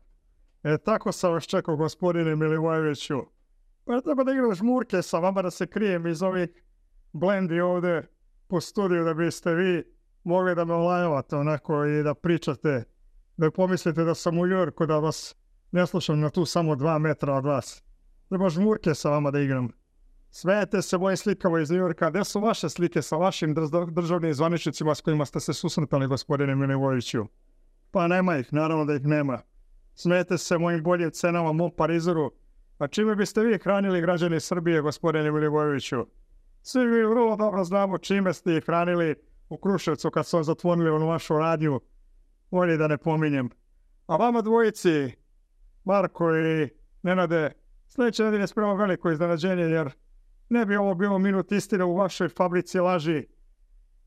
[0.63, 3.21] E, tako sam vas čekao, gospodine Milivojeviću.
[3.85, 6.49] Pa treba da igram žmurke sa vama, da se krijem iz ovih
[7.13, 8.07] blendi ovde
[8.47, 9.84] po studiju, da biste vi
[10.23, 12.84] mogli da me olajavate onako i da pričate,
[13.38, 15.35] da pomislite da sam u Jorku, da vas
[15.71, 17.84] ne slušam na tu samo dva metra od vas.
[18.29, 19.69] Treba žmurke sa vama da igram.
[20.31, 22.09] Smejete se moje slikama iz Njujorka.
[22.09, 23.55] Gde su vaše slike sa vašim
[23.91, 27.25] državnim zvaničnicima s kojima ste se susretali, gospodine Milivojeviću?
[27.91, 29.41] Pa nema ih, naravno da ih nema.
[29.95, 32.31] Smijete se mojim boljim cenama, mom parizoru.
[32.77, 36.05] A čime biste vi hranili građani Srbije, gospodine Milivojeviću?
[36.61, 39.15] Svi mi vrlo dobro znamo čime ste ih hranili
[39.49, 41.81] u Kruševcu kad su zatvorili onu vašu radnju.
[42.51, 43.49] Bolje da ne pominjem.
[44.07, 45.11] A vama dvojici,
[45.84, 46.69] Marko i
[47.03, 47.51] Nenade,
[47.88, 49.91] sljedeće nedelje spremam veliko iznenađenje jer
[50.49, 53.25] ne bi ovo bilo minut istine u vašoj fabrici laži,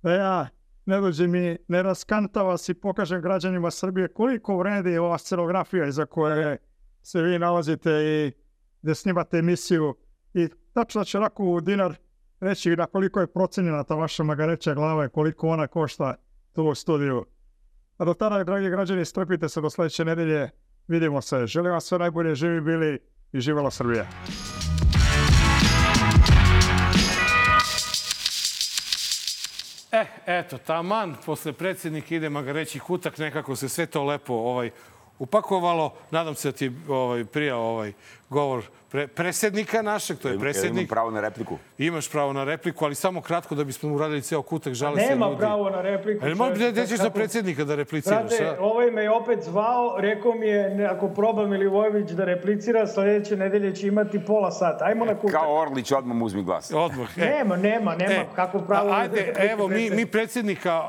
[0.03, 0.49] da ja
[0.87, 6.07] ne dođem i ne raskanta vas i pokažem građanima Srbije koliko vredi ova scenografija iza
[6.07, 6.59] koje
[7.03, 8.33] se vi nalazite i
[8.83, 9.95] gde snimate emisiju
[10.35, 11.95] i tačno će onako u dinar
[12.41, 16.15] reći na koliko je procenjena ta vaša magareća glava i koliko ona košta
[16.53, 17.27] tu u studiju.
[17.99, 20.51] A do tada, dragi građani, strpite se do sledeće nedelje.
[20.89, 21.47] Vidimo se.
[21.47, 22.99] Želim vam sve najbolje, živi bili
[23.33, 24.07] i živela Srbija.
[29.93, 34.71] E, eto, taman, posle predsjednika ide magareći kutak, nekako se sve to lepo ovaj,
[35.21, 35.93] upakovalo.
[36.11, 37.93] Nadam se da ti ovaj, prija ovaj
[38.31, 40.89] govor pre, predsjednika našeg, to je Imam predsjednik.
[40.89, 41.59] pravo na repliku.
[41.79, 45.15] Imaš pravo na repliku, ali samo kratko da bismo uradili ceo kutak, žale se ljudi.
[45.15, 46.25] Nema pravo na repliku.
[46.25, 48.29] Ali možda čoveče, gde ćeš za predsjednika da repliciraš?
[48.29, 48.57] Znate, a?
[48.61, 53.37] ovaj me je opet zvao, rekao mi je, ne, ako proba Milivojević da replicira, sledeće
[53.37, 54.85] nedelje će imati pola sata.
[54.85, 55.33] Ajmo na kutak.
[55.33, 56.73] Kao Orlić, odmah mu uzmi glas.
[56.75, 57.19] Odmah.
[57.19, 57.21] E.
[57.21, 58.13] Nema, nema, nema.
[58.13, 58.91] E, Kako pravo...
[58.91, 60.89] a- Ajde, da- evo, mi, mi predsjednika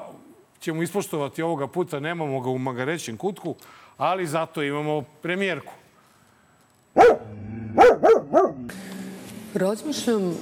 [0.59, 3.55] ćemo ispoštovati ovoga puta, nemamo ga u magarećem kutku,
[4.01, 5.73] ali zato imamo premijerku.
[9.53, 10.37] Razmišljam,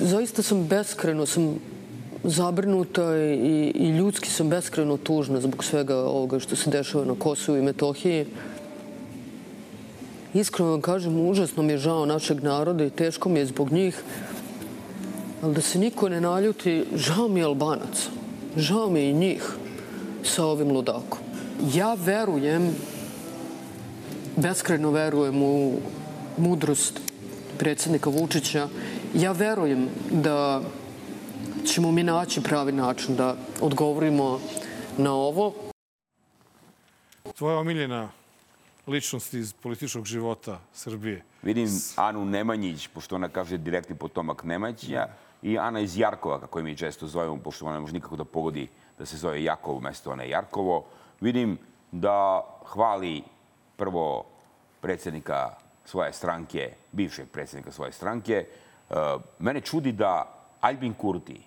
[0.00, 1.58] zaista sam beskreno, sam
[2.24, 7.58] zabrinuta i, i ljudski sam beskreno tužna zbog svega ovoga što se dešava na Kosovu
[7.58, 8.26] i Metohiji.
[10.34, 14.02] Iskreno vam kažem, užasno mi je žao našeg naroda i teško mi je zbog njih.
[15.42, 18.08] Ali da se niko ne naljuti, žao mi je Albanaca.
[18.56, 19.56] Žao mi je i njih
[20.22, 21.18] sa ovim ludakom.
[21.74, 22.74] Ja verujem
[24.36, 25.78] beskrajno verujem u
[26.38, 27.00] mudrost
[27.58, 28.68] predsjednika Vučića.
[29.14, 30.62] Ja verujem da
[31.66, 34.40] ćemo mi naći pravi način da odgovorimo
[34.98, 35.54] na ovo.
[37.38, 38.08] Tvoja omiljena
[38.86, 41.22] ličnost iz političkog života Srbije.
[41.42, 45.06] Vidim Anu Nemanjić, pošto ona kaže direktni potomak Nemaća,
[45.42, 48.24] i Ana iz Jarkova, kako je mi često zovemo, pošto ona ne može nikako da
[48.24, 50.84] pogodi da se zove Jakov umesto one Jarkovo.
[51.20, 51.58] Vidim
[51.92, 53.22] da hvali
[53.76, 54.24] prvo
[54.80, 55.50] predsjednika
[55.84, 58.46] svoje stranke, bivšeg predsjednika svoje stranke.
[58.90, 58.94] E,
[59.38, 61.42] Mene čudi da Albin Kurti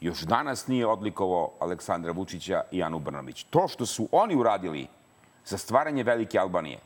[0.00, 3.44] još danas nije odlikovao Aleksandra Vučića i Anu Brnabić.
[3.50, 4.86] To što su oni uradili
[5.44, 6.78] za stvaranje Velike Albanije,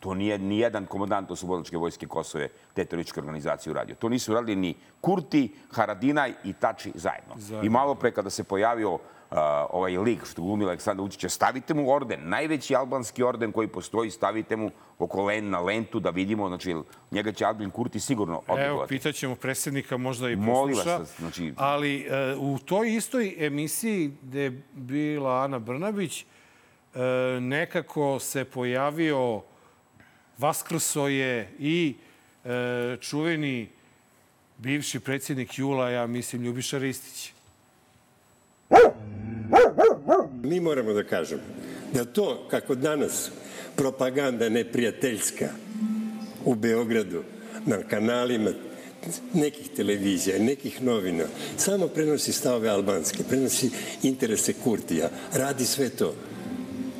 [0.00, 3.94] to nije ni jedan komandant Oslobodilačke vojske Kosove te terorističke organizacije uradio.
[3.94, 7.34] To nisu uradili ni Kurti, Haradinaj i Tači zajedno.
[7.36, 7.66] Zajedno.
[7.66, 8.98] I malo pre kada se pojavio
[9.70, 14.56] ovaj lik što glumi Aleksandra Vučića, stavite mu orden, najveći albanski orden koji postoji, stavite
[14.56, 16.74] mu oko len, na lentu da vidimo, znači
[17.10, 18.88] njega će Albin Kurti sigurno Evo, odlikovati.
[18.88, 21.04] pitaćemo predsjednika, možda i Molim vas, posluša.
[21.18, 26.26] znači- Ali e, u toj istoj emisiji gde je bila Ana Brnabić, e,
[27.40, 29.42] nekako se pojavio,
[30.38, 31.94] vaskrso je i
[32.44, 32.48] e,
[33.00, 33.68] čuveni
[34.58, 37.33] bivši predsjednik Jula, ja mislim, Ljubiša Ristić.
[40.44, 41.42] Mi moramo da kažemo
[41.94, 43.30] da to kako danas
[43.76, 45.48] propaganda neprijateljska
[46.44, 47.22] u Beogradu
[47.66, 48.50] na kanalima
[49.32, 51.24] nekih televizija, nekih novina,
[51.56, 53.70] samo prenosi stave albanske, prenosi
[54.02, 56.14] interese Kurtija, radi sve to.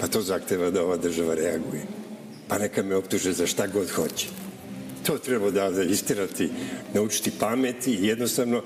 [0.00, 1.82] Pa to zahteva da ova država reaguje.
[2.48, 4.26] Pa neka me optuže za šta god hoće.
[5.06, 6.50] To treba da, da istirati,
[6.94, 8.62] naučiti pameti i jednostavno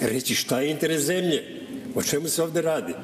[0.00, 1.53] reći šta je interes zemlje,
[1.94, 2.94] o čemu se ovde radi.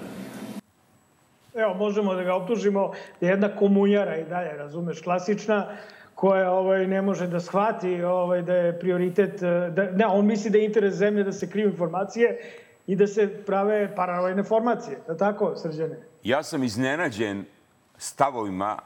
[1.55, 5.77] Evo, možemo da ga optužimo da je jedna komunjara i dalje, razumeš, klasična,
[6.15, 10.51] koja ovaj, ne može da shvati ovaj, da je prioritet, eh, da, ne, on misli
[10.51, 12.39] da je interes zemlje da se kriju informacije
[12.87, 14.99] i da se prave paralelne formacije.
[15.07, 15.97] Da tako, Srđane?
[16.25, 17.45] Ja sam iznenađen
[17.99, 18.79] stavovima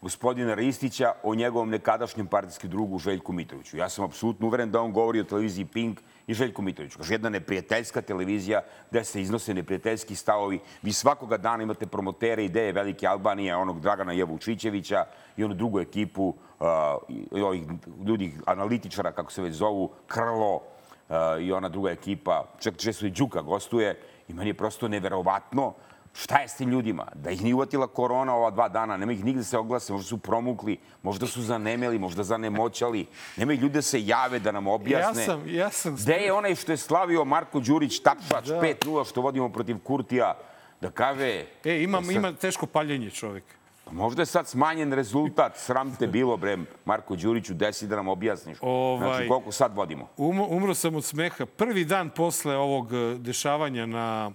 [0.00, 3.76] gospodina Ristića o njegovom nekadašnjem partijskom drugu Željku Mitroviću.
[3.76, 6.98] Ja sam apsolutno uveren da on govori o televiziji Pink i Željku Mitroviću.
[6.98, 8.60] Kaže, jedna neprijateljska televizija
[8.90, 10.60] gde se iznose neprijateljski stavovi.
[10.82, 15.04] Vi svakoga dana imate promotere ideje Velike Albanije, onog Dragana Jevučićevića
[15.36, 17.62] i onu drugu ekipu uh, ovih
[18.06, 23.10] ljudi, analitičara, kako se već zovu, Krlo uh, i ona druga ekipa, čak često i
[23.10, 24.00] Đuka gostuje.
[24.28, 25.74] I meni je prosto neverovatno
[26.18, 27.06] Šta je s tim ljudima?
[27.14, 30.18] Da ih nije uvatila korona ova dva dana, nema ih nigde se oglase, možda su
[30.18, 33.06] promukli, možda su zanemeli, možda zanemoćali.
[33.36, 35.22] Nema ih ljudi da se jave, da nam objasne.
[35.22, 35.96] Ja sam, ja sam...
[35.96, 38.60] Gde je onaj što je slavio Marko Đurić, tapšač, Da.
[38.60, 40.34] 5-0 što vodimo protiv Kurtija,
[40.80, 41.44] da kaže...
[41.64, 43.44] E, ima, da sad- ima teško paljenje čovjek.
[43.84, 48.08] Pa Možda je sad smanjen rezultat, sram te bilo, bre, Marko Đuriću, desi da nam
[48.08, 48.58] objasniš.
[48.60, 50.08] Ovaj- Znači, koliko sad vodimo?
[50.16, 51.46] Umro, umro sam od smeha.
[51.46, 54.30] Prvi dan posle ovog e, dešavanja na,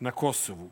[0.00, 0.70] na Kosovu,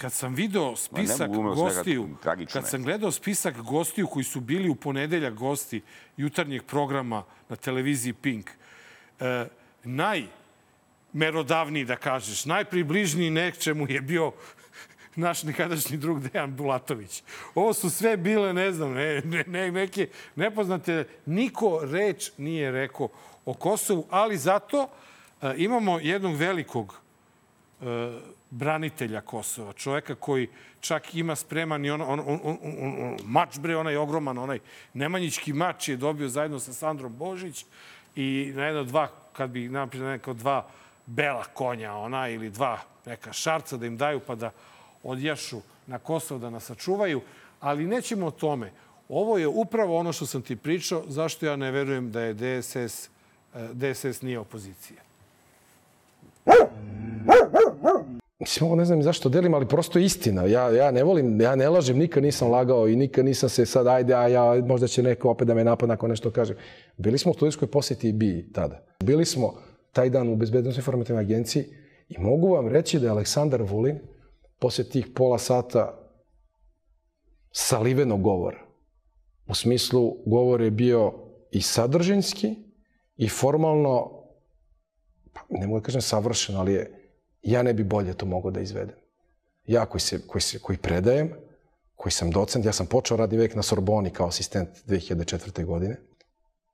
[0.00, 4.74] kad sam video spisak gostiju, tragično kad sam gledao spisak gostiju koji su bili u
[4.74, 5.82] ponedeljak gosti
[6.16, 8.50] jutarnjeg programa na televiziji Pink,
[9.20, 9.46] e,
[9.84, 14.32] najmerodavniji, da kažeš, najpribližniji nečemu je bio
[15.16, 17.22] naš nekadašnji drug Dejan Bulatović.
[17.54, 21.08] Ovo su sve bile, ne znam, ne, ne, ne, neke nepoznate.
[21.26, 23.08] Niko reč nije rekao
[23.44, 24.88] o Kosovu, ali zato
[25.42, 27.00] e, imamo jednog velikog
[28.50, 30.48] branitelja Kosova, čoveka koji
[30.80, 34.58] čak ima spreman i on, on, on, on, on, mač, bre, onaj ogroman, onaj
[34.94, 37.64] Nemanjićki mač je dobio zajedno sa Sandrom Božić
[38.16, 40.66] i na jedno dva, kad bi napravili neka dva
[41.06, 44.50] bela konja, ona ili dva neka šarca da im daju pa da
[45.02, 47.20] odjašu na Kosovo da nas sačuvaju,
[47.60, 48.72] ali nećemo o tome.
[49.08, 53.08] Ovo je upravo ono što sam ti pričao, zašto ja ne verujem da je DSS,
[53.54, 55.02] eh, DSS nije opozicija.
[58.40, 60.46] Mislim, ovo ne znam zašto delim, ali prosto je istina.
[60.46, 63.86] Ja, ja ne volim, ja ne lažem, nikad nisam lagao i nikad nisam se sad,
[63.86, 66.56] ajde, a ja, možda će neko opet da me napada ako nešto kažem.
[66.96, 68.86] Bili smo u studijskoj posjeti i bi tada.
[69.04, 69.54] Bili smo
[69.92, 71.64] taj dan u Bezbednostnoj informativnoj agenciji
[72.08, 73.98] i mogu vam reći da je Aleksandar Vulin
[74.58, 75.98] posle tih pola sata
[77.52, 78.58] salivenog govora.
[79.48, 81.12] U smislu, govor je bio
[81.50, 82.54] i sadržinski
[83.16, 84.10] i formalno,
[85.32, 86.99] pa ne mogu da kažem savršen, ali je,
[87.42, 88.96] ja ne bi bolje to mogao da izvedem.
[89.66, 91.32] Ja koji, se, koji, se, koji predajem,
[91.94, 95.64] koji sam docent, ja sam počeo radni vek na Sorboni kao asistent 2004.
[95.64, 95.96] godine,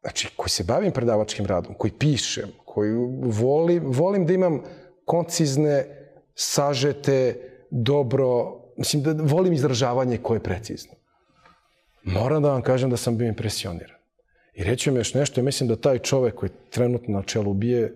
[0.00, 4.62] znači koji se bavim predavačkim radom, koji pišem, koji volim, volim da imam
[5.04, 5.86] koncizne,
[6.34, 7.40] sažete,
[7.70, 10.92] dobro, mislim da volim izražavanje koje je precizno.
[12.02, 13.96] Moram da vam kažem da sam bio impresioniran.
[14.54, 17.92] I reći vam još nešto, mislim da taj čovek koji trenutno na čelu bije,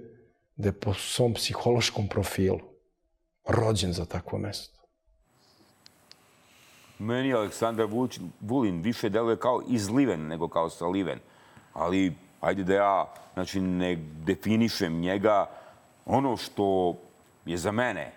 [0.61, 2.61] da je po svom psihološkom profilu
[3.49, 4.81] rođen za takvo mesto.
[6.99, 7.89] Meni Aleksandar
[8.41, 11.19] Vulin više deluje kao izliven nego kao saliven.
[11.73, 13.97] Ali, ajde da ja znači, ne
[14.27, 15.47] definišem njega.
[16.07, 16.97] Ono što
[17.47, 18.13] je za mene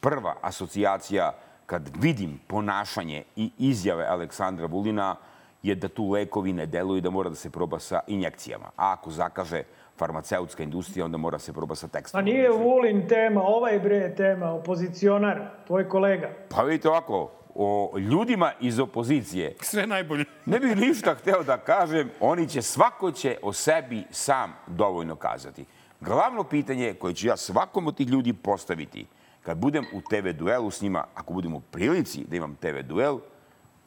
[0.00, 1.32] prva asocijacija
[1.66, 5.16] kad vidim ponašanje i izjave Aleksandra Vulina
[5.62, 8.70] je da tu lekovi ne deluju i da mora da se proba sa injekcijama.
[8.76, 9.62] A ako zakaže
[9.98, 12.24] farmaceutska industrija, onda mora se proba sa A tekstilom.
[12.24, 16.30] nije Vulin tema, ovaj bre tema, opozicionar, tvoj kolega.
[16.48, 20.24] Pa vidite ovako, o ljudima iz opozicije Sve najbolje.
[20.46, 22.10] ne bih ništa hteo da kažem.
[22.20, 25.64] Oni će, svako će o sebi sam dovoljno kazati.
[26.00, 29.06] Glavno pitanje koje ću ja svakom od tih ljudi postaviti,
[29.42, 33.18] kad budem u TV duelu s njima, ako budem u prilici da imam TV duel,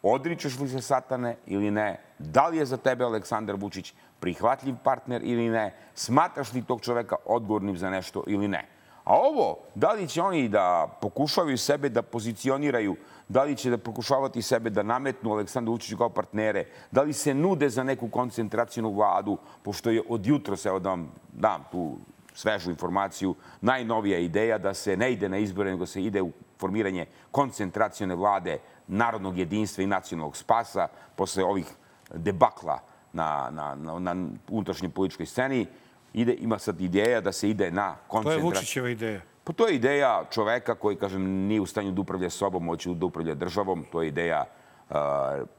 [0.04, 2.00] odričeš li se satane ili ne?
[2.20, 5.74] Da li je za tebe Aleksandar Vučić prihvatljiv partner ili ne?
[5.96, 8.68] Smatraš li tog čoveka odgovornim za nešto ili ne?
[9.04, 12.96] A ovo, da li će oni da pokušavaju sebe da pozicioniraju,
[13.28, 17.34] da li će da pokušavati sebe da nametnu Aleksandru Vučiću kao partnere, da li se
[17.34, 21.98] nude za neku koncentracijnu vladu, pošto je od jutra, evo da vam dam tu
[22.34, 27.06] svežu informaciju, najnovija ideja da se ne ide na izbore, nego se ide u formiranje
[27.32, 31.66] koncentracione vlade narodnog jedinstva i nacionalnog spasa posle ovih
[32.14, 35.68] debakla na, na, na, na unutrašnjoj političkoj sceni.
[36.14, 38.46] Ide, ima sad ideja da se ide na To je koncentraciju.
[38.50, 39.22] Vučićeva ideja.
[39.44, 43.06] Pa to je ideja čoveka koji, kažem, nije u stanju da upravlja sobom, hoće da
[43.06, 43.86] upravlja državom.
[43.92, 44.46] To je ideja
[44.90, 44.96] uh,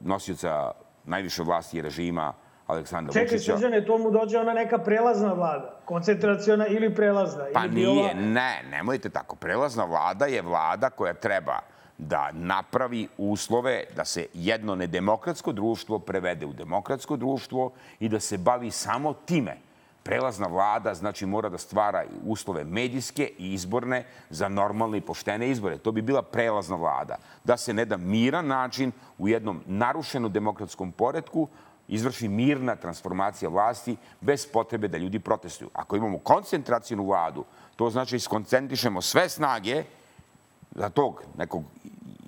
[0.01, 0.71] nosioca
[1.05, 2.33] najviše vlasti i režima
[2.67, 3.57] Aleksandra Čekaj, Vučića.
[3.57, 5.81] Srđane, to mu dođe ona neka prelazna vlada.
[5.85, 7.45] Koncentraciona ili prelazna.
[7.55, 9.37] Pa ili nije, bila- ne, nemojte tako.
[9.37, 11.59] Prelazna vlada je vlada koja treba
[12.09, 18.39] da napravi uslove da se jedno nedemokratsko društvo prevede u demokratsko društvo i da se
[18.39, 19.57] bavi samo time.
[20.03, 25.79] Prelazna vlada znači mora da stvara uslove medijske i izborne za normalne i poštene izbore.
[25.79, 27.17] To bi bila prelazna vlada.
[27.45, 31.49] Da se na jedan miran način u jednom narušenom demokratskom poredku
[31.89, 35.71] izvrši mirna transformacija vlasti bez potrebe da ljudi protestuju.
[35.75, 37.45] Ako imamo koncentracijnu vladu,
[37.77, 39.85] to znači skoncentrišemo sve snage
[40.75, 41.65] za tog nekog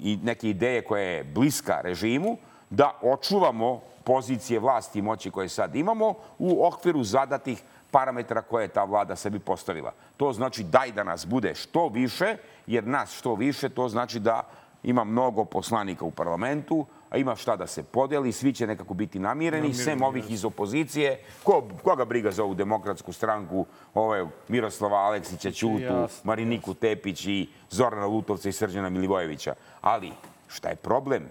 [0.04, 2.36] i neke ideje koja je bliska režimu,
[2.70, 8.68] da očuvamo pozicije vlasti i moći koje sad imamo u okviru zadatih parametra koje je
[8.68, 9.92] ta vlada sebi postavila.
[10.16, 12.36] To znači daj da nas bude što više,
[12.66, 14.42] jer nas što više, to znači da
[14.82, 19.62] ima mnogo poslanika u parlamentu, ima šta da se podeli, svi će nekako biti namireni,
[19.68, 21.20] Namireni, sem ovih iz opozicije.
[21.42, 27.48] Ko, koga briga za ovu demokratsku stranku, ove Miroslava Aleksića, Ćutu, Jasno, Mariniku Tepić i
[27.70, 29.54] Zorana Lutovca i Srđana Milivojevića.
[29.80, 30.12] Ali
[30.48, 31.22] šta je problem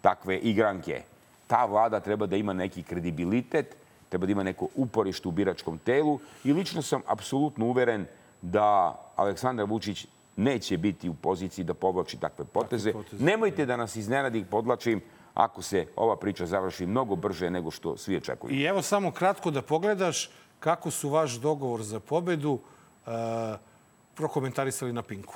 [0.00, 1.02] takve igranke?
[1.46, 3.76] Ta vlada treba da ima neki kredibilitet,
[4.08, 8.06] treba da ima neko uporište u biračkom telu i lično sam apsolutno uveren
[8.42, 10.06] da Aleksandar Vučić
[10.36, 12.92] neće biti u poziciji da povlači takve poteze.
[13.18, 15.00] Nemojte da nas iznenadi, podlačim,
[15.34, 18.54] ako se ova priča završi mnogo brže nego što svi očekuju.
[18.54, 20.30] I evo samo kratko da pogledaš
[20.60, 23.12] kako su vaš dogovor za pobedu uh,
[24.14, 25.34] prokomentarisali na Pinku.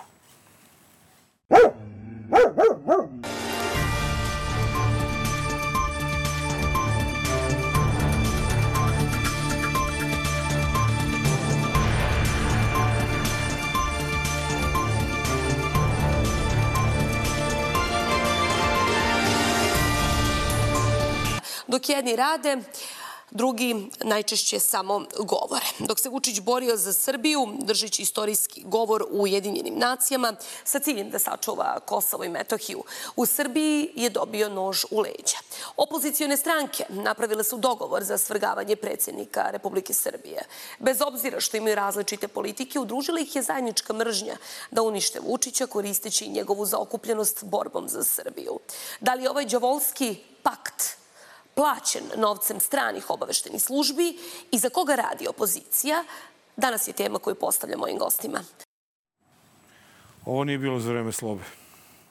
[21.66, 22.56] Dok jedni rade,
[23.30, 25.66] drugi najčešće samo govore.
[25.78, 30.34] Dok se Vučić borio za Srbiju, držeći istorijski govor u Ujedinjenim nacijama
[30.64, 32.84] sa ciljem da sačuva Kosovo i Metohiju,
[33.16, 35.38] u Srbiji je dobio nož u leđa.
[35.76, 40.42] Opozicione stranke napravile su dogovor za svrgavanje predsjednika Republike Srbije.
[40.78, 44.36] Bez obzira što imaju različite politike, udružila ih je zajednička mržnja
[44.70, 48.58] da unište Vučića koristeći njegovu zaokupljenost borbom za Srbiju.
[49.00, 50.95] Da li ovaj džavolski pakt
[51.56, 54.16] plaćen novcem stranih obaveštenih službi
[54.52, 56.04] i za koga radi opozicija,
[56.56, 58.38] danas je tema koju postavljam mojim gostima.
[60.26, 61.42] Ovo nije bilo za vreme slobe.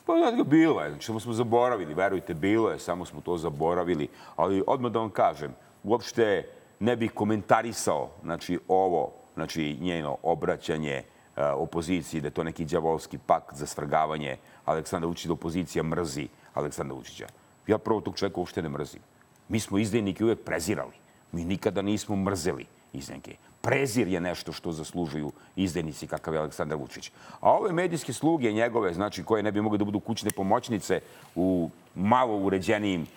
[0.05, 4.07] Pa znači, bilo je, znači, samo smo zaboravili, verujte, bilo je, samo smo to zaboravili.
[4.35, 6.49] Ali odmah da vam kažem, uopšte
[6.79, 13.17] ne bih komentarisao znači, ovo, znači njeno obraćanje uh, opoziciji, da je to neki djavolski
[13.17, 17.27] pakt za svrgavanje Aleksandra Vučića, da opozicija mrzi Aleksandra Vučića.
[17.67, 19.01] Ja prvo tog čovjeka uopšte ne mrzim.
[19.49, 20.93] Mi smo izdajnike uvek prezirali.
[21.31, 23.35] Mi nikada nismo mrzeli izdajnike.
[23.61, 27.11] Prezir je nešto što zaslužuju izdajnici kakav je Aleksandar Vučić.
[27.39, 30.99] A ove medijske sluge njegove, znači koje ne bi mogli da budu kućne pomoćnice
[31.35, 33.07] u malo uređenijim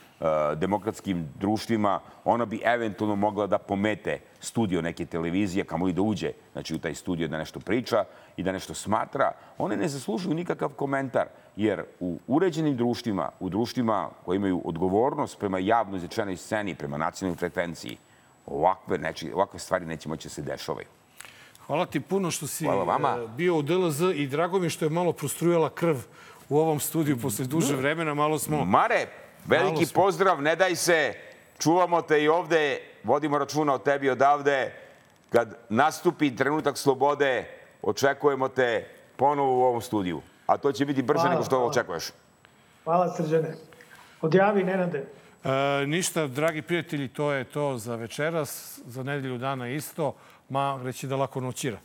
[0.57, 6.33] demokratskim društvima, ona bi eventualno mogla da pomete studio neke televizije, kamo i da uđe
[6.53, 8.05] znači, u taj studio da nešto priča
[8.37, 9.33] i da nešto smatra.
[9.59, 11.27] One ne zaslužuju nikakav komentar,
[11.57, 17.37] jer u uređenim društvima, u društvima koji imaju odgovornost prema javno izrečenoj sceni, prema nacionalnoj
[17.37, 17.97] frekvenciji,
[18.47, 20.87] ovakve, neči, ovakve stvari neće moći da se dešavaju.
[21.67, 22.67] Hvala ti puno što si
[23.37, 25.97] bio u DLZ i drago mi što je malo prostrujala krv
[26.49, 28.15] u ovom studiju posle duže vremena.
[28.15, 28.65] Malo smo...
[28.65, 29.07] Mare,
[29.47, 31.15] Veliki pozdrav, ne daj se,
[31.59, 34.73] čuvamo te i ovde, vodimo računa o tebi odavde.
[35.33, 37.45] Kad nastupi trenutak slobode,
[37.83, 40.23] očekujemo te ponovo u ovom studiju.
[40.47, 41.71] A to će biti brže hvala, nego što hvala.
[41.71, 42.05] očekuješ.
[42.85, 43.55] Hvala, Srđane.
[44.21, 45.05] Odjavi, Nenade.
[45.45, 50.15] E, ništa, dragi prijatelji, to je to za večeras, za nedelju dana isto,
[50.49, 51.79] ma reći da lako noćira.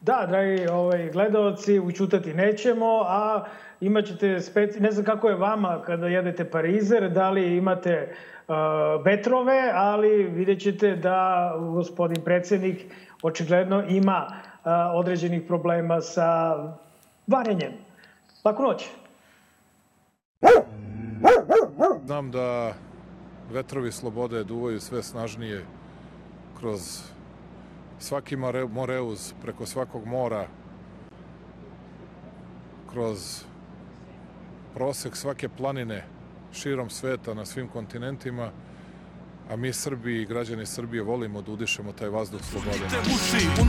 [0.00, 3.44] Da, dragi ovaj, gledalci, učutati nećemo, a
[3.80, 4.80] imaćete speci...
[4.80, 8.14] ne znam kako je vama kada jedete parizer, da li imate
[8.48, 8.54] uh,
[9.04, 12.92] vetrove, ali vidjet ćete da gospodin predsednik
[13.22, 16.56] očigledno ima uh, određenih problema sa
[17.26, 17.72] varenjem.
[18.44, 18.88] Laku noć.
[22.06, 22.72] Znam da
[23.52, 25.64] vetrovi slobode duvaju sve snažnije
[26.60, 27.02] kroz
[27.98, 28.36] svaki
[28.70, 30.46] moreuz, preko svakog mora,
[32.92, 33.44] kroz
[34.74, 36.04] prosek svake planine
[36.52, 38.50] širom sveta na svim kontinentima,
[39.50, 42.86] a mi Srbi i građani Srbije volimo da udišemo taj vazduh slobode.
[43.00, 43.64] uši, u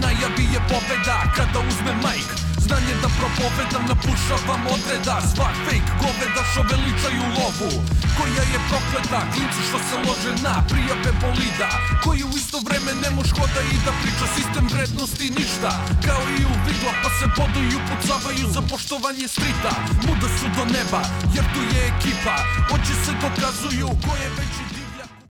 [0.53, 2.51] je pobeda kada uzme majk.
[2.72, 5.18] знање да проповедам Напушавам одреда.
[5.34, 7.69] Свак фейк говеда шо величају лову.
[8.15, 11.69] Која е проклета, клинци што се ложе на Пријапе болида,
[12.03, 15.72] кој у исто време не мож хода и да прича Систем вредности ништа,
[16.06, 19.72] као и у видла Па се бодују, пуцаваю за поштовање стрита.
[20.07, 21.02] Муда су до неба,
[21.35, 22.38] јер ту е екипа.
[22.76, 24.81] Очи се доказују, кој е веќи